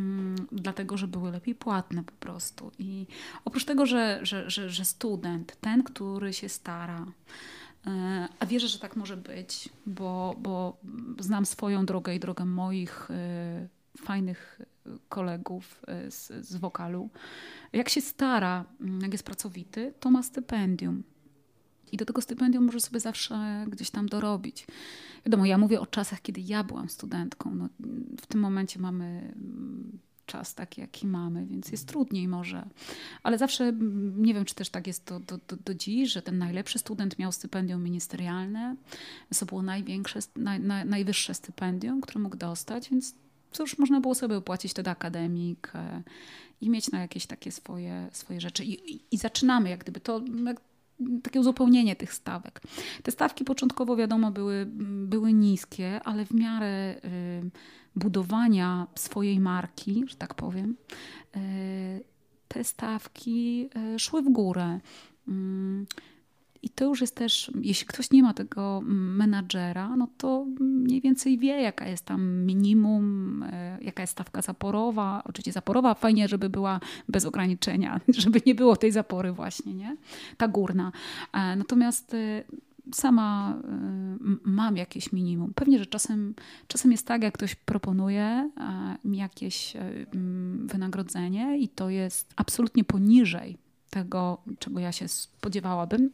dlatego, 0.52 0.96
że 0.96 1.08
były 1.08 1.30
lepiej 1.30 1.54
płatne 1.54 2.04
po 2.04 2.12
prostu. 2.12 2.70
I 2.78 3.06
oprócz 3.44 3.64
tego, 3.64 3.86
że, 3.86 4.20
że, 4.22 4.50
że, 4.50 4.70
że 4.70 4.84
student, 4.84 5.56
ten, 5.60 5.82
który 5.82 6.32
się 6.32 6.48
stara, 6.48 7.06
a 8.38 8.46
wierzę, 8.46 8.68
że 8.68 8.78
tak 8.78 8.96
może 8.96 9.16
być, 9.16 9.68
bo, 9.86 10.36
bo 10.38 10.76
znam 11.18 11.46
swoją 11.46 11.86
drogę 11.86 12.14
i 12.14 12.20
drogę 12.20 12.44
moich 12.44 13.10
e, 13.10 13.68
fajnych 13.98 14.60
kolegów 15.08 15.82
e, 15.86 16.10
z, 16.10 16.32
z 16.46 16.56
wokalu. 16.56 17.10
Jak 17.72 17.88
się 17.88 18.00
stara, 18.00 18.64
mm, 18.80 19.00
jak 19.00 19.12
jest 19.12 19.24
pracowity, 19.24 19.94
to 20.00 20.10
ma 20.10 20.22
stypendium. 20.22 21.02
I 21.92 21.96
do 21.96 22.04
tego 22.04 22.20
stypendium 22.20 22.64
może 22.64 22.80
sobie 22.80 23.00
zawsze 23.00 23.66
gdzieś 23.68 23.90
tam 23.90 24.08
dorobić. 24.08 24.66
Wiadomo, 25.26 25.46
ja 25.46 25.58
mówię 25.58 25.80
o 25.80 25.86
czasach, 25.86 26.22
kiedy 26.22 26.40
ja 26.40 26.64
byłam 26.64 26.88
studentką. 26.88 27.54
No, 27.54 27.68
w 28.20 28.26
tym 28.26 28.40
momencie 28.40 28.80
mamy 28.80 29.04
mm, 29.04 29.98
czas 30.26 30.54
taki, 30.54 30.80
jaki 30.80 31.06
mamy, 31.06 31.46
więc 31.46 31.72
jest 31.72 31.88
trudniej 31.88 32.28
może. 32.28 32.68
Ale 33.22 33.38
zawsze, 33.38 33.72
nie 34.16 34.34
wiem, 34.34 34.44
czy 34.44 34.54
też 34.54 34.70
tak 34.70 34.86
jest 34.86 35.04
do, 35.08 35.20
do, 35.20 35.38
do, 35.48 35.56
do 35.56 35.74
dziś, 35.74 36.12
że 36.12 36.22
ten 36.22 36.38
najlepszy 36.38 36.78
student 36.78 37.18
miał 37.18 37.32
stypendium 37.32 37.82
ministerialne. 37.82 38.76
To 39.38 39.46
było 39.46 39.62
największe, 39.62 40.20
naj, 40.36 40.60
naj, 40.60 40.86
najwyższe 40.86 41.34
stypendium, 41.34 42.00
które 42.00 42.20
mógł 42.20 42.36
dostać, 42.36 42.90
więc 42.90 43.14
cóż, 43.52 43.78
można 43.78 44.00
było 44.00 44.14
sobie 44.14 44.36
opłacić 44.36 44.72
wtedy 44.72 44.90
akademik 44.90 45.72
e, 45.74 46.02
i 46.60 46.70
mieć 46.70 46.90
na 46.90 47.00
jakieś 47.00 47.26
takie 47.26 47.52
swoje, 47.52 48.08
swoje 48.12 48.40
rzeczy. 48.40 48.64
I, 48.64 48.94
i, 48.94 49.00
i 49.10 49.16
zaczynamy 49.18 49.70
jak 49.70 49.80
gdyby 49.80 50.00
to... 50.00 50.22
Jak, 50.44 50.60
takie 51.22 51.40
uzupełnienie 51.40 51.96
tych 51.96 52.14
stawek. 52.14 52.60
Te 53.02 53.12
stawki 53.12 53.44
początkowo, 53.44 53.96
wiadomo, 53.96 54.30
były, 54.30 54.66
były 55.06 55.32
niskie, 55.32 56.00
ale 56.04 56.26
w 56.26 56.30
miarę 56.30 56.94
y, 57.04 57.50
budowania 57.96 58.86
swojej 58.94 59.40
marki, 59.40 60.04
że 60.06 60.16
tak 60.16 60.34
powiem, 60.34 60.76
y, 61.36 62.04
te 62.48 62.64
stawki 62.64 63.68
y, 63.94 63.98
szły 63.98 64.22
w 64.22 64.28
górę. 64.28 64.80
Mm, 65.28 65.86
I 66.62 66.70
to 66.70 66.84
już 66.84 67.00
jest 67.00 67.14
też, 67.14 67.52
jeśli 67.60 67.86
ktoś 67.86 68.10
nie 68.10 68.22
ma 68.22 68.34
tego 68.34 68.80
menadżera, 68.84 69.96
no 69.96 70.08
to 70.18 70.46
mniej 70.60 71.00
więcej 71.00 71.38
wie, 71.38 71.62
jaka 71.62 71.88
jest 71.88 72.04
tam 72.04 72.44
minimum, 72.46 73.44
jaka 73.80 74.02
jest 74.02 74.12
stawka 74.12 74.42
zaporowa. 74.42 75.22
Oczywiście 75.24 75.52
zaporowa 75.52 75.94
fajnie, 75.94 76.28
żeby 76.28 76.48
była 76.48 76.80
bez 77.08 77.24
ograniczenia, 77.24 78.00
żeby 78.08 78.40
nie 78.46 78.54
było 78.54 78.76
tej 78.76 78.92
zapory 78.92 79.32
właśnie, 79.32 79.74
nie? 79.74 79.96
Ta 80.36 80.48
górna. 80.48 80.92
E, 81.32 81.56
natomiast 81.56 82.16
sama 82.92 83.56
y, 83.56 84.38
mam 84.44 84.76
jakieś 84.76 85.12
minimum. 85.12 85.54
Pewnie, 85.54 85.78
że 85.78 85.86
czasem, 85.86 86.34
czasem 86.68 86.92
jest 86.92 87.06
tak, 87.06 87.22
jak 87.22 87.34
ktoś 87.34 87.54
proponuje 87.54 88.50
mi 89.04 89.18
jakieś 89.18 89.76
y, 89.76 90.06
wynagrodzenie 90.64 91.58
i 91.58 91.68
to 91.68 91.90
jest 91.90 92.32
absolutnie 92.36 92.84
poniżej 92.84 93.58
tego, 93.90 94.38
czego 94.58 94.80
ja 94.80 94.92
się 94.92 95.08
spodziewałabym, 95.08 96.10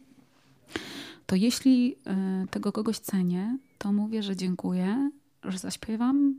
to 1.25 1.35
jeśli 1.35 1.95
y, 2.43 2.47
tego 2.47 2.71
kogoś 2.71 2.99
cenię, 2.99 3.57
to 3.77 3.93
mówię, 3.93 4.23
że 4.23 4.35
dziękuję, 4.35 5.11
że 5.43 5.57
zaśpiewam, 5.57 6.35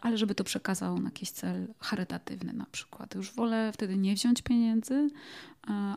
ale 0.00 0.18
żeby 0.18 0.34
to 0.34 0.44
przekazał 0.44 0.98
na 0.98 1.04
jakiś 1.04 1.30
cel 1.30 1.68
charytatywny 1.80 2.52
na 2.52 2.66
przykład. 2.72 3.14
Już 3.14 3.32
wolę 3.32 3.70
wtedy 3.72 3.96
nie 3.96 4.14
wziąć 4.14 4.42
pieniędzy, 4.42 5.10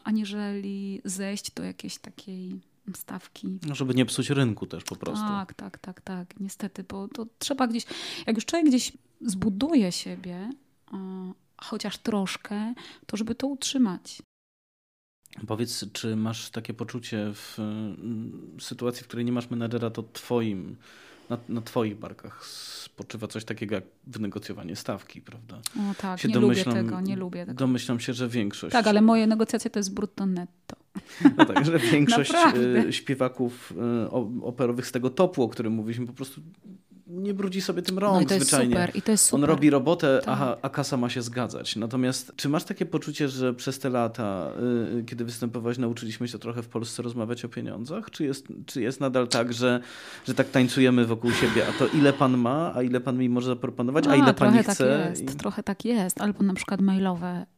aniżeli 0.04 1.02
zejść 1.06 1.52
do 1.52 1.63
jakiejś 1.63 1.98
takiej 1.98 2.60
stawki. 2.95 3.60
No, 3.67 3.76
żeby 3.76 3.93
nie 3.93 4.06
psuć 4.06 4.30
rynku 4.30 4.67
też 4.67 4.84
po 4.84 4.95
prostu. 4.95 5.26
Tak, 5.26 5.54
tak, 5.54 5.78
tak, 5.78 6.02
tak. 6.02 6.39
Niestety, 6.39 6.84
bo 6.84 7.08
to 7.08 7.28
trzeba 7.39 7.67
gdzieś, 7.67 7.86
jak 8.28 8.36
już 8.36 8.45
człowiek 8.45 8.67
gdzieś 8.67 8.91
zbuduje 9.21 9.91
siebie, 9.91 10.50
chociaż 11.58 11.97
troszkę, 11.97 12.73
to 13.06 13.17
żeby 13.17 13.36
to 13.36 13.47
utrzymać. 13.47 14.21
Powiedz, 15.47 15.86
czy 15.93 16.15
masz 16.15 16.50
takie 16.50 16.73
poczucie 16.73 17.32
w 17.34 17.60
mm, 17.60 18.58
sytuacji, 18.60 19.04
w 19.04 19.08
której 19.08 19.26
nie 19.26 19.32
masz 19.32 19.50
menedżera, 19.50 19.89
to 19.89 20.04
twoim, 20.13 20.76
na, 21.30 21.38
na 21.50 21.62
twoich 21.62 22.00
barkach 22.00 22.45
spoczywa 22.45 23.28
coś 23.28 23.45
takiego 23.45 23.76
jak 23.76 23.84
wynegocjowanie 24.08 24.76
stawki, 24.76 25.21
prawda? 25.21 25.58
O 25.58 26.02
tak, 26.02 26.19
się 26.19 26.28
nie 26.28 26.39
lubię 26.39 26.63
tego, 26.63 27.02
nie 27.02 27.15
lubię 27.15 27.45
tego. 27.45 27.58
Domyślam 27.58 28.00
się, 28.00 28.13
że 28.13 28.28
większość. 28.28 28.73
Tak, 28.73 28.88
ale 28.88 29.02
moje 29.02 29.28
negocjacje 29.28 29.71
to 29.71 29.80
jest 29.80 29.93
brutto 29.93 30.26
netto. 30.26 30.76
No 31.38 31.46
tak, 31.46 31.66
że 31.66 31.80
większość 31.80 32.34
Naprawdę? 32.34 32.94
śpiewaków 32.94 33.74
operowych 34.42 34.88
z 34.88 34.92
tego 34.92 35.10
topu, 35.10 35.44
o 35.44 35.50
którym 35.50 35.74
mówiliśmy, 35.74 36.08
po 36.08 36.13
prostu 36.13 36.42
nie 37.08 37.34
brudzi 37.34 37.62
sobie 37.62 37.82
tym 37.82 38.00
rąk 38.00 38.15
no 38.15 38.21
i 38.21 38.26
to 38.26 38.34
jest 38.34 38.48
zwyczajnie. 38.48 38.76
Super, 38.76 38.92
i 38.96 39.02
to 39.02 39.12
jest 39.12 39.26
super. 39.26 39.44
On 39.44 39.50
robi 39.50 39.69
robotę, 39.69 40.21
tak. 40.26 40.40
a, 40.42 40.58
a 40.62 40.69
kasa 40.69 40.98
ma 40.98 41.10
się 41.10 41.21
zgadzać. 41.21 41.76
Natomiast 41.76 42.34
czy 42.36 42.50
masz 42.50 42.63
takie 42.63 42.86
poczucie, 42.86 43.30
że 43.30 43.54
przez 43.54 43.80
te 43.80 43.90
lata, 43.90 44.52
y, 45.00 45.04
kiedy 45.04 45.26
występowałeś, 45.26 45.78
nauczyliśmy 45.78 46.28
się 46.28 46.40
trochę 46.40 46.63
w 46.63 46.67
Polsce 46.67 47.04
rozmawiać 47.04 47.46
o 47.46 47.50
pieniądzach? 47.50 48.12
Czy 48.12 48.24
jest, 48.24 48.48
czy 48.65 48.82
jest 48.82 49.00
nadal 49.00 49.28
tak, 49.28 49.54
że, 49.54 49.82
że 50.28 50.34
tak 50.34 50.50
tańcujemy 50.50 51.06
wokół 51.06 51.32
siebie? 51.32 51.67
A 51.69 51.80
to 51.80 51.88
ile 51.88 52.13
pan 52.13 52.38
ma, 52.38 52.74
a 52.76 52.82
ile 52.82 53.00
pan 53.00 53.17
mi 53.17 53.30
może 53.30 53.48
zaproponować, 53.48 54.08
a, 54.08 54.12
a 54.12 54.15
ile 54.15 54.34
pani 54.34 54.63
tak 54.63 54.76
chce? 54.76 55.00
Tak 55.00 55.10
jest, 55.10 55.36
i... 55.36 55.38
Trochę 55.38 55.63
tak 55.63 55.86
jest. 55.86 56.21
Albo 56.21 56.44
na 56.44 56.54
przykład 56.54 56.82
mailowe, 56.82 57.28
e, 57.28 57.57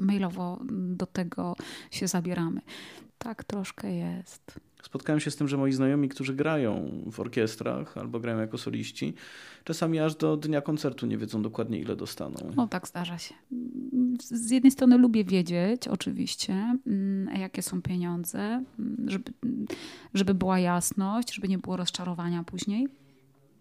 mailowo 0.00 0.60
do 0.70 1.06
tego 1.06 1.56
się 1.90 2.08
zabieramy. 2.08 2.60
Tak 3.18 3.44
troszkę 3.44 3.94
jest. 3.94 4.60
Spotkałem 4.82 5.20
się 5.20 5.30
z 5.30 5.36
tym, 5.36 5.48
że 5.48 5.56
moi 5.56 5.72
znajomi, 5.72 6.08
którzy 6.08 6.34
grają 6.34 7.02
w 7.12 7.20
orkiestrach 7.20 7.98
albo 7.98 8.20
grają 8.20 8.38
jako 8.38 8.58
soliści, 8.58 9.14
czasami 9.64 9.98
aż 9.98 10.16
do 10.16 10.36
dnia 10.36 10.60
koncertu 10.60 11.06
nie 11.06 11.18
wiedzą 11.18 11.42
dokładnie, 11.42 11.78
ile 11.78 11.96
dostaną. 11.96 12.36
No 12.56 12.68
tak, 12.68 12.88
zdarza 12.88 13.18
się. 13.18 13.34
Z 14.18 14.50
jednej 14.50 14.70
strony 14.70 14.98
lubię 14.98 15.24
wiedzieć, 15.24 15.88
oczywiście, 15.88 16.78
mm, 16.86 17.40
jakie 17.40 17.62
są 17.62 17.82
pieniądze, 17.82 18.64
mm, 18.78 18.96
żeby, 19.06 19.32
żeby 20.14 20.34
była 20.34 20.58
jasność, 20.58 21.34
żeby 21.34 21.48
nie 21.48 21.58
było 21.58 21.76
rozczarowania 21.76 22.44
później. 22.44 22.88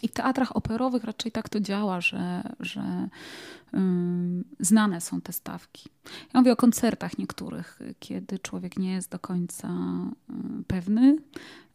I 0.01 0.07
w 0.07 0.11
teatrach 0.11 0.55
operowych 0.55 1.03
raczej 1.03 1.31
tak 1.31 1.49
to 1.49 1.59
działa, 1.59 2.01
że, 2.01 2.43
że 2.59 3.09
znane 4.59 5.01
są 5.01 5.21
te 5.21 5.33
stawki. 5.33 5.89
Ja 6.33 6.39
mówię 6.39 6.51
o 6.51 6.55
koncertach 6.55 7.17
niektórych, 7.17 7.79
kiedy 7.99 8.39
człowiek 8.39 8.77
nie 8.77 8.91
jest 8.91 9.11
do 9.11 9.19
końca 9.19 9.69
pewny. 10.67 11.17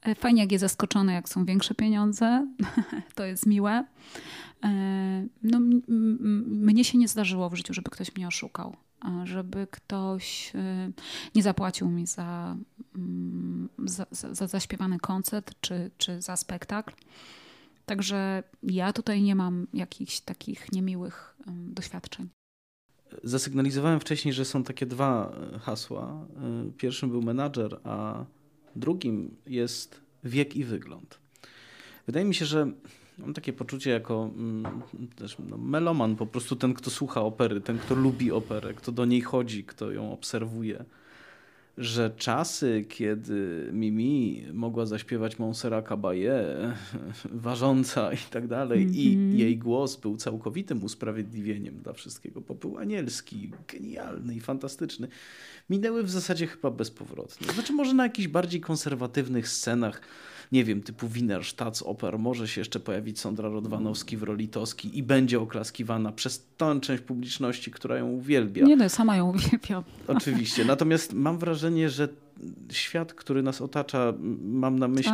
E, 0.02 0.14
fajnie, 0.14 0.42
jak 0.42 0.52
jest 0.52 0.60
zaskoczony, 0.60 1.12
jak 1.12 1.28
są 1.28 1.44
większe 1.44 1.74
pieniądze. 1.74 2.46
to 3.14 3.24
jest 3.24 3.46
miłe. 3.46 3.84
E, 4.64 4.70
no, 5.42 5.60
mnie 6.46 6.84
się 6.84 6.98
nie 6.98 7.08
zdarzyło 7.08 7.50
w 7.50 7.54
życiu, 7.54 7.74
żeby 7.74 7.90
ktoś 7.90 8.16
mnie 8.16 8.28
oszukał. 8.28 8.76
Żeby 9.24 9.66
ktoś 9.70 10.52
e, 10.54 10.90
nie 11.34 11.42
zapłacił 11.42 11.88
mi 11.88 12.06
za, 12.06 12.56
za, 13.78 14.06
za 14.10 14.46
zaśpiewany 14.46 14.98
koncert 14.98 15.54
czy, 15.60 15.90
czy 15.98 16.22
za 16.22 16.36
spektakl. 16.36 16.94
Także 17.86 18.42
ja 18.62 18.92
tutaj 18.92 19.22
nie 19.22 19.34
mam 19.34 19.66
jakichś 19.74 20.20
takich 20.20 20.72
niemiłych 20.72 21.36
doświadczeń. 21.46 22.28
Zasygnalizowałem 23.22 24.00
wcześniej, 24.00 24.34
że 24.34 24.44
są 24.44 24.62
takie 24.62 24.86
dwa 24.86 25.32
e, 25.54 25.58
hasła. 25.58 26.26
E, 26.36 26.70
pierwszym 26.76 27.10
był 27.10 27.22
menadżer, 27.22 27.80
a 27.84 28.24
drugim 28.76 29.36
jest 29.46 30.00
wiek 30.24 30.56
i 30.56 30.64
wygląd. 30.64 31.18
Wydaje 32.06 32.26
mi 32.26 32.34
się, 32.34 32.44
że 32.44 32.72
mam 33.18 33.34
takie 33.34 33.52
poczucie 33.52 33.90
jako 33.90 34.30
mm, 34.36 34.82
też 35.16 35.36
no, 35.38 35.58
meloman, 35.58 36.16
po 36.16 36.26
prostu 36.26 36.56
ten, 36.56 36.74
kto 36.74 36.90
słucha 36.90 37.20
opery, 37.20 37.60
ten, 37.60 37.78
kto 37.78 37.94
lubi 37.94 38.32
operę, 38.32 38.74
kto 38.74 38.92
do 38.92 39.04
niej 39.04 39.20
chodzi, 39.20 39.64
kto 39.64 39.92
ją 39.92 40.12
obserwuje 40.12 40.84
że 41.78 42.10
czasy, 42.16 42.84
kiedy 42.88 43.70
Mimi 43.72 44.44
mogła 44.52 44.86
zaśpiewać 44.86 45.38
Montserrat 45.38 45.88
Caballé, 45.88 46.72
ważąca 47.24 48.12
i 48.12 48.30
tak 48.30 48.46
dalej, 48.46 48.82
mm 48.82 48.92
-hmm. 48.92 48.96
i 48.96 49.08
mhm. 49.14 49.38
jej 49.38 49.58
głos 49.58 49.96
był 49.96 50.16
całkowitym 50.16 50.84
usprawiedliwieniem 50.84 51.78
dla 51.78 51.92
wszystkiego, 51.92 52.40
bo 52.40 52.54
był 52.54 52.78
anielski, 52.78 53.50
genialny 53.72 54.34
i 54.34 54.40
fantastyczny, 54.40 55.08
minęły 55.70 56.02
w 56.02 56.10
zasadzie 56.10 56.46
chyba 56.46 56.70
bezpowrotnie. 56.70 57.52
Znaczy 57.52 57.72
może 57.72 57.94
na 57.94 58.02
jakichś 58.02 58.28
bardziej 58.28 58.60
konserwatywnych 58.60 59.48
scenach 59.48 60.00
nie 60.52 60.64
wiem, 60.64 60.82
typu 60.82 61.08
Wiener 61.08 61.44
Staatsoper, 61.44 62.18
może 62.18 62.48
się 62.48 62.60
jeszcze 62.60 62.80
pojawić 62.80 63.20
Sądra 63.20 63.48
Rodwanowski 63.48 64.16
w 64.16 64.22
roli 64.22 64.48
Toski 64.48 64.98
i 64.98 65.02
będzie 65.02 65.40
oklaskiwana 65.40 66.12
przez 66.12 66.46
tę 66.56 66.80
część 66.80 67.02
publiczności, 67.02 67.70
która 67.70 67.96
ją 67.96 68.08
uwielbia. 68.08 68.66
Nie, 68.66 68.76
no, 68.76 68.88
sama 68.88 69.16
ją 69.16 69.28
uwielbiam. 69.30 69.82
Oczywiście. 70.08 70.64
Natomiast 70.64 71.12
mam 71.14 71.38
wrażenie, 71.38 71.90
że 71.90 72.08
świat, 72.72 73.14
który 73.14 73.42
nas 73.42 73.60
otacza, 73.60 74.12
mam 74.42 74.78
na 74.78 74.88
myśli 74.88 75.12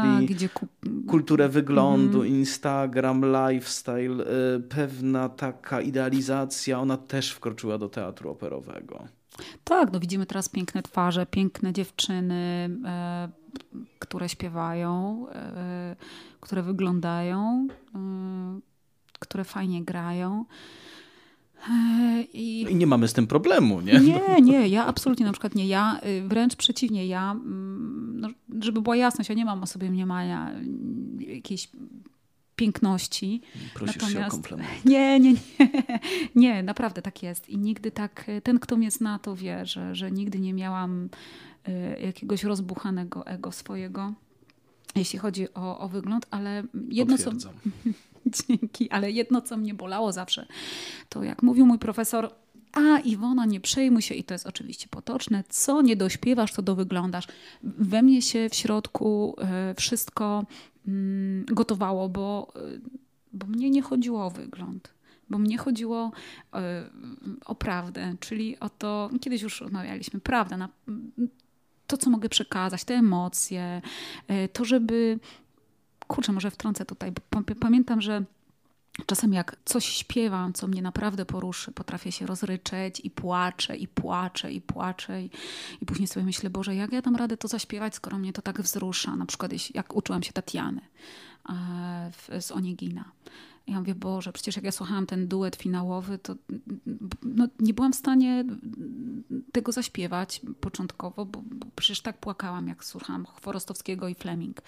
ku... 0.55 0.66
kulturę 1.09 1.49
wyglądu, 1.49 2.20
mm. 2.20 2.33
Instagram, 2.33 3.24
lifestyle, 3.24 4.24
y, 4.57 4.61
pewna 4.61 5.28
taka 5.28 5.80
idealizacja, 5.80 6.80
ona 6.80 6.97
też 6.97 7.30
wkroczyła 7.30 7.78
do 7.78 7.89
teatru 7.89 8.30
operowego. 8.30 9.09
Tak, 9.64 9.93
no 9.93 10.01
widzimy 10.01 10.26
teraz 10.26 10.49
piękne 10.49 10.83
twarze, 10.83 11.26
piękne 11.26 11.72
dziewczyny, 11.72 12.70
e, 12.85 13.28
które 13.99 14.28
śpiewają, 14.28 15.26
e, 15.30 15.97
które 16.41 16.62
wyglądają, 16.62 17.68
e, 17.95 17.99
które 19.18 19.45
fajnie 19.45 19.85
grają. 19.85 20.45
E, 21.70 22.22
I... 22.33 22.62
I... 22.62 22.74
nie 22.74 22.87
mamy 22.87 23.09
z 23.09 23.12
tym 23.12 23.26
problemu, 23.26 23.80
nie? 23.80 24.01
Nie, 24.01 24.41
nie, 24.43 24.68
ja 24.68 24.87
absolutnie 24.87 25.26
na 25.26 25.33
przykład 25.33 25.55
nie. 25.55 25.66
Ja 25.66 26.01
y, 26.07 26.28
wręcz 26.28 26.57
przeciwnie, 26.57 27.07
ja, 27.07 27.30
mm, 27.30 28.20
no, 28.20 28.28
żeby 28.61 28.83
była 28.83 28.97
jasność, 28.97 29.30
ja 29.30 29.37
nie 29.37 29.45
mam 29.45 29.62
o 29.62 29.66
sobie 29.66 29.91
mniemania 29.91 30.53
jakiejś 31.18 31.68
piękności. 32.64 33.40
Prosisz 33.74 33.96
Natomiast... 33.96 34.18
się 34.18 34.26
o 34.26 34.30
komplement. 34.30 34.68
Nie, 34.84 35.20
nie, 35.20 35.32
nie. 35.32 35.38
Nie, 36.42 36.62
naprawdę 36.62 37.02
tak 37.02 37.22
jest. 37.22 37.48
I 37.48 37.58
nigdy 37.58 37.90
tak, 37.90 38.24
ten 38.42 38.58
kto 38.58 38.76
mnie 38.76 38.90
zna 38.90 39.18
to 39.18 39.36
wie, 39.36 39.66
że, 39.66 39.94
że 39.94 40.10
nigdy 40.10 40.40
nie 40.40 40.54
miałam 40.54 41.08
Y, 41.68 42.00
jakiegoś 42.00 42.44
rozbuchanego 42.44 43.26
ego 43.26 43.52
swojego, 43.52 44.12
jeśli 44.94 45.18
chodzi 45.18 45.54
o, 45.54 45.78
o 45.78 45.88
wygląd, 45.88 46.26
ale 46.30 46.62
jedno 46.88 47.18
co. 47.18 47.30
Dzięki, 48.48 48.90
ale 48.90 49.10
jedno, 49.10 49.42
co 49.42 49.56
mnie 49.56 49.74
bolało 49.74 50.12
zawsze, 50.12 50.46
to 51.08 51.22
jak 51.22 51.42
mówił 51.42 51.66
mój 51.66 51.78
profesor, 51.78 52.30
a 52.72 52.98
Iwona, 52.98 53.46
nie 53.46 53.60
przejmuj 53.60 54.02
się, 54.02 54.14
i 54.14 54.24
to 54.24 54.34
jest 54.34 54.46
oczywiście 54.46 54.86
potoczne, 54.90 55.44
co 55.48 55.82
nie 55.82 55.96
dośpiewasz, 55.96 56.52
to 56.52 56.62
dowyglądasz. 56.62 57.26
We 57.62 58.02
mnie 58.02 58.22
się 58.22 58.48
w 58.48 58.54
środku 58.54 59.36
y, 59.70 59.74
wszystko 59.74 60.44
gotowało, 61.47 62.09
bo, 62.09 62.53
y, 62.57 62.80
bo 63.33 63.47
mnie 63.47 63.70
nie 63.70 63.83
chodziło 63.83 64.26
o 64.26 64.30
wygląd 64.30 64.95
bo 65.30 65.39
mnie 65.39 65.59
chodziło 65.59 66.12
o 67.45 67.55
prawdę, 67.55 68.14
czyli 68.20 68.59
o 68.61 68.68
to, 68.68 69.11
kiedyś 69.20 69.43
już 69.43 69.61
rozmawialiśmy, 69.61 70.20
prawda, 70.20 70.57
na, 70.57 70.68
to, 71.87 71.97
co 71.97 72.11
mogę 72.11 72.28
przekazać, 72.28 72.85
te 72.85 72.95
emocje, 72.95 73.83
e, 74.28 74.49
to, 74.49 74.64
żeby. 74.64 75.18
Kurczę, 76.07 76.33
może 76.33 76.51
wtrącę 76.51 76.85
tutaj, 76.85 77.12
bo 77.12 77.43
pamiętam, 77.61 78.01
że 78.01 78.24
Czasem 79.07 79.32
jak 79.32 79.57
coś 79.64 79.84
śpiewam, 79.86 80.53
co 80.53 80.68
mnie 80.68 80.82
naprawdę 80.82 81.26
poruszy, 81.26 81.72
potrafię 81.72 82.12
się 82.12 82.26
rozryczeć 82.26 83.01
i 83.01 83.11
płaczę, 83.11 83.76
i 83.76 83.88
płaczę, 83.88 84.53
i 84.53 84.61
płaczę. 84.61 85.22
I, 85.22 85.30
i 85.80 85.86
później 85.86 86.09
sobie 86.09 86.26
myślę, 86.26 86.51
Boże, 86.51 86.74
jak 86.74 86.93
ja 86.93 87.03
dam 87.03 87.16
radę 87.16 87.36
to 87.36 87.49
zaśpiewać, 87.49 87.95
skoro 87.95 88.18
mnie 88.18 88.32
to 88.32 88.43
tak 88.43 88.62
wzrusza. 88.62 89.16
Na 89.16 89.26
przykład 89.26 89.53
jak 89.74 89.97
uczyłam 89.97 90.22
się 90.22 90.32
Tatiany 90.32 90.80
e, 91.49 92.40
z 92.40 92.53
Onigina. 92.53 93.05
Ja 93.66 93.78
mówię, 93.78 93.95
Boże, 93.95 94.32
przecież 94.32 94.57
jak 94.57 94.64
ja 94.64 94.72
słuchałam 94.72 95.07
ten 95.07 95.28
duet 95.28 95.57
finałowy, 95.57 96.18
to 96.18 96.34
no, 97.22 97.49
nie 97.61 97.74
byłam 97.74 97.93
w 97.93 97.97
stanie 97.97 98.45
tego 99.53 99.72
zaśpiewać 99.72 100.40
początkowo, 100.61 101.26
bo, 101.26 101.43
bo 101.47 101.66
przecież 101.76 102.01
tak 102.01 102.18
płakałam, 102.18 102.68
jak 102.68 102.84
słuchałam 102.84 103.26
Chworostowskiego 103.26 104.09
i 104.09 104.14
Fleming. 104.14 104.62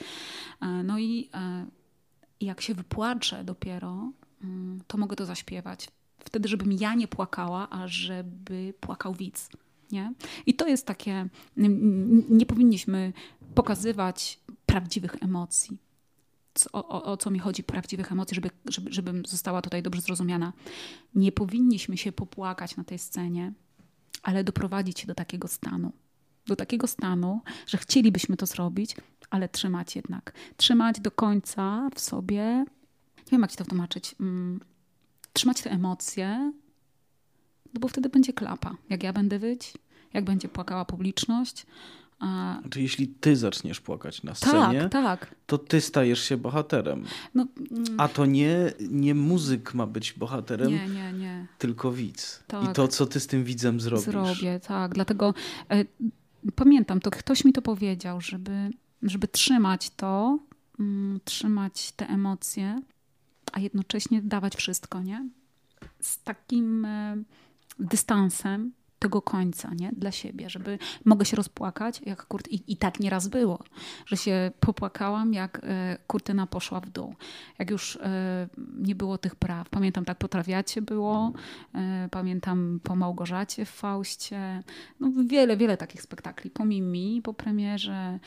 E, 0.61 0.67
no 0.67 0.99
i 0.99 1.31
e, 2.45 2.47
jak 2.47 2.61
się 2.61 2.75
wypłaczę 2.75 3.45
dopiero, 3.45 4.13
mm, 4.45 4.81
to 4.87 4.99
mogę 4.99 5.17
to 5.17 5.27
zaśpiewać. 5.27 5.89
Wtedy, 6.19 6.49
żebym 6.49 6.73
ja 6.73 6.95
nie 6.95 7.09
płakała, 7.09 7.71
a 7.71 7.89
żeby 7.89 8.75
płakał 8.81 9.15
widz. 9.15 9.49
Nie? 9.93 10.15
I 10.47 10.55
to 10.55 10.67
jest 10.67 10.87
takie, 10.87 11.29
nie 12.29 12.47
powinniśmy 12.47 13.13
pokazywać 13.55 14.41
prawdziwych 14.67 15.23
emocji 15.23 15.79
o, 16.73 16.89
o, 16.89 17.05
o, 17.05 17.17
co 17.17 17.31
mi 17.31 17.39
chodzi, 17.39 17.65
prawdziwych 17.65 18.13
emocji, 18.13 18.35
żeby, 18.35 18.51
żeby, 18.69 18.93
żebym 18.93 19.27
została 19.27 19.63
tutaj 19.63 19.83
dobrze 19.83 20.01
zrozumiana. 20.01 20.53
Nie 21.15 21.33
powinniśmy 21.33 21.97
się 21.97 22.13
popłakać 22.13 22.77
na 22.77 22.85
tej 22.85 22.99
scenie, 22.99 23.53
ale 24.23 24.45
doprowadzić 24.45 25.01
się 25.01 25.07
do 25.07 25.15
takiego 25.15 25.49
stanu. 25.49 25.93
Do 26.47 26.57
takiego 26.57 26.87
stanu, 26.87 27.41
że 27.67 27.79
chcielibyśmy 27.79 28.37
to 28.37 28.47
zrobić, 28.47 28.97
ale 29.35 29.49
trzymać 29.49 29.97
jednak. 29.97 30.33
Trzymać 30.57 31.01
do 31.01 31.11
końca 31.11 31.89
w 31.95 32.01
sobie. 32.01 32.65
Nie 33.17 33.31
wiem, 33.33 33.41
jak 33.41 33.51
ci 33.51 33.57
to 33.57 33.65
tłumaczyć. 33.65 34.15
Mm, 34.21 34.61
trzymać 35.33 35.63
te 35.63 35.71
emocje, 35.71 36.53
no 37.75 37.81
bo 37.81 37.89
wtedy 37.89 38.09
będzie 38.09 38.33
klapa. 38.33 38.77
Jak 38.91 39.03
ja 39.03 39.13
będę 39.13 39.39
wyć, 39.39 39.73
jak 40.13 40.25
będzie 40.25 40.49
płakała 40.49 40.85
publiczność, 40.85 41.67
a... 42.19 42.59
Znaczy, 42.61 42.83
jeśli 42.83 43.09
ty 43.09 43.37
zaczniesz 43.37 43.81
płakać 43.81 44.23
na 44.23 44.35
scenie, 44.35 44.81
tak, 44.81 44.93
tak. 44.93 45.35
to 45.47 45.59
ty 45.59 45.81
stajesz 45.81 46.21
się 46.21 46.37
bohaterem. 46.37 47.05
No, 47.35 47.47
mm. 47.71 47.85
A 47.99 48.09
to 48.09 48.27
nie, 48.27 48.73
nie 48.91 49.15
muzyk 49.15 49.75
ma 49.75 49.87
być 49.87 50.13
bohaterem, 50.13 50.69
nie, 50.69 50.89
nie, 50.89 51.13
nie. 51.13 51.47
tylko 51.59 51.93
widz. 51.93 52.43
Tak. 52.47 52.71
I 52.71 52.73
to, 52.73 52.89
co 52.89 53.07
ty 53.07 53.21
z 53.21 53.27
tym 53.27 53.45
widzem 53.45 53.81
zrobisz. 53.81 54.05
Zrobię, 54.07 54.61
tak. 54.61 54.95
Dlatego 54.95 55.35
e, 55.71 55.85
pamiętam, 56.55 57.01
to 57.01 57.11
ktoś 57.11 57.45
mi 57.45 57.53
to 57.53 57.63
powiedział, 57.63 58.21
żeby, 58.21 58.71
żeby 59.05 59.29
trzymać 59.29 59.91
to, 59.91 60.39
mm, 60.81 61.21
trzymać 61.25 61.93
te 61.93 62.09
emocje, 62.09 62.81
a 63.53 63.61
jednocześnie 63.61 64.23
dawać 64.23 64.57
wszystko, 64.57 65.03
nie? 65.03 65.29
Z 66.01 66.23
takim 66.23 66.85
e, 66.85 67.17
dystansem, 67.79 68.73
tego 69.05 69.23
końca, 69.23 69.71
nie? 69.75 69.93
Dla 69.97 70.11
siebie, 70.11 70.51
żeby 70.51 70.79
mogę 71.05 71.25
się 71.25 71.37
rozpłakać, 71.37 72.01
jak 72.07 72.27
kurt... 72.27 72.49
I, 72.49 72.73
I 72.73 72.77
tak 72.77 73.01
nieraz 73.01 73.29
było, 73.29 73.59
że 74.07 74.17
się 74.17 74.51
popłakałam, 74.61 75.35
jak 75.35 75.61
e, 75.63 75.99
kurtyna 76.07 76.47
poszła 76.47 76.81
w 76.81 76.91
dół. 76.91 77.15
Jak 77.59 77.71
już 77.71 77.97
e, 77.97 78.49
nie 78.79 78.95
było 78.95 79.19
tych 79.19 79.37
praw. 79.37 79.69
Pamiętam, 79.69 80.05
tak 80.05 80.19
po 80.19 80.29
Trawiacie 80.29 80.83
było, 80.83 81.33
e, 81.75 82.09
pamiętam 82.11 82.81
po 82.83 82.97
Małgorzacie 82.97 83.65
w 83.65 83.71
Faustie. 83.71 84.63
No, 85.01 85.11
wiele, 85.27 85.57
wiele 85.57 85.77
takich 85.77 86.03
spektakli. 86.03 86.51
Po 86.51 86.65
Mimi, 86.65 87.23
po 87.23 87.35
premierze. 87.35 88.19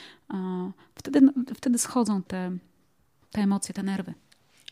Wtedy, 0.95 1.21
no, 1.21 1.31
wtedy 1.55 1.77
schodzą 1.77 2.23
te, 2.23 2.57
te 3.31 3.41
emocje, 3.41 3.73
te 3.73 3.83
nerwy. 3.83 4.13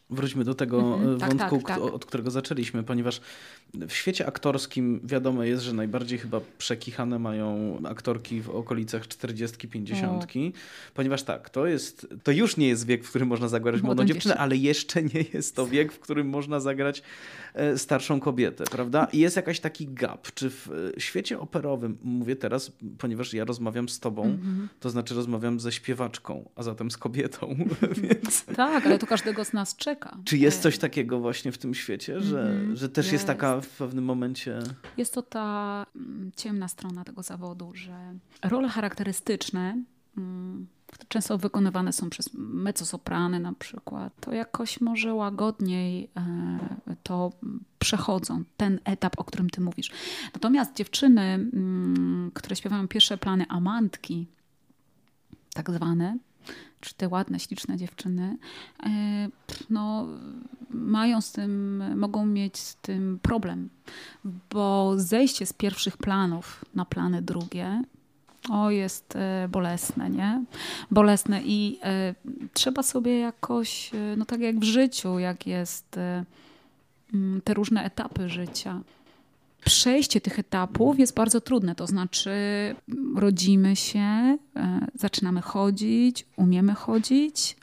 Wróćmy 0.09 0.43
do 0.43 0.55
tego 0.55 0.79
mhm, 0.79 1.19
tak, 1.19 1.29
wątku, 1.29 1.57
tak, 1.57 1.67
tak, 1.67 1.83
tak. 1.83 1.93
od 1.93 2.05
którego 2.05 2.31
zaczęliśmy, 2.31 2.83
ponieważ 2.83 3.21
w 3.73 3.93
świecie 3.93 4.27
aktorskim 4.27 5.01
wiadomo 5.03 5.43
jest, 5.43 5.63
że 5.63 5.73
najbardziej 5.73 6.19
chyba 6.19 6.41
przekichane 6.57 7.19
mają 7.19 7.77
aktorki 7.83 8.41
w 8.41 8.49
okolicach 8.49 9.07
40-50, 9.07 10.51
ponieważ 10.93 11.23
tak, 11.23 11.49
to 11.49 11.67
jest, 11.67 12.07
to 12.23 12.31
już 12.31 12.57
nie 12.57 12.67
jest 12.67 12.85
wiek, 12.85 13.03
w 13.03 13.09
którym 13.09 13.27
można 13.27 13.47
zagrać 13.47 13.81
młodą 13.81 14.05
dziewczynę, 14.05 14.37
ale 14.37 14.57
jeszcze 14.57 15.03
nie 15.03 15.25
jest 15.33 15.55
to 15.55 15.67
wiek, 15.67 15.93
w 15.93 15.99
którym 15.99 16.29
można 16.29 16.59
zagrać 16.59 17.01
e, 17.53 17.77
starszą 17.77 18.19
kobietę, 18.19 18.63
prawda? 18.71 19.07
I 19.13 19.19
jest 19.19 19.35
jakiś 19.35 19.59
taki 19.59 19.87
gap. 19.87 20.31
Czy 20.33 20.49
w 20.49 20.69
e, 20.97 21.01
świecie 21.01 21.39
operowym, 21.39 21.97
mówię 22.03 22.35
teraz, 22.35 22.71
ponieważ 22.97 23.33
ja 23.33 23.45
rozmawiam 23.45 23.89
z 23.89 23.99
tobą, 23.99 24.23
mhm. 24.23 24.69
to 24.79 24.89
znaczy 24.89 25.15
rozmawiam 25.15 25.59
ze 25.59 25.71
śpiewaczką, 25.71 26.49
a 26.55 26.63
zatem 26.63 26.91
z 26.91 26.97
kobietą, 26.97 27.55
więc... 28.03 28.45
Tak, 28.45 28.85
ale 28.85 28.99
to 28.99 29.07
każdego 29.07 29.45
z 29.45 29.53
nas 29.53 29.75
czeka. 29.75 29.94
Czy 30.25 30.37
jest 30.37 30.61
coś 30.61 30.77
takiego 30.77 31.19
właśnie 31.19 31.51
w 31.51 31.57
tym 31.57 31.73
świecie, 31.73 32.21
że, 32.21 32.41
mm, 32.41 32.75
że 32.75 32.89
też 32.89 33.05
jest. 33.05 33.13
jest 33.13 33.27
taka 33.27 33.61
w 33.61 33.67
pewnym 33.67 34.05
momencie. 34.05 34.59
Jest 34.97 35.13
to 35.13 35.21
ta 35.21 35.85
mm, 35.95 36.31
ciemna 36.35 36.67
strona 36.67 37.03
tego 37.03 37.23
zawodu, 37.23 37.71
że 37.75 38.13
role 38.43 38.69
charakterystyczne 38.69 39.83
mm, 40.17 40.67
często 41.07 41.37
wykonywane 41.37 41.93
są 41.93 42.09
przez 42.09 42.29
mezzosoprany 42.33 43.39
na 43.39 43.53
przykład, 43.53 44.13
to 44.19 44.33
jakoś 44.33 44.81
może 44.81 45.13
łagodniej 45.13 46.09
e, 46.17 46.95
to 47.03 47.31
przechodzą, 47.79 48.43
ten 48.57 48.79
etap, 48.85 49.19
o 49.19 49.23
którym 49.23 49.49
ty 49.49 49.61
mówisz. 49.61 49.91
Natomiast 50.33 50.75
dziewczyny, 50.75 51.21
mm, 51.21 52.31
które 52.33 52.55
śpiewają 52.55 52.87
pierwsze 52.87 53.17
plany 53.17 53.45
amantki, 53.49 54.27
tak 55.53 55.71
zwane, 55.71 56.17
czy 56.81 56.93
te 56.93 57.09
ładne, 57.09 57.39
śliczne 57.39 57.77
dziewczyny, 57.77 58.37
e, 58.83 58.89
no, 59.69 60.07
mają 60.69 61.21
z 61.21 61.31
tym, 61.31 61.83
mogą 61.99 62.25
mieć 62.25 62.57
z 62.57 62.75
tym 62.75 63.19
problem, 63.21 63.69
bo 64.49 64.93
zejście 64.97 65.45
z 65.45 65.53
pierwszych 65.53 65.97
planów 65.97 66.65
na 66.75 66.85
plany 66.85 67.21
drugie 67.21 67.83
o, 68.49 68.69
jest 68.69 69.15
e, 69.15 69.47
bolesne, 69.51 70.09
nie? 70.09 70.43
Bolesne 70.91 71.41
i 71.43 71.79
e, 71.83 72.15
trzeba 72.53 72.83
sobie 72.83 73.19
jakoś, 73.19 73.91
no 74.17 74.25
tak 74.25 74.39
jak 74.39 74.59
w 74.59 74.63
życiu, 74.63 75.19
jak 75.19 75.47
jest 75.47 75.99
te 77.43 77.53
różne 77.53 77.83
etapy 77.83 78.29
życia 78.29 78.81
przejście 79.65 80.21
tych 80.21 80.39
etapów 80.39 80.99
jest 80.99 81.15
bardzo 81.15 81.41
trudne. 81.41 81.75
To 81.75 81.87
znaczy, 81.87 82.31
rodzimy 83.15 83.75
się, 83.75 83.99
e, 83.99 84.37
zaczynamy 84.95 85.41
chodzić, 85.41 86.25
umiemy 86.35 86.73
chodzić, 86.73 87.57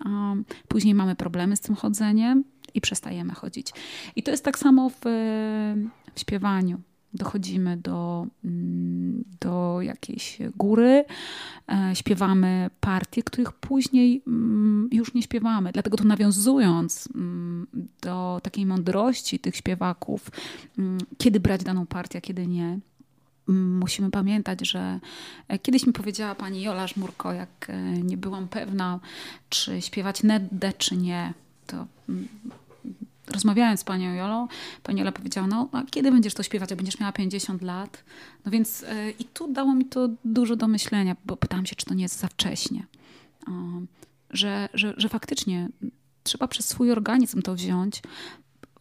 później 0.69 0.95
mamy 0.95 1.17
problemy 1.17 1.57
z 1.57 1.61
tym 1.61 1.75
chodzeniem 1.75 2.45
i 2.75 2.81
przestajemy 2.81 3.35
chodzić. 3.35 3.73
I 4.17 4.23
to 4.23 4.31
jest 4.31 4.45
tak 4.45 4.59
samo 4.59 4.91
w, 4.91 5.01
w 6.15 6.21
śpiewaniu 6.21 6.81
dochodzimy 7.15 7.77
do, 7.77 8.27
mm, 8.45 9.25
do 9.41 9.79
jakiejś 9.81 10.39
góry, 10.57 11.05
e, 11.69 11.97
śpiewamy 11.97 12.71
partie, 12.81 13.23
których 13.23 13.53
później 13.53 14.23
mm, 14.27 14.89
już 14.93 15.15
nie 15.15 15.23
śpiewamy. 15.23 15.73
Dlatego 15.73 15.97
to 15.97 16.05
nawiązując 16.05 17.09
mm, 17.15 17.67
do 18.03 18.41
takiej 18.43 18.67
mądrości 18.67 19.39
tych 19.39 19.57
śpiewaków, 19.57 20.31
kiedy 21.19 21.41
brać 21.41 21.65
daną 21.65 21.87
partię, 21.87 22.19
a 22.19 22.21
kiedy 22.21 22.47
nie, 22.47 22.79
musimy 23.49 24.11
pamiętać, 24.11 24.69
że 24.69 25.01
e, 25.49 25.59
kiedyś 25.59 25.87
mi 25.87 25.93
powiedziała 25.93 26.35
pani 26.35 26.63
Jola 26.63 26.87
Żmurko, 26.87 27.33
jak 27.33 27.67
e, 27.69 27.93
nie 27.93 28.17
byłam 28.17 28.49
pewna, 28.49 29.01
czy 29.49 29.83
śpiewać 29.83 30.23
neddę, 30.23 30.73
czy 30.73 30.97
nie, 30.97 31.35
to 31.67 31.87
rozmawiając 33.27 33.81
z 33.81 33.85
panią 33.85 34.15
Jolą, 34.15 34.49
pani 34.83 34.99
Jola 34.99 35.13
powiedziała, 35.13 35.47
no 35.47 35.69
a 35.73 35.83
kiedy 35.91 36.13
będziesz 36.13 36.35
to 36.35 36.43
śpiewać, 36.43 36.71
jak 36.71 36.77
będziesz 36.77 37.01
miała 37.01 37.13
50 37.13 37.63
lat? 37.63 38.05
No 38.45 38.51
więc 38.51 38.81
yy, 38.81 39.11
i 39.19 39.25
tu 39.25 39.53
dało 39.53 39.75
mi 39.75 39.85
to 39.85 40.09
dużo 40.25 40.57
do 40.57 40.69
myślenia, 40.69 41.17
bo 41.25 41.37
pytałam 41.37 41.67
się, 41.67 41.77
czy 41.77 41.87
to 41.87 41.95
nie 41.95 42.03
jest 42.03 42.19
za 42.19 42.29
wcześnie. 42.29 42.87
Że, 44.31 44.69
że, 44.75 44.95
że 44.97 45.09
faktycznie 45.09 45.69
trzeba 46.23 46.49
przez 46.49 46.69
swój 46.69 46.93
organizm 46.93 47.43
to 47.43 47.55
wziąć. 47.55 48.03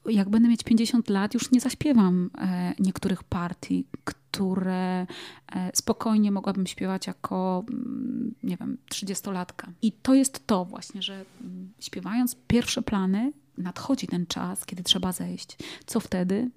Jak 0.05 0.29
będę 0.29 0.49
mieć 0.49 0.63
50 0.63 1.09
lat, 1.09 1.33
już 1.33 1.51
nie 1.51 1.59
zaśpiewam 1.59 2.29
e, 2.37 2.73
niektórych 2.79 3.23
partii, 3.23 3.85
które 4.03 5.07
e, 5.51 5.71
spokojnie 5.73 6.31
mogłabym 6.31 6.67
śpiewać 6.67 7.07
jako, 7.07 7.63
mm, 7.69 8.35
nie 8.43 8.57
wiem, 8.57 8.77
30-latka. 8.91 9.67
I 9.81 9.91
to 9.91 10.13
jest 10.13 10.47
to 10.47 10.65
właśnie, 10.65 11.01
że 11.01 11.25
mm, 11.41 11.71
śpiewając 11.79 12.35
pierwsze 12.47 12.81
plany, 12.81 13.31
nadchodzi 13.61 14.07
ten 14.07 14.25
czas, 14.25 14.65
kiedy 14.65 14.83
trzeba 14.83 15.11
zejść. 15.11 15.57
Co 15.85 15.99
wtedy? 15.99 16.49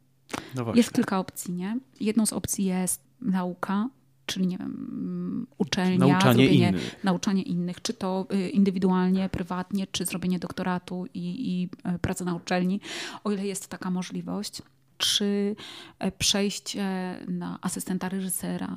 No 0.55 0.75
jest 0.75 0.93
kilka 0.93 1.19
opcji, 1.19 1.55
nie? 1.55 1.79
Jedną 2.01 2.27
z 2.27 2.33
opcji 2.33 2.65
jest 2.65 3.03
nauka, 3.21 3.89
czyli 4.27 4.47
nie 4.47 4.59
wiem, 4.59 5.47
uczelnia, 5.59 6.07
nauczanie, 6.07 6.47
innych. 6.47 7.05
nauczanie 7.05 7.43
innych, 7.43 7.83
czy 7.83 7.95
to 7.95 8.27
y, 8.33 8.49
indywidualnie, 8.49 9.29
prywatnie, 9.29 9.87
czy 9.87 10.07
zrobienie 10.07 10.39
doktoratu 10.39 11.07
i, 11.15 11.53
i 11.53 11.69
y, 11.95 11.99
praca 11.99 12.25
na 12.25 12.35
uczelni, 12.35 12.81
o 13.25 13.33
ile 13.33 13.47
jest 13.47 13.69
taka 13.69 13.91
możliwość, 13.91 14.63
czy 14.99 15.57
e, 15.99 16.13
przejście 16.13 16.85
na 17.29 17.59
asystenta 17.63 18.09
reżysera, 18.09 18.77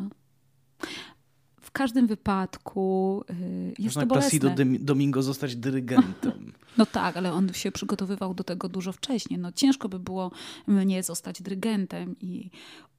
każdym 1.77 2.07
wypadku 2.07 3.23
y, 3.29 3.73
jest 3.79 3.95
Można 3.95 4.01
to 4.01 4.07
bolesne. 4.07 4.39
Placido 4.39 4.63
Domingo 4.79 5.23
zostać 5.23 5.55
dyrygentem. 5.55 6.53
No 6.77 6.85
tak, 6.85 7.17
ale 7.17 7.33
on 7.33 7.53
się 7.53 7.71
przygotowywał 7.71 8.33
do 8.33 8.43
tego 8.43 8.69
dużo 8.69 8.91
wcześniej. 8.91 9.39
No 9.39 9.51
ciężko 9.51 9.89
by 9.89 9.99
było 9.99 10.31
mnie 10.67 11.03
zostać 11.03 11.41
dyrygentem 11.41 12.15
i 12.21 12.49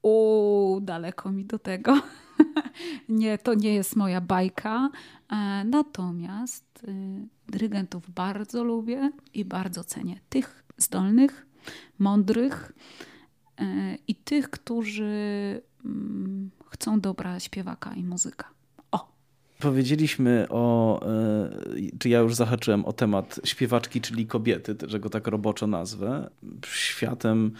u 0.01 0.79
daleko 0.81 1.31
mi 1.31 1.45
do 1.45 1.59
tego. 1.59 2.01
nie, 3.09 3.37
to 3.37 3.53
nie 3.53 3.73
jest 3.73 3.95
moja 3.95 4.21
bajka. 4.21 4.89
E, 5.31 5.63
natomiast 5.63 6.83
y, 6.83 7.27
dyrygentów 7.47 8.09
bardzo 8.09 8.63
lubię 8.63 9.11
i 9.33 9.45
bardzo 9.45 9.83
cenię. 9.83 10.19
Tych 10.29 10.63
zdolnych, 10.77 11.47
mądrych 11.99 12.73
e, 13.57 13.95
i 14.07 14.15
tych, 14.15 14.49
którzy 14.49 15.11
mm, 15.85 16.49
chcą 16.69 16.99
dobra 16.99 17.39
śpiewaka 17.39 17.93
i 17.93 18.03
muzyka. 18.03 18.58
Powiedzieliśmy 19.59 20.45
o, 20.49 21.01
e, 21.05 21.49
czy 21.99 22.09
ja 22.09 22.19
już 22.19 22.35
zahaczyłem 22.35 22.85
o 22.85 22.93
temat 22.93 23.39
śpiewaczki, 23.43 24.01
czyli 24.01 24.27
kobiety, 24.27 24.75
że 24.87 24.99
go 24.99 25.09
tak 25.09 25.27
roboczo 25.27 25.67
nazwę. 25.67 26.29
Światem, 26.65 27.51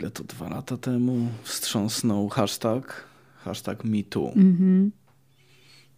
ile 0.00 0.10
to 0.10 0.24
dwa 0.24 0.48
lata 0.48 0.76
temu, 0.76 1.28
wstrząsnął 1.42 2.28
hashtag, 2.28 3.04
hashtag 3.36 3.84
MeToo. 3.84 4.32
Mm-hmm. 4.36 4.90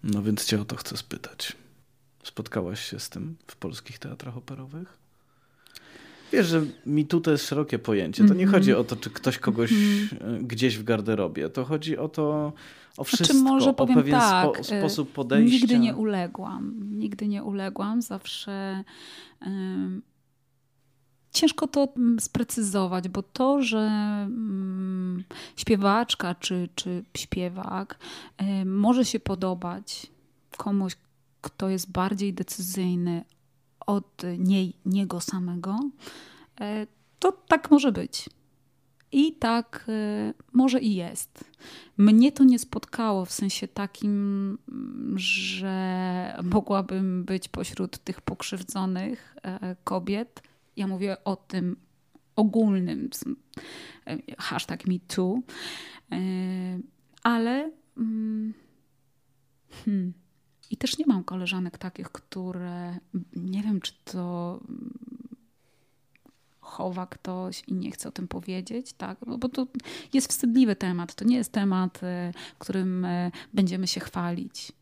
No 0.05 0.23
więc 0.23 0.45
cię 0.45 0.61
o 0.61 0.65
to 0.65 0.77
chcę 0.77 0.97
spytać. 0.97 1.57
Spotkałaś 2.23 2.91
się 2.91 3.01
z 3.01 3.09
tym 3.09 3.37
w 3.47 3.57
polskich 3.57 3.99
teatrach 3.99 4.37
operowych? 4.37 4.99
Wiesz, 6.33 6.47
że 6.47 6.67
MeToo 6.87 7.21
to 7.21 7.31
jest 7.31 7.47
szerokie 7.47 7.79
pojęcie. 7.79 8.25
To 8.29 8.35
nie 8.35 8.47
mm-hmm. 8.47 8.51
chodzi 8.51 8.75
o 8.75 8.85
to, 8.85 8.97
czy 8.97 9.11
ktoś 9.11 9.39
kogoś 9.39 9.73
mm-hmm. 9.73 10.43
gdzieś 10.43 10.79
w 10.79 10.85
garderobie. 10.85 11.49
To 11.49 11.65
chodzi 11.65 11.99
o 11.99 12.09
to, 12.09 12.53
o 12.97 13.05
znaczy, 13.05 13.17
wszystko, 13.17 13.39
znaczy, 13.39 13.55
może 13.55 13.75
powiem 13.75 13.99
o 13.99 14.01
pewien 14.01 14.21
tak, 14.21 14.65
spo, 14.65 14.77
y, 14.77 14.81
sposób 14.81 15.13
podejścia. 15.13 15.59
Nigdy 15.59 15.79
nie 15.79 15.97
uległam. 15.97 16.75
Nigdy 16.99 17.29
nie 17.29 17.45
uległam. 17.45 18.03
Zawsze 18.03 18.85
um, 19.47 20.03
ciężko 21.33 21.69
to 21.69 21.89
mm, 21.97 22.21
sprecyzować, 22.21 23.09
bo 23.09 23.23
to, 23.23 23.63
że 23.63 23.79
um, 23.79 25.25
śpiewaczka 25.57 26.35
czy, 26.35 26.69
czy 26.75 27.05
śpiewak 27.17 27.99
um, 28.41 28.79
może 28.79 29.05
się 29.05 29.21
podobać 29.21 30.07
komuś, 30.57 30.97
kto 31.41 31.69
jest 31.69 31.93
bardziej 31.93 32.35
decyzyjny 32.35 33.25
od 33.87 34.23
niej, 34.39 34.75
niego 34.87 35.21
samego, 35.21 35.79
e, 36.61 36.87
to 37.19 37.33
tak 37.33 37.71
może 37.71 37.93
być. 37.93 38.31
I 39.17 39.33
tak 39.33 39.85
y, 39.89 40.35
może 40.53 40.81
i 40.81 40.95
jest. 40.95 41.51
Mnie 41.97 42.33
to 42.33 42.45
nie 42.45 42.59
spotkało 42.59 43.25
w 43.25 43.33
sensie 43.33 43.69
takim, 43.69 44.59
że 45.15 46.43
mogłabym 46.45 47.25
być 47.25 47.49
pośród 47.49 47.99
tych 47.99 48.21
pokrzywdzonych 48.21 49.37
e, 49.43 49.77
kobiet. 49.85 50.43
Ja 50.77 50.87
mówię 50.87 51.25
o 51.25 51.37
tym 51.37 51.77
ogólnym, 52.37 53.11
e, 54.07 54.19
hashtag 54.39 54.87
MeToo, 54.87 55.41
e, 56.13 56.19
ale 57.23 57.71
mm, 57.97 58.55
hmm, 59.85 60.13
i 60.71 60.77
też 60.77 60.99
nie 60.99 61.07
mam 61.07 61.25
koleżanek 61.25 61.79
takich, 61.79 62.09
które 62.09 62.99
nie 63.37 63.63
wiem, 63.63 63.81
czy 63.81 63.93
to 64.05 64.61
chowa 66.67 67.07
ktoś 67.07 67.63
i 67.67 67.75
nie 67.75 67.91
chce 67.91 68.09
o 68.09 68.13
tym 68.13 68.29
powiedzieć, 68.29 68.93
tak? 68.93 69.19
Bo 69.39 69.49
to 69.49 69.67
jest 70.13 70.29
wstydliwy 70.29 70.77
temat. 70.77 71.15
To 71.15 71.25
nie 71.25 71.37
jest 71.37 71.53
temat, 71.53 72.03
e, 72.03 72.33
którym 72.59 73.05
e, 73.05 73.31
będziemy 73.55 73.87
się 73.87 74.01
chwalić. 74.01 74.73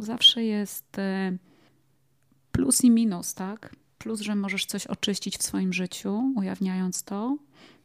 Zawsze 0.00 0.44
jest 0.44 0.98
e, 0.98 1.36
plus 2.52 2.84
i 2.84 2.90
minus, 2.90 3.34
tak? 3.34 3.76
Plus, 3.98 4.20
że 4.20 4.34
możesz 4.34 4.66
coś 4.66 4.86
oczyścić 4.86 5.38
w 5.38 5.42
swoim 5.42 5.72
życiu, 5.72 6.32
ujawniając 6.36 7.02
to, 7.02 7.36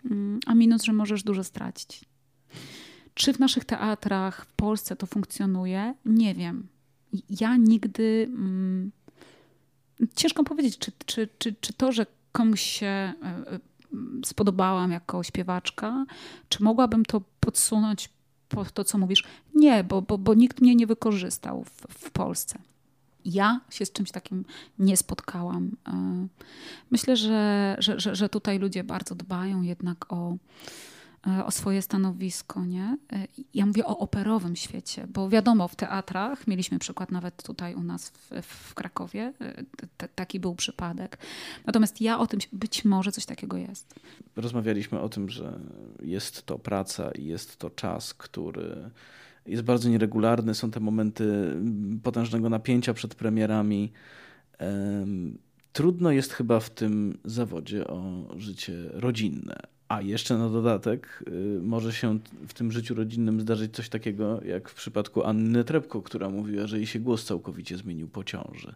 mm, 0.06 0.40
a 0.46 0.56
minus, 0.56 0.84
że 0.84 0.94
możesz 0.94 1.24
dużo 1.24 1.44
stracić. 1.44 2.06
Czy 3.14 3.34
w 3.34 3.40
naszych 3.40 3.66
teatrach 3.66 4.46
w 4.46 4.52
Polsce 4.56 4.96
to 4.96 5.06
funkcjonuje? 5.06 5.94
Nie 6.06 6.34
wiem. 6.36 6.68
Ja 7.30 7.58
nigdy. 7.58 8.26
Mm, 8.30 8.92
ciężko 10.16 10.44
powiedzieć, 10.44 10.78
czy, 10.78 10.92
czy, 11.06 11.30
czy, 11.38 11.56
czy 11.62 11.74
to, 11.74 11.92
że 11.92 12.06
komuś 12.34 12.62
się 12.62 12.86
e, 12.86 13.14
e, 13.24 13.60
spodobałam 14.26 14.92
jako 14.92 15.24
śpiewaczka, 15.24 16.06
czy 16.50 16.64
mogłabym 16.64 17.06
to 17.06 17.22
podsunąć 17.40 18.10
po 18.50 18.66
to, 18.66 18.84
co 18.84 18.98
mówisz? 18.98 19.24
Nie, 19.56 19.84
bo, 19.84 20.02
bo, 20.02 20.18
bo 20.18 20.34
nikt 20.34 20.62
mnie 20.62 20.76
nie 20.76 20.88
wykorzystał 20.88 21.64
w, 21.64 21.88
w 21.90 22.12
Polsce. 22.12 22.60
Ja 23.26 23.62
się 23.70 23.86
z 23.86 23.92
czymś 23.92 24.12
takim 24.12 24.46
nie 24.80 24.98
spotkałam. 24.98 25.72
E, 25.88 26.28
myślę, 26.92 27.16
że, 27.16 27.76
że, 27.80 28.16
że 28.16 28.30
tutaj 28.30 28.60
ludzie 28.60 28.84
bardzo 28.84 29.16
dbają 29.16 29.62
jednak 29.62 30.14
o, 30.14 30.36
o 31.46 31.52
swoje 31.52 31.82
stanowisko. 31.82 32.66
Nie? 32.66 32.98
E, 33.14 33.28
ja 33.54 33.66
mówię 33.66 33.86
o 33.86 33.98
operowym 33.98 34.56
świecie, 34.56 35.08
bo 35.08 35.30
wiadomo, 35.30 35.68
w 35.68 35.76
teatrach, 35.76 36.48
mieliśmy 36.48 36.80
przykład 36.80 37.12
nawet 37.12 37.44
tutaj 37.44 37.76
u 37.76 37.84
nas 37.84 38.10
w, 38.10 38.42
w 38.42 38.74
Krakowie, 38.74 39.34
e, 39.42 40.08
taki 40.16 40.40
był 40.40 40.56
przypadek. 40.56 41.18
Natomiast 41.66 42.02
ja 42.02 42.20
o 42.20 42.28
tym, 42.28 42.40
być 42.54 42.86
może 42.86 43.12
coś 43.12 43.26
takiego 43.26 43.58
jest. 43.58 43.96
Rozmawialiśmy 44.36 45.00
o 45.00 45.10
tym, 45.10 45.30
że 45.30 45.60
jest 46.02 46.46
to 46.46 46.60
praca 46.60 47.12
i 47.12 47.26
jest 47.26 47.58
to 47.58 47.70
czas, 47.70 48.14
który 48.14 48.90
jest 49.46 49.64
bardzo 49.64 49.90
nieregularny. 49.90 50.56
Są 50.56 50.72
te 50.72 50.80
momenty 50.80 51.56
potężnego 52.04 52.50
napięcia 52.50 52.94
przed 52.94 53.16
premierami. 53.16 53.92
Trudno 55.74 56.12
jest 56.12 56.34
chyba 56.34 56.60
w 56.60 56.70
tym 56.70 57.18
zawodzie 57.26 57.88
o 57.88 58.26
życie 58.38 58.74
rodzinne, 58.92 59.56
a 59.94 60.02
jeszcze 60.02 60.38
na 60.38 60.50
dodatek 60.50 61.24
y, 61.28 61.60
może 61.62 61.94
się 61.94 62.20
w 62.48 62.54
tym 62.54 62.72
życiu 62.72 62.96
rodzinnym 62.96 63.42
zdarzyć 63.42 63.76
coś 63.76 63.90
takiego, 63.90 64.42
jak 64.44 64.70
w 64.70 64.74
przypadku 64.74 65.24
Anny 65.24 65.64
Trepko, 65.64 66.02
która 66.02 66.30
mówiła, 66.30 66.68
że 66.68 66.78
jej 66.78 66.88
się 66.88 67.00
głos 67.00 67.26
całkowicie 67.26 67.78
zmienił 67.78 68.08
po 68.08 68.24
ciąży. 68.24 68.74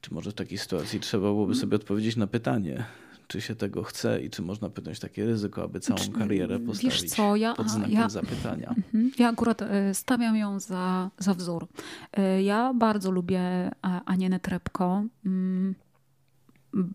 Czy 0.00 0.14
może 0.14 0.30
w 0.30 0.34
takiej 0.34 0.58
sytuacji 0.58 1.00
trzeba 1.00 1.22
byłoby 1.22 1.54
sobie 1.54 1.76
odpowiedzieć 1.76 2.16
na 2.16 2.26
pytanie, 2.26 2.84
czy 3.26 3.40
się 3.40 3.54
tego 3.54 3.82
chce 3.82 4.20
i 4.22 4.30
czy 4.30 4.42
można 4.42 4.70
podjąć 4.70 4.98
takie 5.00 5.24
ryzyko, 5.24 5.62
aby 5.62 5.80
całą 5.80 6.12
karierę 6.18 6.58
postawić 6.58 7.14
co, 7.14 7.36
ja, 7.36 7.54
pod 7.54 7.70
znakiem 7.70 7.94
ja, 7.94 8.08
zapytania? 8.08 8.74
Mhm. 8.76 9.10
Ja 9.18 9.28
akurat 9.28 9.62
y, 9.62 9.66
stawiam 9.94 10.36
ją 10.36 10.60
za, 10.60 11.10
za 11.18 11.34
wzór. 11.34 11.66
Y, 12.18 12.42
ja 12.42 12.74
bardzo 12.74 13.10
lubię 13.10 13.70
Anienę 14.04 14.40
Trepko. 14.40 15.04
Mm, 15.26 15.74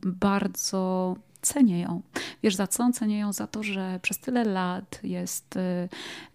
bardzo 0.05 1.15
cenię 1.43 1.81
ją. 1.81 2.01
Wiesz 2.43 2.55
za 2.55 2.67
co? 2.67 2.91
Cenię 2.91 3.19
ją 3.19 3.33
za 3.33 3.47
to, 3.47 3.63
że 3.63 3.99
przez 4.01 4.19
tyle 4.19 4.43
lat 4.43 4.99
jest 5.03 5.55
y, 5.55 5.59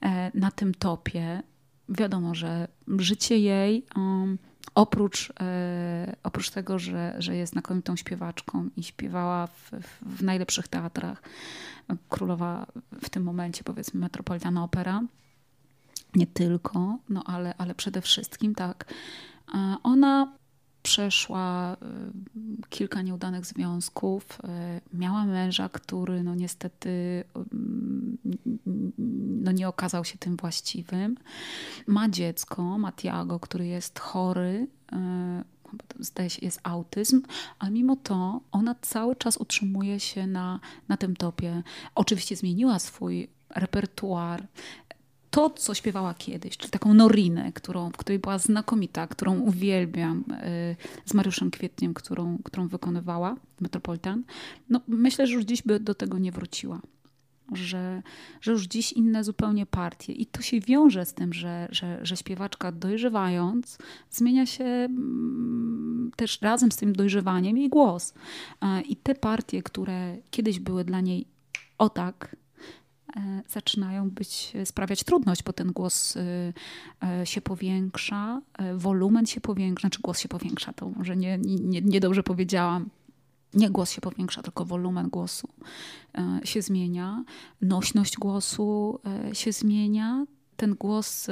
e, 0.00 0.30
na 0.34 0.50
tym 0.50 0.74
topie. 0.74 1.42
Wiadomo, 1.88 2.34
że 2.34 2.68
życie 2.98 3.38
jej 3.38 3.86
um, 3.96 4.38
oprócz, 4.74 5.32
e, 5.40 6.16
oprócz 6.22 6.50
tego, 6.50 6.78
że, 6.78 7.14
że 7.18 7.36
jest 7.36 7.52
znakomitą 7.52 7.96
śpiewaczką 7.96 8.68
i 8.76 8.82
śpiewała 8.82 9.46
w, 9.46 9.70
w 10.02 10.22
najlepszych 10.22 10.68
teatrach, 10.68 11.22
królowa 12.08 12.66
w 13.02 13.10
tym 13.10 13.22
momencie 13.22 13.64
powiedzmy 13.64 14.00
Metropolitana 14.00 14.64
Opera, 14.64 15.02
nie 16.14 16.26
tylko, 16.26 16.98
no 17.08 17.22
ale, 17.26 17.54
ale 17.58 17.74
przede 17.74 18.00
wszystkim 18.00 18.54
tak. 18.54 18.94
Ona 19.82 20.32
przeszła 20.88 21.74
y, 21.74 22.68
kilka 22.68 23.02
nieudanych 23.02 23.46
związków. 23.46 24.38
Y, 24.94 24.96
miała 24.98 25.24
męża, 25.24 25.68
który 25.68 26.22
no 26.22 26.34
niestety 26.34 27.24
mm, 27.36 28.18
no 29.44 29.52
nie 29.52 29.68
okazał 29.68 30.04
się 30.04 30.18
tym 30.18 30.36
właściwym. 30.36 31.16
Ma 31.86 32.08
dziecko, 32.08 32.78
Matiago, 32.78 33.40
który 33.40 33.66
jest 33.66 33.98
chory 33.98 34.66
y, 34.92 34.96
zdaje 35.98 36.30
się, 36.30 36.38
jest 36.42 36.60
autyzm, 36.62 37.22
a 37.58 37.70
mimo 37.70 37.96
to 37.96 38.40
ona 38.52 38.74
cały 38.82 39.16
czas 39.16 39.36
utrzymuje 39.36 40.00
się 40.00 40.26
na, 40.26 40.60
na 40.88 40.96
tym 40.96 41.16
topie. 41.16 41.62
Oczywiście 41.94 42.36
zmieniła 42.36 42.78
swój 42.78 43.28
repertuar, 43.54 44.46
to, 45.38 45.50
co 45.50 45.74
śpiewała 45.74 46.14
kiedyś, 46.14 46.56
czyli 46.56 46.70
taką 46.70 46.94
Norinę, 46.94 47.52
którą, 47.52 47.90
w 47.90 47.96
której 47.96 48.18
była 48.18 48.38
znakomita, 48.38 49.06
którą 49.06 49.38
uwielbiam, 49.38 50.24
y, 50.30 50.76
z 51.04 51.14
Mariuszem 51.14 51.50
Kwietniem, 51.50 51.94
którą, 51.94 52.38
którą 52.44 52.68
wykonywała 52.68 53.36
Metropolitan, 53.60 54.24
no 54.68 54.80
myślę, 54.88 55.26
że 55.26 55.34
już 55.34 55.44
dziś 55.44 55.62
by 55.62 55.80
do 55.80 55.94
tego 55.94 56.18
nie 56.18 56.32
wróciła. 56.32 56.80
Że, 57.52 58.02
że 58.40 58.52
już 58.52 58.66
dziś 58.66 58.92
inne 58.92 59.24
zupełnie 59.24 59.66
partie. 59.66 60.12
I 60.12 60.26
to 60.26 60.42
się 60.42 60.60
wiąże 60.60 61.04
z 61.06 61.14
tym, 61.14 61.32
że, 61.32 61.68
że, 61.70 61.98
że 62.02 62.16
śpiewaczka 62.16 62.72
dojrzewając 62.72 63.78
zmienia 64.10 64.46
się 64.46 64.64
mm, 64.64 66.10
też 66.16 66.42
razem 66.42 66.72
z 66.72 66.76
tym 66.76 66.92
dojrzewaniem 66.92 67.58
jej 67.58 67.68
głos. 67.68 68.14
I 68.88 68.96
te 68.96 69.14
partie, 69.14 69.62
które 69.62 70.16
kiedyś 70.30 70.60
były 70.60 70.84
dla 70.84 71.00
niej 71.00 71.26
o 71.78 71.88
tak, 71.88 72.36
E, 72.38 72.47
zaczynają 73.48 74.10
być, 74.10 74.52
e, 74.54 74.66
sprawiać 74.66 75.04
trudność, 75.04 75.42
bo 75.42 75.52
ten 75.52 75.72
głos 75.72 76.16
e, 76.16 77.26
się 77.26 77.40
powiększa, 77.40 78.42
wolumen 78.74 79.26
się 79.26 79.40
powiększa, 79.40 79.80
znaczy 79.80 80.00
głos 80.02 80.18
się 80.18 80.28
powiększa, 80.28 80.72
to 80.72 80.88
może 80.88 81.16
nie, 81.16 81.38
nie, 81.38 81.80
nie 81.80 82.00
dobrze 82.00 82.22
powiedziałam. 82.22 82.88
Nie 83.54 83.70
głos 83.70 83.90
się 83.90 84.00
powiększa, 84.00 84.42
tylko 84.42 84.64
wolumen 84.64 85.08
głosu 85.08 85.48
się 86.44 86.62
zmienia, 86.62 87.24
nośność 87.62 88.16
głosu 88.16 89.00
się 89.32 89.52
zmienia. 89.52 90.26
Ten 90.56 90.74
głos 90.74 91.26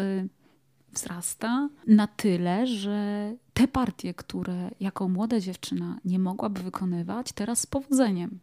wzrasta 0.92 1.68
na 1.86 2.06
tyle, 2.06 2.66
że 2.66 3.32
te 3.54 3.68
partie, 3.68 4.14
które 4.14 4.70
jako 4.80 5.08
młoda 5.08 5.40
dziewczyna 5.40 5.98
nie 6.04 6.18
mogłaby 6.18 6.62
wykonywać, 6.62 7.32
teraz 7.32 7.60
z 7.60 7.66
powodzeniem. 7.66 8.38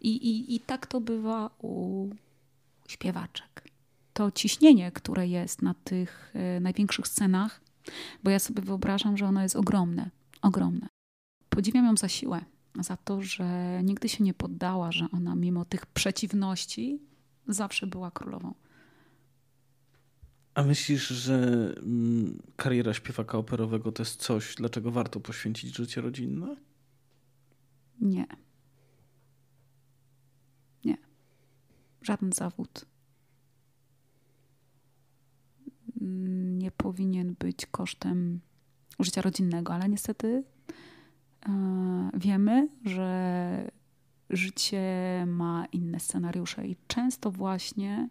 I, 0.00 0.16
i, 0.16 0.54
i 0.54 0.60
tak 0.60 0.86
to 0.86 1.00
bywa 1.00 1.50
u 1.58 2.08
śpiewaczek. 2.88 3.64
To 4.12 4.30
ciśnienie, 4.30 4.92
które 4.92 5.28
jest 5.28 5.62
na 5.62 5.74
tych 5.74 6.32
e, 6.34 6.60
największych 6.60 7.08
scenach, 7.08 7.60
bo 8.22 8.30
ja 8.30 8.38
sobie 8.38 8.62
wyobrażam, 8.62 9.16
że 9.16 9.26
ono 9.26 9.42
jest 9.42 9.56
ogromne, 9.56 10.10
ogromne. 10.42 10.88
Podziwiam 11.48 11.84
ją 11.84 11.96
za 11.96 12.08
siłę, 12.08 12.44
za 12.80 12.96
to, 12.96 13.22
że 13.22 13.80
nigdy 13.84 14.08
się 14.08 14.24
nie 14.24 14.34
poddała, 14.34 14.92
że 14.92 15.06
ona 15.12 15.34
mimo 15.34 15.64
tych 15.64 15.86
przeciwności 15.86 16.98
zawsze 17.48 17.86
była 17.86 18.10
królową. 18.10 18.54
A 20.54 20.62
myślisz, 20.62 21.08
że 21.08 21.34
mm, 21.82 22.42
kariera 22.56 22.94
śpiewaka 22.94 23.38
operowego 23.38 23.92
to 23.92 24.02
jest 24.02 24.22
coś, 24.22 24.54
dlaczego 24.54 24.90
warto 24.90 25.20
poświęcić 25.20 25.76
życie 25.76 26.00
rodzinne? 26.00 26.56
Nie. 28.00 28.26
Żaden 32.08 32.32
zawód 32.32 32.86
nie 36.58 36.70
powinien 36.70 37.34
być 37.38 37.66
kosztem 37.66 38.40
życia 39.00 39.22
rodzinnego, 39.22 39.74
ale 39.74 39.88
niestety 39.88 40.44
e, 41.48 42.10
wiemy, 42.14 42.68
że 42.84 43.70
życie 44.30 44.84
ma 45.26 45.66
inne 45.72 46.00
scenariusze 46.00 46.66
i 46.66 46.76
często 46.86 47.30
właśnie 47.30 48.08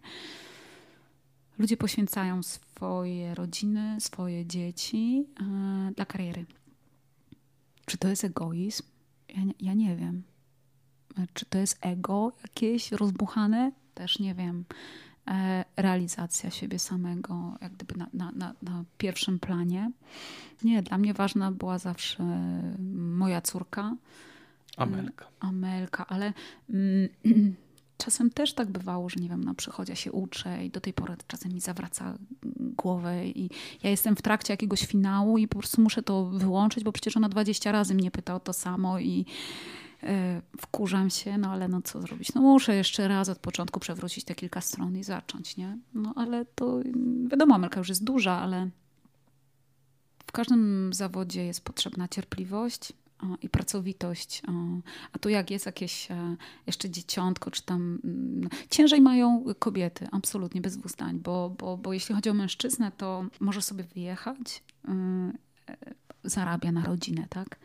ludzie 1.58 1.76
poświęcają 1.76 2.42
swoje 2.42 3.34
rodziny, 3.34 3.96
swoje 4.00 4.46
dzieci 4.46 5.26
e, 5.40 5.92
dla 5.96 6.06
kariery. 6.06 6.46
Czy 7.86 7.98
to 7.98 8.08
jest 8.08 8.24
egoizm? 8.24 8.82
Ja 9.28 9.44
nie, 9.44 9.54
ja 9.60 9.74
nie 9.74 9.96
wiem. 9.96 10.22
Czy 11.32 11.46
to 11.46 11.58
jest 11.58 11.78
ego 11.80 12.32
jakieś 12.42 12.92
rozbuchane? 12.92 13.72
Też, 13.98 14.18
nie 14.18 14.34
wiem, 14.34 14.64
e, 15.26 15.64
realizacja 15.76 16.50
siebie 16.50 16.78
samego, 16.78 17.58
jak 17.60 17.72
gdyby 17.72 17.94
na, 17.96 18.06
na, 18.12 18.32
na, 18.32 18.54
na 18.62 18.84
pierwszym 18.98 19.38
planie. 19.38 19.90
Nie, 20.64 20.82
dla 20.82 20.98
mnie 20.98 21.14
ważna 21.14 21.52
była 21.52 21.78
zawsze 21.78 22.24
moja 22.94 23.40
córka. 23.40 23.96
Amelka. 24.76 25.26
Amelka, 25.40 26.06
ale 26.06 26.32
mm, 26.70 27.08
czasem 28.04 28.30
też 28.30 28.54
tak 28.54 28.70
bywało, 28.70 29.08
że 29.08 29.20
nie 29.20 29.28
wiem, 29.28 29.44
na 29.44 29.54
przychodzie 29.54 29.96
się 29.96 30.12
uczę 30.12 30.64
i 30.64 30.70
do 30.70 30.80
tej 30.80 30.92
pory 30.92 31.16
czasem 31.26 31.52
mi 31.52 31.60
zawraca 31.60 32.18
głowę 32.56 33.26
i 33.26 33.50
ja 33.82 33.90
jestem 33.90 34.16
w 34.16 34.22
trakcie 34.22 34.52
jakiegoś 34.52 34.86
finału 34.86 35.38
i 35.38 35.48
po 35.48 35.58
prostu 35.58 35.82
muszę 35.82 36.02
to 36.02 36.24
wyłączyć, 36.24 36.84
bo 36.84 36.92
przecież 36.92 37.16
ona 37.16 37.28
20 37.28 37.72
razy 37.72 37.94
mnie 37.94 38.10
pyta 38.10 38.34
o 38.34 38.40
to 38.40 38.52
samo 38.52 38.98
i 38.98 39.20
e, 39.20 39.87
wkurzam 40.60 41.10
się, 41.10 41.38
no 41.38 41.52
ale 41.52 41.68
no 41.68 41.82
co 41.82 42.02
zrobić? 42.02 42.34
No 42.34 42.40
muszę 42.40 42.74
jeszcze 42.74 43.08
raz 43.08 43.28
od 43.28 43.38
początku 43.38 43.80
przewrócić 43.80 44.24
te 44.24 44.34
kilka 44.34 44.60
stron 44.60 44.96
i 44.96 45.04
zacząć, 45.04 45.56
nie? 45.56 45.78
No 45.94 46.12
ale 46.16 46.44
to 46.44 46.80
wiadomo, 47.30 47.54
Amelka 47.54 47.80
już 47.80 47.88
jest 47.88 48.04
duża, 48.04 48.32
ale 48.32 48.70
w 50.26 50.32
każdym 50.32 50.90
zawodzie 50.92 51.44
jest 51.44 51.64
potrzebna 51.64 52.08
cierpliwość, 52.08 52.92
i 53.42 53.48
pracowitość. 53.48 54.42
A 55.12 55.18
tu 55.18 55.28
jak 55.28 55.50
jest 55.50 55.66
jakieś 55.66 56.10
e, 56.10 56.36
jeszcze 56.66 56.90
dzieciątko, 56.90 57.50
czy 57.50 57.62
tam 57.62 57.98
mm, 58.04 58.48
ciężej 58.70 59.00
mają 59.00 59.44
kobiety, 59.58 60.08
absolutnie 60.12 60.60
bez 60.60 60.76
dwóch 60.76 60.92
zdań, 60.92 61.18
bo, 61.18 61.50
bo, 61.58 61.76
bo 61.76 61.92
jeśli 61.92 62.14
chodzi 62.14 62.30
o 62.30 62.34
mężczyznę, 62.34 62.92
to 62.96 63.24
może 63.40 63.62
sobie 63.62 63.84
wyjechać, 63.84 64.62
y, 64.88 64.90
e, 65.70 65.76
zarabia 66.24 66.72
na 66.72 66.84
rodzinę, 66.84 67.26
tak? 67.30 67.58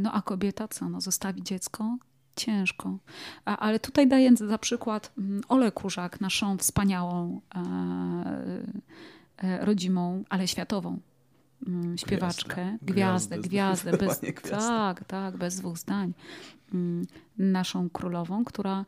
No 0.00 0.12
a 0.12 0.22
kobieta 0.22 0.68
co? 0.68 0.88
No, 0.88 1.00
zostawi 1.00 1.42
dziecko? 1.42 1.96
Ciężko. 2.36 2.98
Ale 3.44 3.80
tutaj 3.80 4.08
daję 4.08 4.36
za 4.36 4.58
przykład 4.58 5.12
mm, 5.18 5.42
Ole 5.48 5.72
Kurzak, 5.72 6.20
naszą 6.20 6.58
wspaniałą 6.58 7.40
e, 7.54 9.64
rodzimą, 9.64 10.24
ale 10.28 10.48
światową 10.48 10.98
Mm, 11.66 11.98
śpiewaczkę, 11.98 12.78
gwiazdę, 12.82 13.38
gwiazdę, 13.38 13.90
gwiazdę 13.90 14.06
bez, 14.06 14.20
tak, 14.50 15.04
tak, 15.04 15.36
bez 15.36 15.56
dwóch 15.56 15.78
zdań. 15.78 16.14
Mm, 16.74 17.06
naszą 17.38 17.90
królową, 17.90 18.44
która, 18.44 18.84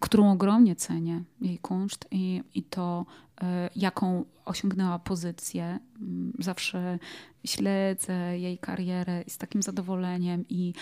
którą 0.00 0.32
ogromnie 0.32 0.76
cenię, 0.76 1.22
jej 1.40 1.58
kunszt 1.58 2.06
i, 2.10 2.42
i 2.54 2.62
to, 2.62 3.06
e, 3.06 3.29
jaką 3.76 4.24
osiągnęła 4.44 4.98
pozycję. 4.98 5.78
Mm, 6.00 6.32
zawsze 6.38 6.98
śledzę 7.44 8.38
jej 8.38 8.58
karierę 8.58 9.24
z 9.28 9.38
takim 9.38 9.62
zadowoleniem 9.62 10.44
i 10.48 10.72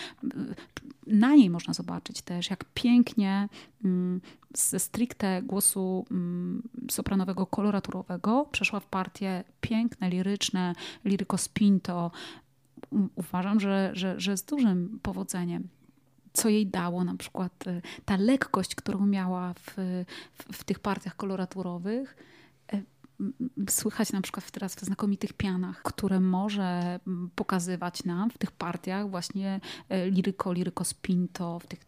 na 1.07 1.35
niej 1.35 1.49
można 1.49 1.73
zobaczyć 1.73 2.21
też, 2.21 2.49
jak 2.49 2.65
pięknie 2.73 3.49
mm, 3.85 4.21
ze 4.55 4.79
stricte 4.79 5.41
głosu 5.41 6.05
mm, 6.11 6.63
sopranowego 6.91 7.45
koloraturowego 7.45 8.47
przeszła 8.51 8.79
w 8.79 8.85
partie 8.85 9.43
piękne, 9.61 10.09
liryczne, 10.09 10.75
liryko 11.05 11.37
spinto. 11.37 12.11
Uważam, 13.15 13.59
że, 13.59 13.91
że, 13.93 14.19
że 14.19 14.37
z 14.37 14.43
dużym 14.43 14.99
powodzeniem 15.01 15.67
co 16.33 16.49
jej 16.49 16.67
dało 16.67 17.03
na 17.03 17.15
przykład 17.15 17.67
y, 17.67 17.81
ta 18.05 18.17
lekkość, 18.17 18.75
którą 18.75 19.05
miała 19.05 19.53
w, 19.53 19.75
w, 20.33 20.57
w 20.57 20.63
tych 20.63 20.79
partiach 20.79 21.15
koloraturowych, 21.15 22.15
słychać 23.69 24.11
na 24.11 24.21
przykład 24.21 24.51
teraz 24.51 24.75
w 24.75 24.81
znakomitych 24.81 25.33
pianach, 25.33 25.81
które 25.83 26.19
może 26.19 26.99
pokazywać 27.35 28.03
nam 28.03 28.29
w 28.29 28.37
tych 28.37 28.51
partiach 28.51 29.09
właśnie 29.09 29.59
e, 29.89 30.09
liryko, 30.09 30.53
liryko 30.53 30.83
spinto, 30.83 31.59
w 31.59 31.67
tych 31.67 31.79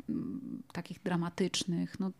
takich 0.74 1.04
dramatycznych. 1.04 2.00
No, 2.00 2.12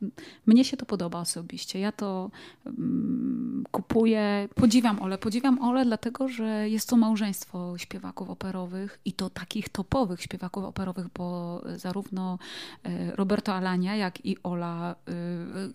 mnie 0.46 0.66
się 0.66 0.78
to 0.78 0.86
podoba 0.86 1.20
osobiście. 1.20 1.80
Ja 1.80 1.92
to 1.92 2.32
um, 2.66 3.64
kupuję, 3.72 4.50
podziwiam 4.56 5.02
Ole. 5.02 5.18
Podziwiam 5.18 5.62
Ole 5.62 5.86
dlatego, 5.86 6.28
że 6.28 6.70
jest 6.70 6.90
to 6.90 6.98
małżeństwo 6.98 7.78
śpiewaków 7.78 8.30
operowych 8.30 9.00
i 9.06 9.14
to 9.14 9.30
takich 9.30 9.70
topowych 9.70 10.22
śpiewaków 10.22 10.64
operowych, 10.64 11.08
bo 11.16 11.62
zarówno 11.76 12.40
e, 12.84 13.16
Roberto 13.16 13.54
Alania, 13.54 13.96
jak 13.96 14.26
i 14.26 14.38
Ola 14.44 14.92
e, 14.92 15.14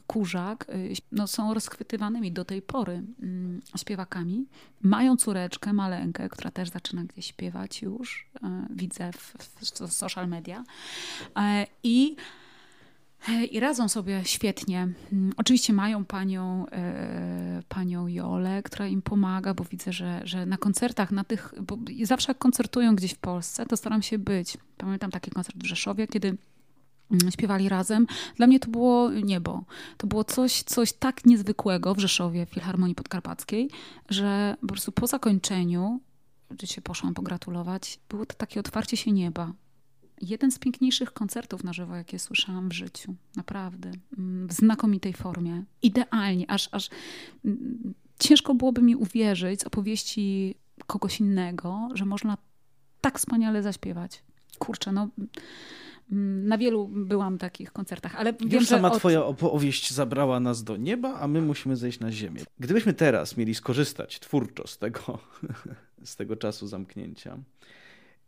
Kurzak 0.07 0.67
no, 1.13 1.27
są 1.27 1.55
rozchwytywanymi 1.55 2.33
do 2.33 2.45
tej 2.45 2.63
pory 2.63 3.03
Mm, 3.26 3.26
śpiewakami. 3.77 4.47
Mają 4.83 5.17
córeczkę, 5.17 5.73
maleńkę, 5.73 6.29
która 6.29 6.51
też 6.51 6.71
zaczyna 6.71 7.05
gdzieś 7.05 7.27
śpiewać 7.27 7.83
już. 7.83 8.27
E, 8.43 8.67
widzę 8.71 9.13
w, 9.13 9.35
w 9.61 9.93
social 9.93 10.29
media. 10.29 10.65
E, 11.37 11.67
I 11.83 12.17
e, 13.29 13.45
i 13.45 13.61
radzą 13.61 13.89
sobie 13.89 14.23
świetnie. 14.25 14.89
Mm, 15.13 15.33
oczywiście 15.37 15.73
mają 15.73 16.05
panią, 16.05 16.67
panią 17.69 18.07
Jolę, 18.07 18.63
która 18.63 18.87
im 18.87 19.03
pomaga, 19.03 19.55
bo 19.55 19.65
widzę, 19.65 19.93
że, 19.93 20.21
że 20.25 20.47
na 20.47 20.57
koncertach, 20.57 21.11
na 21.11 21.25
tych, 21.25 21.55
bo 21.63 21.79
zawsze 22.03 22.31
jak 22.31 22.39
koncertują 22.39 22.97
gdzieś 22.97 23.13
w 23.13 23.19
Polsce, 23.19 23.67
to 23.67 23.77
staram 23.77 24.03
się 24.03 24.19
być. 24.19 24.59
Pamiętam 24.77 25.11
taki 25.11 25.31
koncert 25.31 25.57
w 25.57 25.67
Rzeszowie, 25.67 26.07
kiedy 26.07 26.29
Mm, 26.29 26.39
śpiewali 27.31 27.69
razem. 27.69 28.07
Dla 28.37 28.47
mnie 28.47 28.61
to 28.61 28.71
było 28.71 29.11
niebo. 29.11 29.65
To 29.97 30.07
było 30.07 30.25
coś, 30.25 30.63
coś 30.63 30.93
tak 30.93 31.27
niezwykłego 31.27 31.95
w 31.95 31.99
Rzeszowie, 31.99 32.47
w 32.47 32.51
Filharmonii 32.51 32.95
Podkarpackiej, 32.95 33.71
że 34.09 34.57
po 34.61 34.67
prostu 34.67 34.93
po 34.93 35.07
zakończeniu, 35.07 36.01
gdzie 36.51 36.67
się 36.67 36.83
poszłam 36.83 37.15
pogratulować, 37.15 38.01
było 38.09 38.27
to 38.27 38.35
takie 38.35 38.61
otwarcie 38.61 38.97
się 38.97 39.13
nieba. 39.13 39.53
Jeden 40.21 40.51
z 40.51 40.59
piękniejszych 40.59 41.13
koncertów 41.13 41.65
na 41.65 41.73
żywo, 41.73 41.97
jakie 41.97 42.19
słyszałam 42.19 42.69
w 42.69 42.73
życiu. 42.73 43.15
Naprawdę. 43.37 43.91
Mm, 44.19 44.49
w 44.49 44.53
znakomitej 44.53 45.13
formie. 45.13 45.65
Idealnie. 45.83 46.51
Aż, 46.51 46.69
aż 46.73 46.91
mm, 47.45 47.95
ciężko 48.19 48.55
byłoby 48.55 48.83
mi 48.83 48.97
uwierzyć 48.97 49.61
z 49.61 49.65
opowieści 49.65 50.55
kogoś 50.87 51.21
innego, 51.21 51.89
że 51.95 52.05
można 52.05 52.39
tak 53.01 53.19
wspaniale 53.19 53.63
zaśpiewać. 53.63 54.23
Kurczę, 54.59 54.93
no 54.93 55.09
Mm, 55.19 55.29
na 56.11 56.59
wielu 56.59 56.89
byłam 56.89 57.39
takich 57.39 57.73
koncertach, 57.73 58.17
ale 58.17 58.33
wiem, 58.33 58.51
Już 58.51 58.69
sama 58.69 58.93
od... 58.93 58.99
twoja 58.99 59.25
opowieść 59.25 59.93
zabrała 59.93 60.41
nas 60.41 60.65
do 60.65 60.77
nieba, 60.77 61.19
a 61.19 61.29
my 61.29 61.43
musimy 61.43 61.77
zejść 61.77 62.01
na 62.01 62.13
ziemię. 62.13 62.43
Gdybyśmy 62.59 62.95
teraz 62.95 63.37
mieli 63.37 63.55
skorzystać 63.55 64.21
twórczo 64.21 64.67
z 64.67 64.79
tego, 64.79 65.19
z 66.05 66.17
tego 66.17 66.37
czasu 66.37 66.67
zamknięcia 66.67 67.39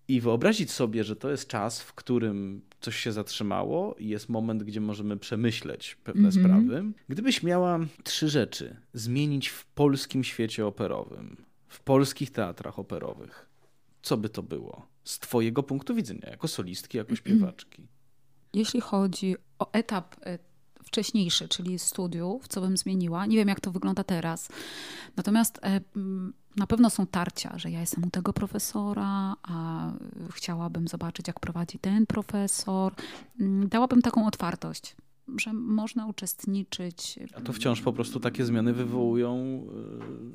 i 0.09 0.21
wyobrazić 0.21 0.71
sobie, 0.71 1.05
że 1.05 1.17
to 1.17 1.31
jest 1.31 1.49
czas, 1.49 1.83
w 1.83 1.95
którym 1.95 2.61
coś 2.81 2.97
się 2.97 3.13
zatrzymało 3.13 3.95
i 3.99 4.09
jest 4.09 4.29
moment, 4.29 4.63
gdzie 4.63 4.81
możemy 4.81 5.17
przemyśleć 5.17 5.97
pewne 6.05 6.29
mm 6.29 6.31
-hmm. 6.31 6.41
sprawy. 6.41 6.85
Gdybyś 7.09 7.43
miała 7.43 7.79
trzy 8.05 8.29
rzeczy 8.29 8.77
zmienić 8.93 9.49
w 9.49 9.67
polskim 9.67 10.25
świecie 10.25 10.67
operowym, 10.67 11.37
w 11.69 11.81
polskich 11.81 12.31
teatrach 12.31 12.79
operowych, 12.79 13.49
co 14.03 14.17
by 14.17 14.29
to 14.29 14.43
było? 14.43 14.87
z 15.09 15.19
Twojego 15.19 15.63
punktu 15.63 15.95
widzenia, 15.95 16.29
jako 16.31 16.49
solistki, 16.49 16.99
jako 16.99 17.17
śpiewaczki? 17.17 17.89
Jeśli 18.55 18.81
chodzi 18.81 19.37
o 19.59 19.73
etap 19.73 20.17
e, 20.27 20.39
wcześniejszy, 20.83 21.49
czyli 21.49 21.79
studiów, 21.79 22.49
co 22.49 22.61
bym 22.61 22.77
zmieniła, 22.77 23.27
nie 23.27 23.37
wiem 23.37 23.49
jak 23.49 23.61
to 23.61 23.71
wygląda 23.71 24.05
teraz. 24.05 24.49
Natomiast 25.17 25.59
e, 25.63 25.81
na 26.57 26.67
pewno 26.67 26.91
są 26.91 27.07
tarcia, 27.07 27.59
że 27.59 27.71
ja 27.71 27.81
jestem 27.81 28.05
u 28.05 28.11
tego 28.11 28.33
profesora, 28.33 29.35
a 29.43 29.91
chciałabym 30.31 30.89
zobaczyć, 30.89 31.29
jak 31.29 31.41
prowadzi 31.41 31.79
ten 31.79 32.07
profesor. 32.07 32.95
Dałabym 33.69 34.03
taką 34.03 34.27
otwartość 34.27 34.97
że 35.37 35.53
można 35.53 36.07
uczestniczyć. 36.07 37.19
A 37.35 37.41
to 37.41 37.53
wciąż 37.53 37.81
po 37.81 37.93
prostu 37.93 38.21
takie 38.21 38.45
zmiany 38.45 38.73
wywołują 38.73 39.37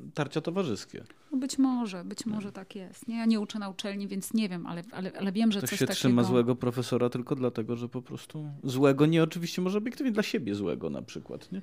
e, 0.08 0.12
tarcia 0.14 0.40
towarzyskie. 0.40 1.04
No 1.32 1.38
być 1.38 1.58
może, 1.58 2.04
być 2.04 2.26
może 2.26 2.52
tak 2.52 2.76
jest. 2.76 3.08
Nie, 3.08 3.16
ja 3.16 3.24
nie 3.24 3.40
uczę 3.40 3.58
na 3.58 3.68
uczelni, 3.68 4.08
więc 4.08 4.34
nie 4.34 4.48
wiem, 4.48 4.66
ale, 4.66 4.82
ale, 4.92 5.12
ale 5.18 5.32
wiem, 5.32 5.52
że 5.52 5.60
to 5.60 5.66
coś 5.66 5.78
się 5.78 5.86
takiego... 5.86 5.96
trzyma 5.96 6.24
złego 6.24 6.56
profesora 6.56 7.10
tylko 7.10 7.34
dlatego, 7.34 7.76
że 7.76 7.88
po 7.88 8.02
prostu 8.02 8.50
złego, 8.64 9.06
nie 9.06 9.22
oczywiście 9.22 9.62
może 9.62 9.78
obiektywnie 9.78 10.12
dla 10.12 10.22
siebie 10.22 10.54
złego 10.54 10.90
na 10.90 11.02
przykład. 11.02 11.52
Nie? 11.52 11.62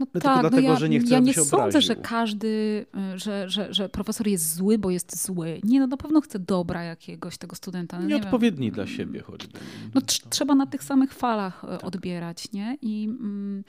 No 0.00 0.06
tak, 0.06 0.12
tylko 0.12 0.34
no 0.34 0.40
dlatego, 0.40 0.68
ja, 0.68 0.76
że 0.76 0.88
nie 0.88 1.00
chce, 1.00 1.14
Ja 1.14 1.20
nie 1.20 1.34
sądzę, 1.34 1.56
obraził. 1.56 1.80
że 1.80 1.96
każdy, 1.96 2.86
e, 2.96 3.18
że, 3.18 3.48
że, 3.48 3.74
że 3.74 3.88
profesor 3.88 4.28
jest 4.28 4.54
zły, 4.54 4.78
bo 4.78 4.90
jest 4.90 5.24
zły. 5.24 5.60
Nie, 5.64 5.80
no 5.80 5.86
na 5.86 5.96
pewno 5.96 6.20
chce 6.20 6.38
dobra 6.38 6.82
jakiegoś 6.82 7.38
tego 7.38 7.56
studenta. 7.56 8.00
No, 8.00 8.06
Nieodpowiedni 8.06 8.60
nie 8.60 8.72
dla 8.72 8.86
siebie 8.86 9.22
choćby. 9.22 9.58
No, 9.94 10.00
trzeba 10.30 10.54
na 10.54 10.66
tych 10.66 10.82
samych 10.82 11.14
falach 11.14 11.60
tak. 11.60 11.84
odbierać, 11.84 12.52
nie? 12.52 12.69
I 12.82 13.04
mm, 13.04 13.64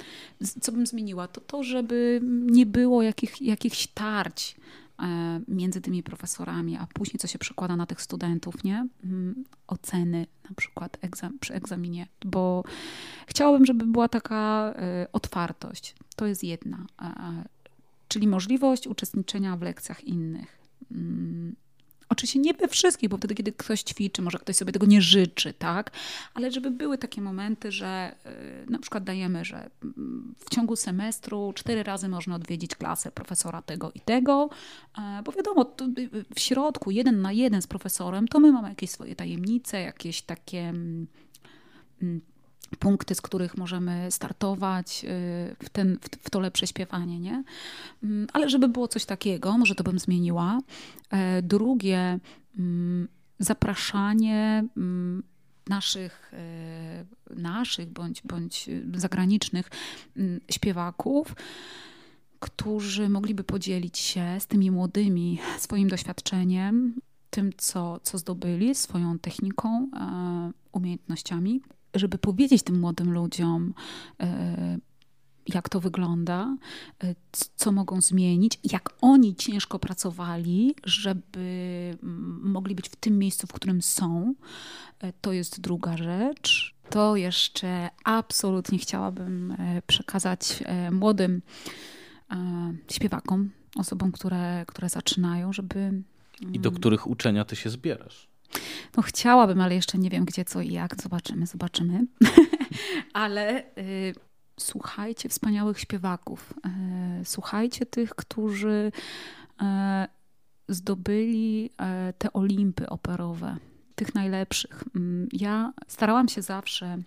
co 0.62 0.72
bym 0.72 0.88
zmieniła? 0.88 1.28
To 1.28 1.42
to, 1.42 1.64
żeby 1.64 2.20
nie 2.42 2.66
było 2.66 3.02
jakich, 3.02 3.42
jakichś 3.42 3.88
tarć 3.88 4.56
e, 5.00 5.42
między 5.48 5.82
tymi 5.82 6.04
profesorami, 6.04 6.78
a 6.78 6.88
później 6.94 7.20
co 7.20 7.28
się 7.28 7.40
przekłada 7.40 7.76
na 7.76 7.86
tych 7.86 8.02
studentów, 8.02 8.64
nie? 8.64 8.88
Mm, 9.04 9.44
oceny 9.68 10.28
na 10.50 10.56
przykład 10.56 10.98
egzam 11.02 11.40
przy 11.40 11.54
egzaminie, 11.54 12.08
bo 12.26 12.64
chciałabym, 13.28 13.66
żeby 13.66 13.86
była 13.86 14.10
taka 14.10 14.74
e, 14.76 15.08
otwartość. 15.14 15.96
To 16.16 16.26
jest 16.26 16.44
jedna. 16.44 16.86
Czyli 18.08 18.28
możliwość 18.28 18.88
uczestniczenia 18.88 19.58
w 19.58 19.62
lekcjach 19.62 20.04
innych. 20.04 20.60
Oczywiście 22.12 22.40
nie 22.40 22.54
we 22.54 22.68
wszystkich, 22.68 23.10
bo 23.10 23.18
wtedy, 23.18 23.36
kiedy 23.36 23.52
ktoś 23.52 23.82
ćwiczy, 23.82 24.22
może 24.22 24.40
ktoś 24.40 24.56
sobie 24.56 24.72
tego 24.72 24.86
nie 24.86 25.02
życzy, 25.02 25.54
tak? 25.54 25.92
Ale 26.34 26.52
żeby 26.52 26.72
były 26.72 26.98
takie 26.98 27.22
momenty, 27.22 27.72
że 27.72 28.16
y, 28.68 28.72
na 28.72 28.80
przykład 28.80 29.04
dajemy, 29.04 29.46
że 29.46 29.70
mm, 29.84 30.36
w 30.40 30.50
ciągu 30.50 30.76
semestru 30.76 31.54
cztery 31.56 31.84
razy 31.84 32.08
można 32.10 32.36
odwiedzić 32.36 32.76
klasę 32.76 33.12
profesora 33.12 33.62
tego 33.62 33.92
i 33.96 34.00
tego, 34.00 34.50
e, 34.98 35.24
bo 35.24 35.32
wiadomo, 35.32 35.76
y, 35.98 36.26
w 36.36 36.40
środku 36.40 36.92
jeden 36.92 37.22
na 37.22 37.32
jeden 37.32 37.62
z 37.62 37.68
profesorem, 37.68 38.28
to 38.28 38.40
my 38.40 38.52
mamy 38.52 38.70
jakieś 38.70 38.90
swoje 38.90 39.16
tajemnice, 39.16 39.82
jakieś 39.82 40.22
takie 40.22 40.60
mm, 40.60 41.08
mm, 42.02 42.22
punkty, 42.80 43.16
z 43.16 43.22
których 43.22 43.58
możemy 43.58 44.12
startować 44.12 45.06
y, 45.06 45.08
w, 45.66 45.70
ten, 45.72 45.98
w, 46.24 46.30
to 46.30 46.40
lepsze 46.40 46.68
śpiewanie, 46.68 47.20
nie? 47.20 47.44
Mm, 48.04 48.28
ale 48.34 48.50
żeby 48.50 48.68
było 48.68 48.88
coś 48.88 49.06
takiego, 49.06 49.58
może 49.58 49.76
to 49.76 49.84
bym 49.84 50.00
zmieniła. 50.00 50.60
E, 51.10 51.42
drugie, 51.42 52.20
mm, 52.60 53.08
zapraszanie 53.40 54.64
mm, 54.78 55.24
naszych, 55.68 56.32
e, 56.34 57.06
naszych 57.36 57.90
bądź, 57.90 58.22
bądź 58.22 58.70
zagranicznych 58.94 59.70
śpiewaków, 60.52 61.36
którzy 62.40 63.10
mogliby 63.10 63.44
podzielić 63.44 63.98
się 63.98 64.38
z 64.40 64.48
tymi 64.48 64.72
młodymi 64.72 65.40
swoim 65.58 65.88
doświadczeniem, 65.88 66.96
tym, 67.30 67.52
co, 67.58 68.00
co 68.04 68.18
zdobyli, 68.18 68.76
swoją 68.76 69.20
techniką, 69.20 69.90
e, 69.94 70.52
umiejętnościami 70.72 71.62
żeby 71.96 72.18
powiedzieć 72.18 72.64
tym 72.64 72.80
młodym 72.80 73.14
ludziom, 73.14 73.74
e, 74.20 74.78
jak 75.48 75.70
to 75.70 75.80
wygląda, 75.80 76.58
e, 77.04 77.16
co 77.56 77.72
mogą 77.72 78.02
zmienić, 78.02 78.60
jak 78.64 78.90
oni 79.02 79.36
ciężko 79.36 79.80
pracowali, 79.80 80.76
żeby 80.84 81.98
mogli 82.42 82.76
być 82.76 82.90
w 82.90 82.96
tym 82.96 83.20
miejscu, 83.20 83.48
w 83.48 83.54
którym 83.54 83.82
są. 83.82 84.34
E, 85.00 85.14
to 85.22 85.34
jest 85.34 85.62
druga 85.62 85.98
rzecz. 85.98 86.76
To 86.90 87.16
jeszcze 87.16 87.90
absolutnie 88.04 88.78
chciałabym 88.78 89.58
przekazać 89.88 90.64
młodym 90.92 91.42
śpiewakom, 92.92 93.50
osobom, 93.76 94.12
które, 94.12 94.66
które 94.68 94.90
zaczynają, 94.90 95.54
żeby. 95.54 96.04
I 96.54 96.60
do 96.60 96.72
których 96.72 97.08
uczenia 97.08 97.46
ty 97.46 97.56
się 97.56 97.70
zbierasz? 97.70 98.31
No 98.98 99.04
chciałabym, 99.04 99.62
ale 99.62 99.76
jeszcze 99.76 99.98
nie 99.98 100.10
wiem 100.10 100.26
gdzie, 100.26 100.46
co 100.46 100.62
i 100.62 100.74
jak. 100.74 101.02
Zobaczymy, 101.02 101.48
zobaczymy. 101.48 102.06
ale 103.14 103.64
y, 103.78 104.16
słuchajcie 104.60 105.30
wspaniałych 105.30 105.80
śpiewaków. 105.80 106.54
Y, 107.22 107.26
słuchajcie 107.26 107.86
tych, 107.86 108.16
którzy 108.16 108.92
y, 109.62 109.66
zdobyli 110.70 111.70
y, 112.10 112.14
te 112.14 112.34
Olimpy 112.34 112.90
operowe. 112.90 113.58
Tych 113.96 114.16
najlepszych. 114.16 114.84
Mm, 114.96 115.28
ja 115.34 115.74
starałam 115.88 116.28
się 116.28 116.42
zawsze 116.42 116.98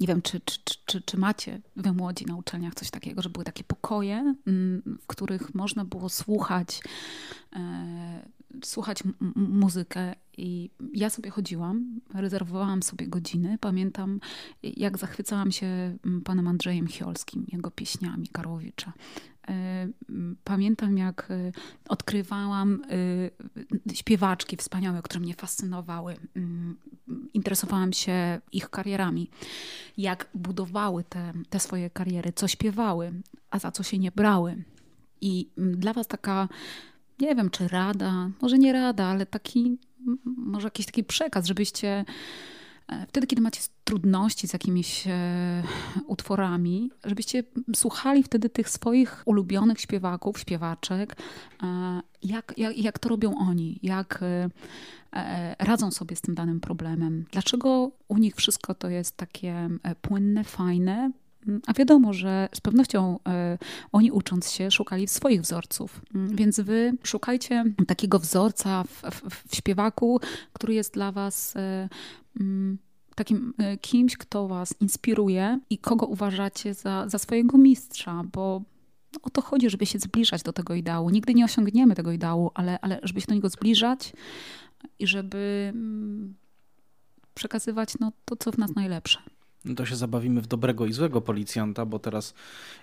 nie 0.00 0.06
wiem, 0.06 0.22
czy, 0.22 0.40
czy, 0.40 0.58
czy, 0.86 1.02
czy, 1.02 1.16
macie 1.16 1.60
wy 1.76 1.92
młodzi 1.92 2.26
na 2.26 2.36
uczelniach 2.36 2.74
coś 2.74 2.90
takiego, 2.90 3.22
że 3.22 3.30
były 3.30 3.44
takie 3.44 3.64
pokoje, 3.64 4.34
mm, 4.46 4.98
w 5.02 5.06
których 5.06 5.54
można 5.54 5.84
było 5.84 6.08
słuchać 6.08 6.80
e, 7.56 8.28
słuchać 8.64 9.02
muzykę 9.36 10.14
i 10.36 10.70
ja 10.94 11.10
sobie 11.10 11.30
chodziłam, 11.30 12.00
rezerwowałam 12.14 12.82
sobie 12.82 13.08
godziny. 13.08 13.58
Pamiętam, 13.60 14.20
jak 14.62 14.98
zachwycałam 14.98 15.52
się 15.52 15.96
panem 16.24 16.48
Andrzejem 16.48 16.86
Chiolskim, 16.86 17.46
jego 17.52 17.70
pieśniami 17.70 18.28
Karłowicza. 18.28 18.92
E, 19.48 19.88
pamiętam, 20.44 20.98
jak 20.98 21.28
e, 21.30 21.52
odkrywałam 21.88 22.82
e, 23.88 23.94
śpiewaczki 23.94 24.56
wspaniałe, 24.56 25.02
które 25.02 25.20
mnie 25.20 25.34
fascynowały. 25.34 26.16
Mm, 26.36 26.76
interesowałam 27.34 27.92
się 27.92 28.40
ich 28.52 28.70
karierami, 28.70 29.30
jak 29.96 30.28
budowały 30.34 31.04
te, 31.04 31.32
te 31.50 31.60
swoje 31.60 31.90
kariery, 31.90 32.32
co 32.32 32.48
śpiewały, 32.48 33.12
a 33.50 33.58
za 33.58 33.70
co 33.70 33.82
się 33.82 33.98
nie 33.98 34.10
brały. 34.10 34.64
I 35.20 35.50
dla 35.56 35.92
Was 35.92 36.06
taka 36.06 36.48
nie 37.20 37.34
wiem, 37.34 37.50
czy 37.50 37.68
rada, 37.68 38.30
może 38.42 38.58
nie 38.58 38.72
rada, 38.72 39.04
ale 39.04 39.26
taki, 39.26 39.78
może 40.24 40.66
jakiś 40.66 40.86
taki 40.86 41.04
przekaz, 41.04 41.46
żebyście 41.46 42.04
e, 42.88 43.06
wtedy, 43.06 43.26
kiedy 43.26 43.42
macie 43.42 43.60
trudności 43.84 44.48
z 44.48 44.52
jakimiś 44.52 45.06
e, 45.06 45.62
utworami, 46.06 46.90
żebyście 47.04 47.42
słuchali 47.76 48.22
wtedy 48.22 48.50
tych 48.50 48.68
swoich 48.68 49.22
ulubionych 49.24 49.80
śpiewaków, 49.80 50.38
śpiewaczek, 50.38 51.16
e, 51.62 52.00
jak, 52.22 52.54
jak, 52.56 52.78
jak 52.78 52.98
to 52.98 53.08
robią 53.08 53.38
oni, 53.38 53.78
jak 53.82 54.24
radzą 55.58 55.90
sobie 55.90 56.16
z 56.16 56.20
tym 56.20 56.34
danym 56.34 56.60
problemem. 56.60 57.24
Dlaczego 57.32 57.90
u 58.08 58.18
nich 58.18 58.36
wszystko 58.36 58.74
to 58.74 58.88
jest 58.88 59.16
takie 59.16 59.68
płynne, 60.02 60.44
fajne, 60.44 61.10
a 61.66 61.72
wiadomo, 61.72 62.12
że 62.12 62.48
z 62.54 62.60
pewnością 62.60 63.18
e, 63.28 63.58
oni 63.92 64.10
ucząc 64.10 64.50
się 64.50 64.70
szukali 64.70 65.08
swoich 65.08 65.40
wzorców, 65.40 66.00
mm, 66.14 66.36
więc 66.36 66.60
wy 66.60 66.92
szukajcie 67.02 67.64
takiego 67.86 68.18
wzorca 68.18 68.84
w, 68.84 69.02
w, 69.02 69.48
w 69.48 69.56
śpiewaku, 69.56 70.20
który 70.52 70.74
jest 70.74 70.94
dla 70.94 71.12
was 71.12 71.56
e, 71.56 71.88
mm, 72.40 72.78
takim 73.14 73.54
e, 73.58 73.78
kimś, 73.78 74.16
kto 74.16 74.48
was 74.48 74.74
inspiruje 74.80 75.60
i 75.70 75.78
kogo 75.78 76.06
uważacie 76.06 76.74
za, 76.74 77.08
za 77.08 77.18
swojego 77.18 77.58
mistrza, 77.58 78.22
bo 78.32 78.62
o 79.22 79.30
to 79.30 79.42
chodzi, 79.42 79.70
żeby 79.70 79.86
się 79.86 79.98
zbliżać 79.98 80.42
do 80.42 80.52
tego 80.52 80.74
ideału. 80.74 81.10
Nigdy 81.10 81.34
nie 81.34 81.44
osiągniemy 81.44 81.94
tego 81.94 82.12
ideału, 82.12 82.50
ale, 82.54 82.80
ale 82.80 83.00
żeby 83.02 83.20
się 83.20 83.26
do 83.26 83.34
niego 83.34 83.48
zbliżać 83.48 84.12
i 84.98 85.06
żeby 85.06 85.72
mm, 85.74 86.34
przekazywać 87.34 87.94
no, 88.00 88.12
to, 88.24 88.36
co 88.36 88.52
w 88.52 88.58
nas 88.58 88.74
najlepsze 88.74 89.35
to 89.74 89.86
się 89.86 89.96
zabawimy 89.96 90.40
w 90.40 90.46
dobrego 90.46 90.86
i 90.86 90.92
złego 90.92 91.20
policjanta, 91.20 91.86
bo 91.86 91.98
teraz 91.98 92.34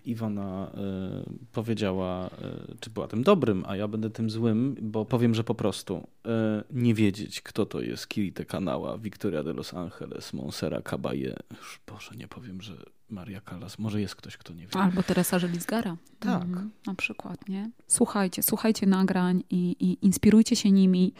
Iwona 0.05 0.71
y, 0.71 1.49
powiedziała, 1.51 2.27
y, 2.27 2.77
czy 2.79 2.89
była 2.89 3.07
tym 3.07 3.23
dobrym, 3.23 3.63
a 3.67 3.75
ja 3.75 3.87
będę 3.87 4.09
tym 4.09 4.29
złym, 4.29 4.75
bo 4.81 5.05
powiem, 5.05 5.35
że 5.35 5.43
po 5.43 5.55
prostu 5.55 6.07
y, 6.25 6.29
nie 6.71 6.93
wiedzieć, 6.93 7.41
kto 7.41 7.65
to 7.65 7.81
jest 7.81 8.07
Kirite 8.07 8.45
Kanała, 8.45 8.97
Victoria 8.97 9.43
de 9.43 9.53
Los 9.53 9.73
Angeles, 9.73 10.33
Monsera 10.33 10.79
Caballé. 10.79 11.35
Już 11.57 11.79
Boże, 11.87 12.11
nie 12.15 12.27
powiem, 12.27 12.61
że 12.61 12.73
Maria 13.13 13.41
Callas. 13.41 13.79
Może 13.79 14.01
jest 14.01 14.15
ktoś, 14.15 14.37
kto 14.37 14.53
nie 14.53 14.67
wie. 14.67 14.79
Albo 14.79 15.03
Teresa 15.03 15.39
Żelizgara. 15.39 15.97
Tak. 16.19 16.41
Mhm, 16.41 16.71
na 16.87 16.95
przykład, 16.95 17.49
nie? 17.49 17.71
Słuchajcie, 17.87 18.43
słuchajcie 18.43 18.87
nagrań 18.87 19.43
i, 19.49 19.75
i 19.79 20.05
inspirujcie 20.05 20.55
się 20.55 20.71
nimi. 20.71 21.13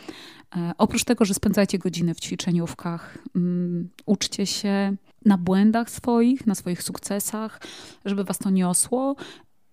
E, 0.56 0.72
oprócz 0.78 1.04
tego, 1.04 1.26
że 1.26 1.34
spędzajcie 1.34 1.80
godziny 1.80 2.14
w 2.14 2.20
ćwiczeniówkach, 2.20 3.18
um, 3.36 3.90
uczcie 4.06 4.46
się 4.46 4.96
na 5.26 5.38
błędach 5.38 5.90
swoich, 5.90 6.48
na 6.48 6.56
swoich 6.56 6.84
sukcesach, 6.84 7.62
żeby 8.06 8.24
was 8.24 8.38
to 8.38 8.50
niosło. 8.50 9.16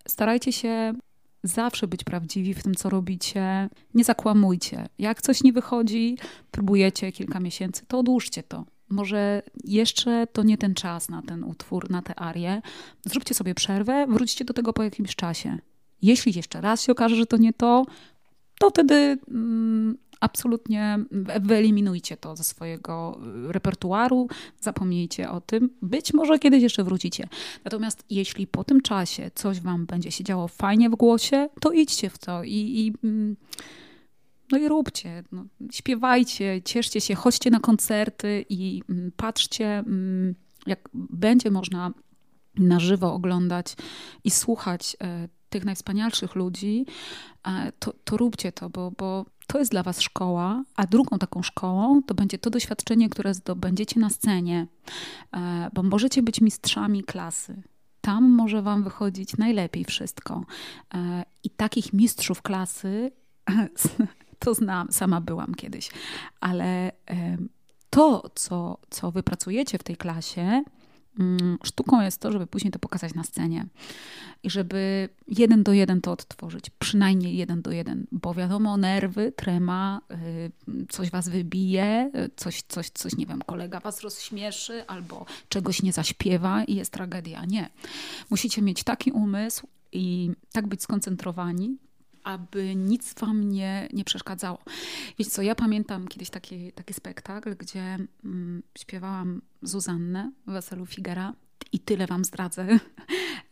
Starajcie 0.08 0.52
się 0.52 0.94
zawsze 1.42 1.86
być 1.86 2.04
prawdziwi 2.04 2.54
w 2.54 2.62
tym, 2.62 2.74
co 2.74 2.90
robicie. 2.90 3.68
Nie 3.94 4.04
zakłamujcie. 4.04 4.88
Jak 4.98 5.22
coś 5.22 5.42
nie 5.42 5.52
wychodzi, 5.52 6.18
próbujecie 6.50 7.12
kilka 7.12 7.40
miesięcy, 7.40 7.82
to 7.88 7.98
odłóżcie 7.98 8.42
to. 8.42 8.64
Może 8.88 9.42
jeszcze 9.64 10.26
to 10.32 10.42
nie 10.42 10.58
ten 10.58 10.74
czas 10.74 11.08
na 11.08 11.22
ten 11.22 11.44
utwór, 11.44 11.90
na 11.90 12.02
tę 12.02 12.18
arię. 12.18 12.62
Zróbcie 13.06 13.34
sobie 13.34 13.54
przerwę, 13.54 14.06
wróćcie 14.08 14.44
do 14.44 14.54
tego 14.54 14.72
po 14.72 14.82
jakimś 14.82 15.16
czasie. 15.16 15.58
Jeśli 16.02 16.36
jeszcze 16.36 16.60
raz 16.60 16.82
się 16.82 16.92
okaże, 16.92 17.16
że 17.16 17.26
to 17.26 17.36
nie 17.36 17.52
to, 17.52 17.86
to 18.58 18.70
wtedy 18.70 19.18
mm, 19.28 19.98
absolutnie 20.20 20.98
wyeliminujcie 21.40 22.16
to 22.16 22.36
ze 22.36 22.44
swojego 22.44 23.20
y, 23.48 23.52
repertuaru, 23.52 24.28
zapomnijcie 24.60 25.30
o 25.30 25.40
tym. 25.40 25.70
Być 25.82 26.14
może 26.14 26.38
kiedyś 26.38 26.62
jeszcze 26.62 26.84
wrócicie. 26.84 27.28
Natomiast 27.64 28.04
jeśli 28.10 28.46
po 28.46 28.64
tym 28.64 28.80
czasie 28.80 29.30
coś 29.34 29.60
wam 29.60 29.86
będzie 29.86 30.12
się 30.12 30.24
działo 30.24 30.48
fajnie 30.48 30.90
w 30.90 30.94
głosie, 30.94 31.48
to 31.60 31.72
idźcie 31.72 32.10
w 32.10 32.18
to 32.18 32.44
i, 32.44 32.54
i 32.54 32.94
mm, 33.04 33.36
no 34.52 34.58
i 34.58 34.68
róbcie, 34.68 35.24
no, 35.32 35.44
śpiewajcie, 35.72 36.62
cieszcie 36.64 37.00
się, 37.00 37.14
chodźcie 37.14 37.50
na 37.50 37.60
koncerty 37.60 38.44
i 38.48 38.82
mm, 38.90 39.12
patrzcie, 39.16 39.84
jak 40.66 40.88
będzie 40.92 41.50
można 41.50 41.90
na 42.54 42.80
żywo 42.80 43.14
oglądać 43.14 43.76
i 44.24 44.30
słuchać 44.30 44.96
e, 45.00 45.28
tych 45.50 45.64
najwspanialszych 45.64 46.34
ludzi, 46.34 46.86
e, 47.46 47.72
to, 47.78 47.94
to 48.04 48.16
róbcie 48.16 48.52
to, 48.52 48.70
bo, 48.70 48.90
bo 48.90 49.26
to 49.46 49.58
jest 49.58 49.70
dla 49.70 49.82
Was 49.82 50.00
szkoła, 50.00 50.64
a 50.76 50.86
drugą 50.86 51.18
taką 51.18 51.42
szkołą 51.42 52.02
to 52.02 52.14
będzie 52.14 52.38
to 52.38 52.50
doświadczenie, 52.50 53.08
które 53.08 53.34
zdobędziecie 53.34 54.00
na 54.00 54.10
scenie, 54.10 54.66
e, 55.32 55.70
bo 55.74 55.82
możecie 55.82 56.22
być 56.22 56.40
mistrzami 56.40 57.04
klasy. 57.04 57.62
Tam 58.00 58.28
może 58.28 58.62
Wam 58.62 58.84
wychodzić 58.84 59.36
najlepiej 59.36 59.84
wszystko. 59.84 60.44
E, 60.94 61.24
I 61.44 61.50
takich 61.50 61.92
mistrzów 61.92 62.42
klasy 62.42 63.10
to 64.38 64.54
znam, 64.54 64.92
sama 64.92 65.20
byłam 65.20 65.54
kiedyś, 65.54 65.90
ale 66.40 66.92
to, 67.90 68.30
co, 68.34 68.78
co 68.90 69.10
wypracujecie 69.10 69.78
w 69.78 69.82
tej 69.82 69.96
klasie, 69.96 70.62
sztuką 71.64 72.00
jest 72.00 72.20
to, 72.20 72.32
żeby 72.32 72.46
później 72.46 72.70
to 72.70 72.78
pokazać 72.78 73.14
na 73.14 73.24
scenie 73.24 73.66
i 74.42 74.50
żeby 74.50 75.08
jeden 75.28 75.62
do 75.62 75.72
jeden 75.72 76.00
to 76.00 76.12
odtworzyć, 76.12 76.70
przynajmniej 76.78 77.36
jeden 77.36 77.62
do 77.62 77.72
jeden, 77.72 78.06
bo 78.12 78.34
wiadomo, 78.34 78.76
nerwy, 78.76 79.32
trema, 79.32 80.00
y, 80.68 80.86
coś 80.88 81.10
was 81.10 81.28
wybije, 81.28 82.10
coś, 82.36 82.62
coś, 82.62 82.90
coś, 82.90 83.16
nie 83.16 83.26
wiem, 83.26 83.42
kolega 83.46 83.80
was 83.80 84.00
rozśmieszy 84.00 84.86
albo 84.86 85.26
czegoś 85.48 85.82
nie 85.82 85.92
zaśpiewa 85.92 86.64
i 86.64 86.74
jest 86.74 86.92
tragedia. 86.92 87.44
Nie. 87.44 87.70
Musicie 88.30 88.62
mieć 88.62 88.84
taki 88.84 89.12
umysł 89.12 89.66
i 89.92 90.30
tak 90.52 90.66
być 90.66 90.82
skoncentrowani, 90.82 91.76
aby 92.24 92.76
nic 92.76 93.14
wam 93.14 93.48
nie, 93.48 93.88
nie 93.92 94.04
przeszkadzało. 94.04 94.58
Wiecie 95.18 95.30
co, 95.30 95.42
ja 95.42 95.54
pamiętam 95.54 96.08
kiedyś 96.08 96.30
taki, 96.30 96.72
taki 96.72 96.94
spektakl, 96.94 97.56
gdzie 97.56 97.98
mm, 98.24 98.62
śpiewałam 98.78 99.42
Zuzannę 99.62 100.32
w 100.46 100.52
Weselu 100.52 100.86
Figara 100.86 101.32
i 101.72 101.78
tyle 101.78 102.06
wam 102.06 102.24
zdradzę, 102.24 102.66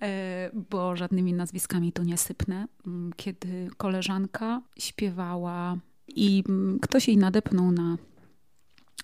e, 0.03 0.51
bo 0.71 0.97
żadnymi 0.97 1.33
nazwiskami 1.33 1.93
tu 1.93 2.03
nie 2.03 2.19
sypnę. 2.19 2.69
Mm, 2.87 3.13
kiedy 3.17 3.71
koleżanka 3.77 4.63
śpiewała 4.79 5.77
i 6.09 6.45
mm, 6.49 6.79
ktoś 6.81 7.09
jej 7.09 7.17
nadepnął 7.17 7.73
na 7.73 7.97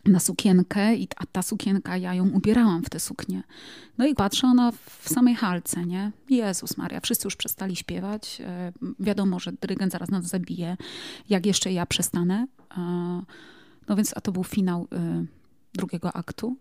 na 0.06 0.20
sukienkę, 0.20 0.94
i, 0.94 1.08
a 1.16 1.26
ta 1.26 1.42
sukienka, 1.42 1.96
ja 1.96 2.14
ją 2.14 2.28
ubierałam 2.28 2.82
w 2.82 2.90
tę 2.90 3.00
suknię. 3.00 3.42
No 3.98 4.06
i 4.06 4.14
patrzę, 4.14 4.46
ona 4.46 4.72
w 4.72 5.08
samej 5.08 5.34
halce, 5.34 5.86
nie? 5.86 6.12
Jezus 6.30 6.76
Maria, 6.76 7.00
wszyscy 7.00 7.26
już 7.26 7.36
przestali 7.36 7.76
śpiewać. 7.76 8.40
E, 8.40 8.72
wiadomo, 9.00 9.40
że 9.40 9.52
dyrygent 9.52 9.92
zaraz 9.92 10.10
nas 10.10 10.24
zabije, 10.24 10.76
jak 11.28 11.46
jeszcze 11.46 11.72
ja 11.72 11.86
przestanę. 11.86 12.46
E, 12.78 12.80
no 13.88 13.96
więc, 13.96 14.12
a 14.16 14.20
to 14.20 14.32
był 14.32 14.44
finał 14.44 14.88
e, 14.92 15.24
drugiego 15.74 16.16
aktu, 16.16 16.56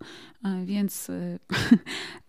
więc 0.66 1.12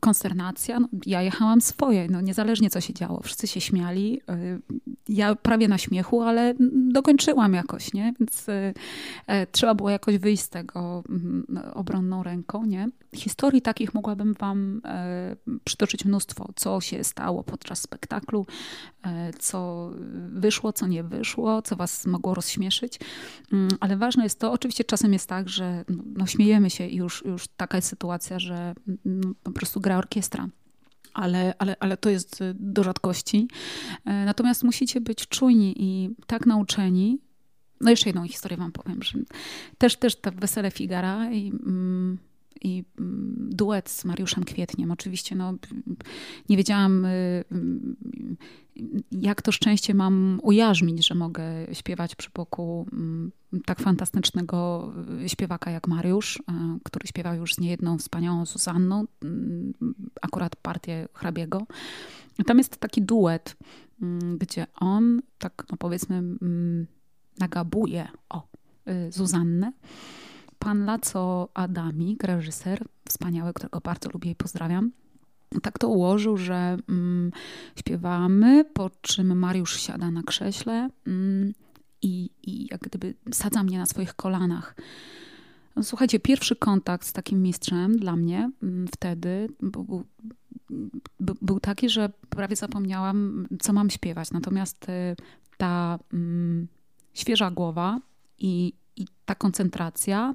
konsternacja. 0.00 0.80
No, 0.80 0.88
ja 1.06 1.22
jechałam 1.22 1.60
swoje, 1.60 2.08
no, 2.10 2.20
niezależnie 2.20 2.70
co 2.70 2.80
się 2.80 2.94
działo. 2.94 3.20
Wszyscy 3.20 3.46
się 3.46 3.60
śmiali. 3.60 4.20
Y, 4.30 4.60
ja 5.08 5.34
prawie 5.34 5.68
na 5.68 5.78
śmiechu, 5.78 6.22
ale 6.22 6.54
dokończyłam 6.72 7.54
jakoś, 7.54 7.92
nie? 7.92 8.14
Więc 8.20 8.48
y, 8.48 8.74
e, 9.26 9.46
trzeba 9.46 9.74
było 9.74 9.90
jakoś 9.90 10.18
wyjść 10.18 10.42
z 10.42 10.48
tego 10.48 11.04
mm, 11.08 11.46
obronną 11.74 12.22
ręką, 12.22 12.64
nie? 12.64 12.88
Historii 13.14 13.62
takich 13.62 13.94
mogłabym 13.94 14.34
wam 14.34 14.80
e, 14.84 15.36
przytoczyć 15.64 16.04
mnóstwo. 16.04 16.48
Co 16.56 16.80
się 16.80 17.04
stało 17.04 17.44
podczas 17.44 17.80
spektaklu, 17.80 18.46
e, 19.04 19.32
co 19.38 19.90
wyszło, 20.28 20.72
co 20.72 20.86
nie 20.86 21.04
wyszło, 21.04 21.62
co 21.62 21.76
was 21.76 22.06
mogło 22.06 22.34
rozśmieszyć. 22.34 23.00
Mm, 23.52 23.68
ale 23.80 23.96
ważne 23.96 24.24
jest 24.24 24.40
to, 24.40 24.52
oczywiście 24.52 24.84
czasem 24.84 25.12
jest 25.12 25.28
tak, 25.28 25.48
że 25.48 25.84
no, 25.88 26.02
no 26.16 26.26
śmiejemy 26.26 26.70
się 26.70 26.86
i 26.86 26.96
już, 26.96 27.24
już 27.24 27.48
taka 27.48 27.78
jest 27.78 27.88
sytuacja, 27.88 28.38
że 28.38 28.74
no, 29.04 29.15
po 29.42 29.52
prostu 29.52 29.80
gra 29.80 29.98
orkiestra 29.98 30.48
ale, 31.16 31.54
ale, 31.58 31.76
ale 31.80 31.96
to 31.96 32.10
jest 32.10 32.44
do 32.54 32.84
rzadkości. 32.84 33.48
E, 34.04 34.24
natomiast 34.24 34.64
musicie 34.64 35.00
być 35.00 35.28
czujni 35.28 35.74
i 35.76 36.10
tak 36.26 36.46
nauczeni. 36.46 37.18
No 37.80 37.90
jeszcze 37.90 38.08
jedną 38.08 38.28
historię 38.28 38.56
wam 38.56 38.72
powiem, 38.72 39.02
że 39.02 39.18
też, 39.78 39.96
też 39.96 40.16
te 40.16 40.30
wesele 40.30 40.70
Figara 40.70 41.30
i, 41.30 41.48
mm, 41.48 42.18
i 42.60 42.84
mm, 42.98 43.50
duet 43.52 43.90
z 43.90 44.04
Mariuszem 44.04 44.44
Kwietniem. 44.44 44.90
Oczywiście 44.90 45.36
no, 45.36 45.54
nie 46.48 46.56
wiedziałam, 46.56 47.04
y, 47.04 47.44
jak 49.12 49.42
to 49.42 49.52
szczęście 49.52 49.94
mam 49.94 50.40
ujarzmić, 50.42 51.06
że 51.06 51.14
mogę 51.14 51.44
śpiewać 51.72 52.14
przy 52.14 52.30
boku 52.34 52.86
mm, 52.92 53.32
tak 53.64 53.80
fantastycznego 53.80 54.92
śpiewaka 55.26 55.70
jak 55.70 55.88
Mariusz, 55.88 56.42
który 56.84 57.08
śpiewał 57.08 57.34
już 57.34 57.54
z 57.54 57.60
niejedną 57.60 57.98
wspaniałą 57.98 58.46
Zuzanną, 58.46 59.04
mm, 59.22 59.74
akurat 60.22 60.56
partię 60.56 61.08
hrabiego. 61.14 61.66
Tam 62.46 62.58
jest 62.58 62.76
taki 62.76 63.02
duet, 63.02 63.56
gdzie 64.38 64.66
on, 64.76 65.22
tak 65.38 65.64
no 65.70 65.76
powiedzmy, 65.76 66.22
nagabuje 67.38 68.08
o 68.28 68.48
y, 68.88 69.12
Zuzannę. 69.12 69.72
Pan 70.58 70.84
Laco 70.84 71.48
Adamik, 71.54 72.24
reżyser, 72.24 72.84
wspaniały, 73.08 73.52
którego 73.52 73.80
bardzo 73.80 74.08
lubię 74.10 74.30
i 74.30 74.34
pozdrawiam, 74.34 74.90
tak 75.62 75.78
to 75.78 75.88
ułożył, 75.88 76.36
że 76.36 76.76
mm, 76.88 77.30
śpiewamy, 77.76 78.64
po 78.64 78.90
czym 79.00 79.38
Mariusz 79.38 79.80
siada 79.80 80.10
na 80.10 80.22
krześle 80.22 80.90
mm, 81.06 81.54
i, 82.02 82.30
i 82.42 82.66
jak 82.70 82.80
gdyby 82.80 83.14
sadza 83.32 83.62
mnie 83.62 83.78
na 83.78 83.86
swoich 83.86 84.14
kolanach. 84.14 84.74
Słuchajcie, 85.82 86.20
pierwszy 86.20 86.56
kontakt 86.56 87.06
z 87.06 87.12
takim 87.12 87.42
mistrzem 87.42 87.98
dla 87.98 88.16
mnie 88.16 88.50
mm, 88.62 88.88
wtedy 88.88 89.48
był, 89.60 90.04
był, 91.20 91.36
był, 91.42 91.60
taki, 91.60 91.88
że 91.88 92.10
prawie 92.28 92.56
zapomniałam, 92.56 93.46
co 93.60 93.72
mam 93.72 93.90
śpiewać. 93.90 94.30
Natomiast 94.30 94.88
y, 94.88 95.16
ta 95.56 95.98
mm, 96.12 96.66
świeża 97.14 97.50
głowa 97.50 98.00
i, 98.38 98.72
i 98.96 99.06
ta 99.24 99.34
koncentracja 99.34 100.34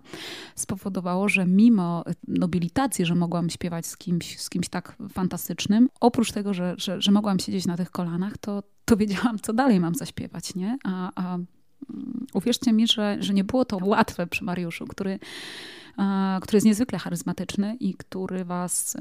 spowodowało, 0.56 1.30
że 1.30 1.46
mimo 1.46 2.04
nobilitacji, 2.28 3.06
że 3.06 3.16
mogłam 3.16 3.50
śpiewać 3.50 3.86
z 3.86 3.98
kimś, 3.98 4.40
z 4.40 4.50
kimś 4.50 4.70
tak 4.70 4.96
fantastycznym, 5.14 5.90
oprócz 6.00 6.32
tego, 6.32 6.54
że, 6.54 6.76
że, 6.78 7.02
że 7.02 7.12
mogłam 7.12 7.40
siedzieć 7.40 7.66
na 7.66 7.78
tych 7.78 7.92
kolanach, 7.92 8.38
to, 8.38 8.64
to 8.86 8.98
wiedziałam, 8.98 9.40
co 9.40 9.54
dalej 9.54 9.80
mam 9.80 9.96
zaśpiewać, 9.96 10.56
nie? 10.56 10.78
A, 10.84 11.12
a 11.16 11.36
mm, 11.36 12.26
uwierzcie 12.34 12.74
mi, 12.74 12.88
że, 12.88 13.18
że 13.20 13.34
nie 13.34 13.44
było 13.44 13.66
to 13.66 13.78
łatwe 13.82 14.28
przy 14.28 14.44
Mariuszu, 14.44 14.88
który, 14.88 15.20
który 16.42 16.56
jest 16.58 16.66
niezwykle 16.66 17.00
charyzmatyczny 17.00 17.76
i 17.80 17.94
który 17.94 18.46
was 18.46 18.98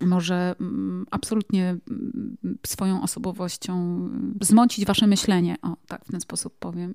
może 0.00 0.54
mm, 0.60 1.06
absolutnie 1.10 1.76
mm, 1.90 2.36
swoją 2.66 3.02
osobowością 3.02 4.00
zmącić 4.40 4.84
wasze 4.84 5.06
myślenie. 5.06 5.56
O, 5.62 5.76
tak 5.86 6.04
w 6.04 6.10
ten 6.10 6.20
sposób 6.20 6.58
powiem 6.58 6.94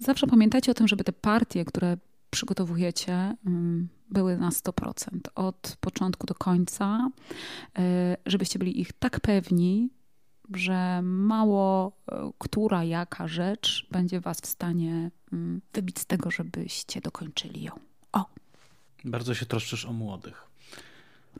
zawsze 0.00 0.26
pamiętajcie 0.26 0.72
o 0.72 0.74
tym, 0.74 0.88
żeby 0.88 1.04
te 1.04 1.12
partie, 1.12 1.64
które 1.64 1.96
przygotowujecie, 2.30 3.36
mm, 3.46 3.88
były 4.10 4.36
na 4.36 4.50
100% 4.50 5.30
od 5.34 5.76
początku 5.80 6.26
do 6.26 6.34
końca, 6.34 7.10
y, 7.78 7.82
żebyście 8.26 8.58
byli 8.58 8.80
ich 8.80 8.92
tak 8.92 9.20
pewni, 9.20 9.90
że 10.56 11.02
mało 11.02 11.92
e, 12.12 12.30
która 12.38 12.84
jaka 12.84 13.28
rzecz 13.28 13.86
będzie 13.90 14.20
was 14.20 14.40
w 14.40 14.46
stanie 14.46 15.10
mm, 15.32 15.60
wybić 15.72 15.98
z 15.98 16.06
tego, 16.06 16.30
żebyście 16.30 17.00
dokończyli 17.00 17.62
ją. 17.62 17.72
O! 18.12 18.24
Bardzo 19.04 19.34
się 19.34 19.46
troszczysz 19.46 19.84
o 19.84 19.92
młodych, 19.92 20.46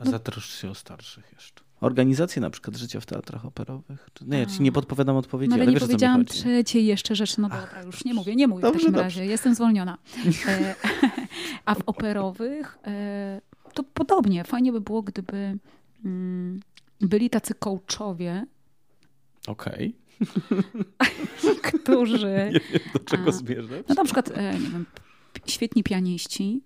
a 0.01 0.05
no. 0.05 0.11
zatroszcz 0.11 0.61
się 0.61 0.71
o 0.71 0.75
starszych 0.75 1.33
jeszcze. 1.33 1.63
Organizację 1.83 2.43
na 2.43 2.51
przykład 2.51 2.77
życia 2.77 3.01
w 3.01 3.07
teatrach 3.07 3.45
operowych? 3.47 4.11
Nie, 4.27 4.39
ja 4.39 4.47
ci 4.47 4.63
nie 4.63 4.73
podpowiadam 4.73 5.17
odpowiedzi, 5.17 5.51
no, 5.51 5.55
ale, 5.55 5.63
ale 5.63 5.73
nie 5.73 5.79
wiesz, 5.79 5.89
powiedziałam 5.89 6.25
trzeciej 6.25 6.87
jeszcze 6.87 7.15
rzeczy. 7.15 7.41
No 7.41 7.49
Ach, 7.51 7.67
dobra, 7.67 7.83
już 7.83 8.05
nie 8.05 8.15
mówię, 8.15 8.37
nie 8.37 8.49
mówię 8.49 8.63
dobrze, 8.63 8.79
w 8.79 8.83
takim 8.83 8.93
dobrze. 8.93 9.05
razie. 9.05 9.27
Jestem 9.27 9.55
zwolniona. 9.55 9.99
E, 10.47 10.75
a 11.67 11.75
w 11.75 11.83
operowych 11.87 12.79
e, 12.87 13.41
to 13.75 13.83
podobnie. 13.83 14.45
Fajnie 14.45 14.73
by 14.73 14.81
było, 14.81 15.03
gdyby 15.03 15.59
mm, 16.05 16.61
byli 17.01 17.31
tacy 17.31 17.55
coachowie. 17.55 18.47
Okej. 19.47 19.97
Okay. 20.27 20.63
którzy... 21.83 22.51
Nie 22.55 22.61
wiem, 22.61 22.81
do 22.93 22.99
czego 22.99 23.33
zmierzasz. 23.33 23.83
No 23.89 23.95
na 23.95 24.05
przykład, 24.05 24.31
e, 24.35 24.53
nie 24.53 24.71
wiem, 24.71 24.87
świetni 25.47 25.83
pianiści, 25.83 26.63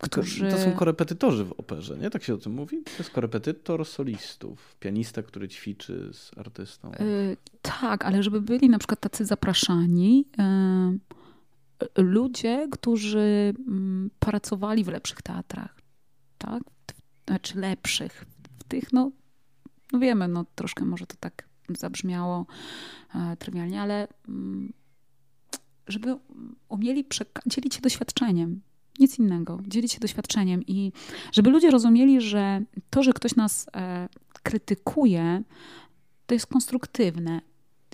którzy... 0.00 0.50
To 0.50 0.58
są 0.58 0.72
korepetytorzy 0.72 1.44
w 1.44 1.52
operze, 1.52 1.98
nie? 1.98 2.10
Tak 2.10 2.22
się 2.22 2.34
o 2.34 2.38
tym 2.38 2.52
mówi? 2.52 2.82
To 2.82 2.90
jest 2.98 3.10
korepetytor 3.10 3.86
solistów, 3.86 4.76
pianista, 4.80 5.22
który 5.22 5.48
ćwiczy 5.48 6.10
z 6.12 6.38
artystą. 6.38 6.92
Yy, 7.00 7.36
tak, 7.62 8.04
ale 8.04 8.22
żeby 8.22 8.40
byli 8.40 8.68
na 8.68 8.78
przykład 8.78 9.00
tacy 9.00 9.24
zapraszani 9.24 10.24
yy, 10.38 12.04
ludzie, 12.04 12.68
którzy 12.70 13.54
yy, 13.68 14.10
pracowali 14.18 14.84
w 14.84 14.88
lepszych 14.88 15.22
teatrach, 15.22 15.80
tak? 16.38 16.62
Znaczy 17.26 17.58
lepszych. 17.58 18.24
W 18.58 18.64
tych, 18.64 18.92
no, 18.92 19.10
no 19.92 19.98
wiemy, 19.98 20.28
no 20.28 20.44
troszkę 20.54 20.84
może 20.84 21.06
to 21.06 21.16
tak 21.20 21.48
zabrzmiało 21.68 22.46
e, 23.14 23.36
trywialnie, 23.36 23.82
ale 23.82 24.08
mm, 24.28 24.72
żeby 25.86 26.16
umieli 26.68 27.06
dzielić 27.46 27.74
się 27.74 27.80
doświadczeniem, 27.80 28.60
nic 28.98 29.18
innego. 29.18 29.60
Dzielić 29.66 29.92
się 29.92 30.00
doświadczeniem 30.00 30.62
i 30.66 30.92
żeby 31.32 31.50
ludzie 31.50 31.70
rozumieli, 31.70 32.20
że 32.20 32.62
to, 32.90 33.02
że 33.02 33.12
ktoś 33.12 33.36
nas 33.36 33.66
e, 33.76 34.08
krytykuje, 34.42 35.42
to 36.26 36.34
jest 36.34 36.46
konstruktywne, 36.46 37.40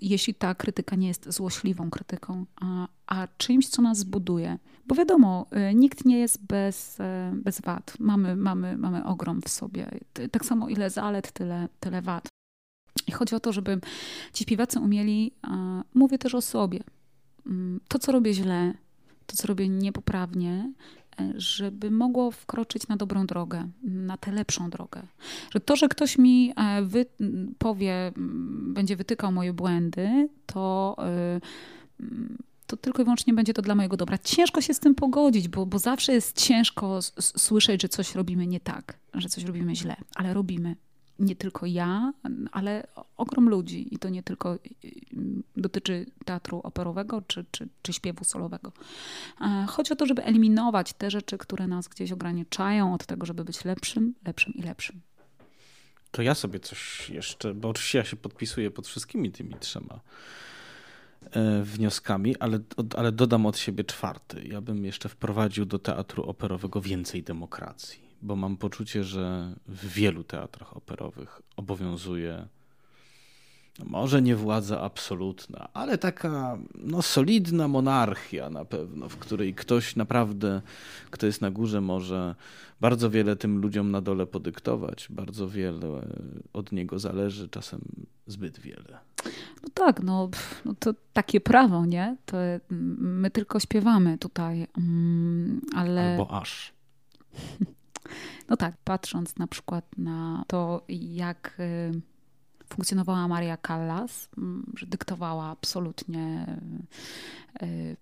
jeśli 0.03 0.35
ta 0.35 0.55
krytyka 0.55 0.97
nie 0.97 1.09
jest 1.09 1.33
złośliwą 1.33 1.91
krytyką, 1.91 2.47
a, 2.61 2.89
a 3.07 3.29
czymś, 3.39 3.69
co 3.69 3.83
nas 3.83 4.05
buduje. 4.05 4.59
Bo 4.87 4.95
wiadomo, 4.95 5.47
e, 5.51 5.75
nikt 5.75 6.05
nie 6.05 6.19
jest 6.19 6.47
bez, 6.47 7.01
e, 7.01 7.33
bez 7.35 7.61
wad. 7.61 7.95
Mamy, 7.99 8.37
mamy, 8.37 8.77
mamy 8.77 9.05
ogrom 9.05 9.43
w 9.43 9.49
sobie. 9.49 9.91
Tak 10.31 10.45
samo 10.45 10.69
ile 10.69 10.91
zalet, 10.91 11.33
tyle, 11.33 11.69
tyle 11.81 12.03
wad. 12.03 12.29
I 13.07 13.13
chodzi 13.13 13.35
o 13.35 13.41
to, 13.41 13.53
żeby 13.53 13.81
ci 14.33 14.45
śpiewacy 14.45 14.81
umieli, 14.81 15.33
mówię 15.95 16.19
też 16.19 16.35
o 16.35 16.41
sobie, 16.41 16.81
mm, 17.47 17.81
to, 17.89 17.99
co 17.99 18.13
robię 18.13 18.35
źle, 18.35 18.75
to, 19.27 19.37
co 19.37 19.49
robię 19.49 19.68
niepoprawnie, 19.68 20.72
żeby 21.37 21.91
mogło 21.91 22.31
wkroczyć 22.31 22.89
na 22.89 22.97
dobrą 22.97 23.27
drogę, 23.27 23.68
na 23.83 24.16
tę 24.16 24.33
lepszą 24.33 24.70
drogę. 24.70 25.03
Że 25.55 25.61
to, 25.61 25.77
że 25.77 25.89
ktoś 25.89 26.18
mi 26.18 26.53
e, 26.57 26.83
wy, 26.83 27.07
powie, 27.59 28.12
będzie 28.61 28.97
wytykał 28.97 29.33
moje 29.33 29.53
błędy, 29.53 30.29
to 30.47 30.97
to 32.66 32.77
tylko 32.77 33.03
i 33.03 33.05
wyłącznie 33.05 33.35
będzie 33.35 33.55
to 33.55 33.62
dla 33.62 33.75
mojego 33.75 33.97
dobra. 33.97 34.18
Ciężko 34.18 34.61
się 34.61 34.75
z 34.75 34.81
tym 34.81 34.95
pogodzić, 34.95 35.49
bo, 35.49 35.66
bo 35.66 35.79
zawsze 35.79 36.12
jest 36.12 36.41
ciężko 36.41 36.99
słyszeć, 37.20 37.83
że 37.83 37.89
coś 37.89 38.14
robimy 38.14 38.47
nie 38.47 38.61
tak, 38.61 38.99
że 39.14 39.29
coś 39.29 39.45
robimy 39.45 39.77
źle, 39.77 39.97
ale 40.14 40.35
robimy. 40.35 40.77
Nie 41.19 41.37
tylko 41.37 41.67
ja, 41.67 42.12
ale 42.53 42.87
ogrom 43.17 43.49
ludzi 43.49 43.95
i 43.95 43.99
to 43.99 44.09
nie 44.09 44.23
tylko 44.23 44.55
y, 44.55 44.59
y, 44.85 44.93
dotyczy 45.57 46.07
teatru 46.25 46.61
operowego 46.65 47.23
czy, 47.27 47.45
czy, 47.51 47.69
czy 47.83 47.93
śpiewu 47.93 48.25
solowego. 48.25 48.73
E, 49.41 49.67
chodzi 49.69 49.93
o 49.93 49.97
to, 49.97 50.07
żeby 50.07 50.25
eliminować 50.25 50.93
te 50.93 51.11
rzeczy, 51.11 51.39
które 51.39 51.67
nas 51.67 51.89
gdzieś 51.89 52.12
ograniczają 52.12 52.95
od 52.95 53.07
tego, 53.07 53.27
żeby 53.27 53.45
być 53.45 53.65
lepszym, 53.65 54.15
lepszym 54.27 54.55
i 54.55 54.62
lepszym. 54.62 55.01
To 56.11 56.23
ja 56.23 56.35
sobie 56.35 56.61
coś 56.61 57.11
jeszcze, 57.11 57.55
bo 57.55 57.69
oczywiście 57.69 57.99
ja 57.99 58.05
się 58.05 58.17
podpisuję 58.17 58.71
pod 58.71 58.87
wszystkimi 58.87 59.33
tymi 59.33 59.55
trzema 59.55 60.01
E, 61.31 61.62
wnioskami, 61.62 62.37
ale, 62.39 62.59
ale 62.97 63.12
dodam 63.12 63.47
od 63.47 63.59
siebie 63.59 63.85
czwarty. 63.85 64.45
Ja 64.45 64.61
bym 64.61 64.85
jeszcze 64.85 65.09
wprowadził 65.09 65.65
do 65.65 65.79
teatru 65.79 66.23
operowego 66.25 66.81
więcej 66.81 67.23
demokracji, 67.23 68.04
bo 68.25 68.37
mam 68.37 68.57
poczucie, 68.57 69.05
że 69.05 69.55
w 69.66 69.87
wielu 69.87 70.25
teatrach 70.25 70.77
operowych 70.77 71.43
obowiązuje 71.57 72.49
może 73.85 74.22
nie 74.22 74.37
władza 74.37 74.81
absolutna, 74.81 75.68
ale 75.72 75.99
taka 75.99 76.59
no, 76.75 77.03
solidna 77.03 77.68
monarchia 77.68 78.51
na 78.51 78.64
pewno, 78.64 79.09
w 79.09 79.16
której 79.16 79.55
ktoś 79.55 79.97
naprawdę, 79.97 80.62
kto 81.11 81.27
jest 81.27 81.41
na 81.41 81.51
górze, 81.51 81.81
może 81.81 82.35
bardzo 82.81 83.11
wiele 83.11 83.37
tym 83.37 83.61
ludziom 83.61 83.91
na 83.91 84.01
dole 84.01 84.27
podyktować, 84.27 85.07
bardzo 85.11 85.49
wiele 85.49 86.07
od 86.53 86.72
niego 86.72 86.99
zależy, 86.99 87.49
czasem 87.49 87.81
zbyt 88.27 88.61
wiele. 88.61 88.99
No 89.62 89.68
tak, 89.75 90.03
no, 90.03 90.31
no 90.64 90.75
to 90.79 90.95
takie 91.12 91.41
prawo, 91.41 91.87
nie? 91.87 92.16
To 92.27 92.37
my 92.99 93.31
tylko 93.31 93.61
śpiewamy 93.61 94.18
tutaj, 94.18 94.66
mm, 94.79 95.61
ale... 95.77 96.11
Albo 96.11 96.41
aż. 96.41 96.72
No 98.49 98.57
tak, 98.57 98.75
patrząc 98.85 99.37
na 99.37 99.47
przykład 99.47 99.99
na 99.99 100.45
to, 100.47 100.85
jak 100.89 101.57
y, 101.61 102.01
funkcjonowała 102.69 103.29
Maria 103.29 103.57
Callas, 103.67 104.29
mm, 104.39 104.73
że 104.77 104.87
dyktowała 104.87 105.45
absolutnie 105.47 106.47
y, 107.63 107.97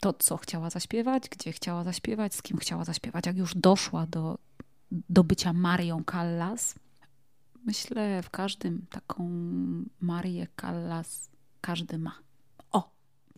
to, 0.00 0.12
co 0.12 0.36
chciała 0.36 0.70
zaśpiewać, 0.70 1.28
gdzie 1.28 1.52
chciała 1.52 1.84
zaśpiewać, 1.84 2.34
z 2.34 2.42
kim 2.42 2.56
chciała 2.56 2.84
zaśpiewać. 2.84 3.26
Jak 3.26 3.36
już 3.36 3.54
doszła 3.54 4.06
do, 4.06 4.38
do 4.90 5.24
bycia 5.24 5.52
Marią 5.52 6.02
Callas, 6.10 6.74
myślę, 7.64 8.22
w 8.22 8.30
każdym 8.30 8.86
taką 8.90 9.28
Marię 10.00 10.46
Callas 10.60 11.30
każdy 11.60 11.98
ma. 11.98 12.18
O! 12.72 12.90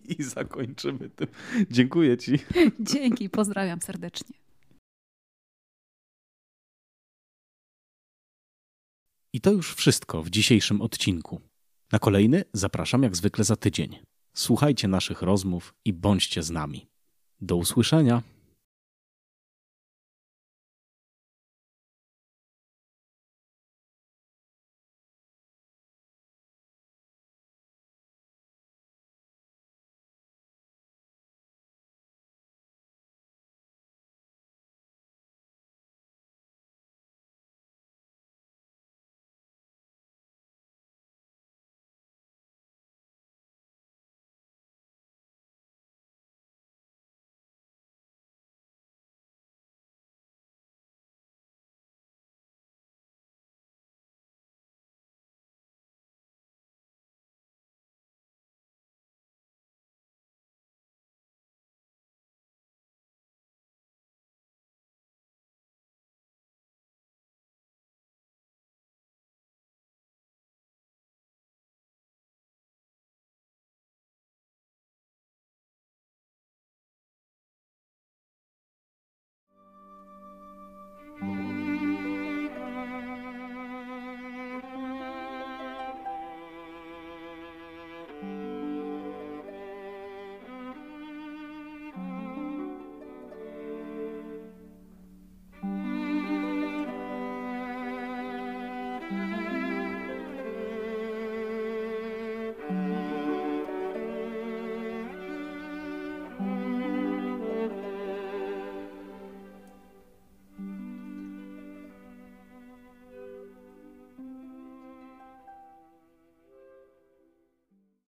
I 0.04 0.22
zakończymy 0.22 1.10
tym. 1.10 1.28
Dziękuję 1.70 2.16
Ci. 2.16 2.38
Dzięki, 2.80 3.30
pozdrawiam 3.30 3.80
serdecznie. 3.80 4.36
I 9.32 9.40
to 9.40 9.52
już 9.52 9.74
wszystko 9.74 10.22
w 10.22 10.30
dzisiejszym 10.30 10.80
odcinku. 10.80 11.40
Na 11.92 11.98
kolejny 11.98 12.44
zapraszam 12.52 13.02
jak 13.02 13.16
zwykle 13.16 13.44
za 13.44 13.56
tydzień. 13.56 13.98
Słuchajcie 14.34 14.88
naszych 14.88 15.22
rozmów 15.22 15.74
i 15.84 15.92
bądźcie 15.92 16.42
z 16.42 16.50
nami. 16.50 16.86
Do 17.40 17.56
usłyszenia. 17.56 18.22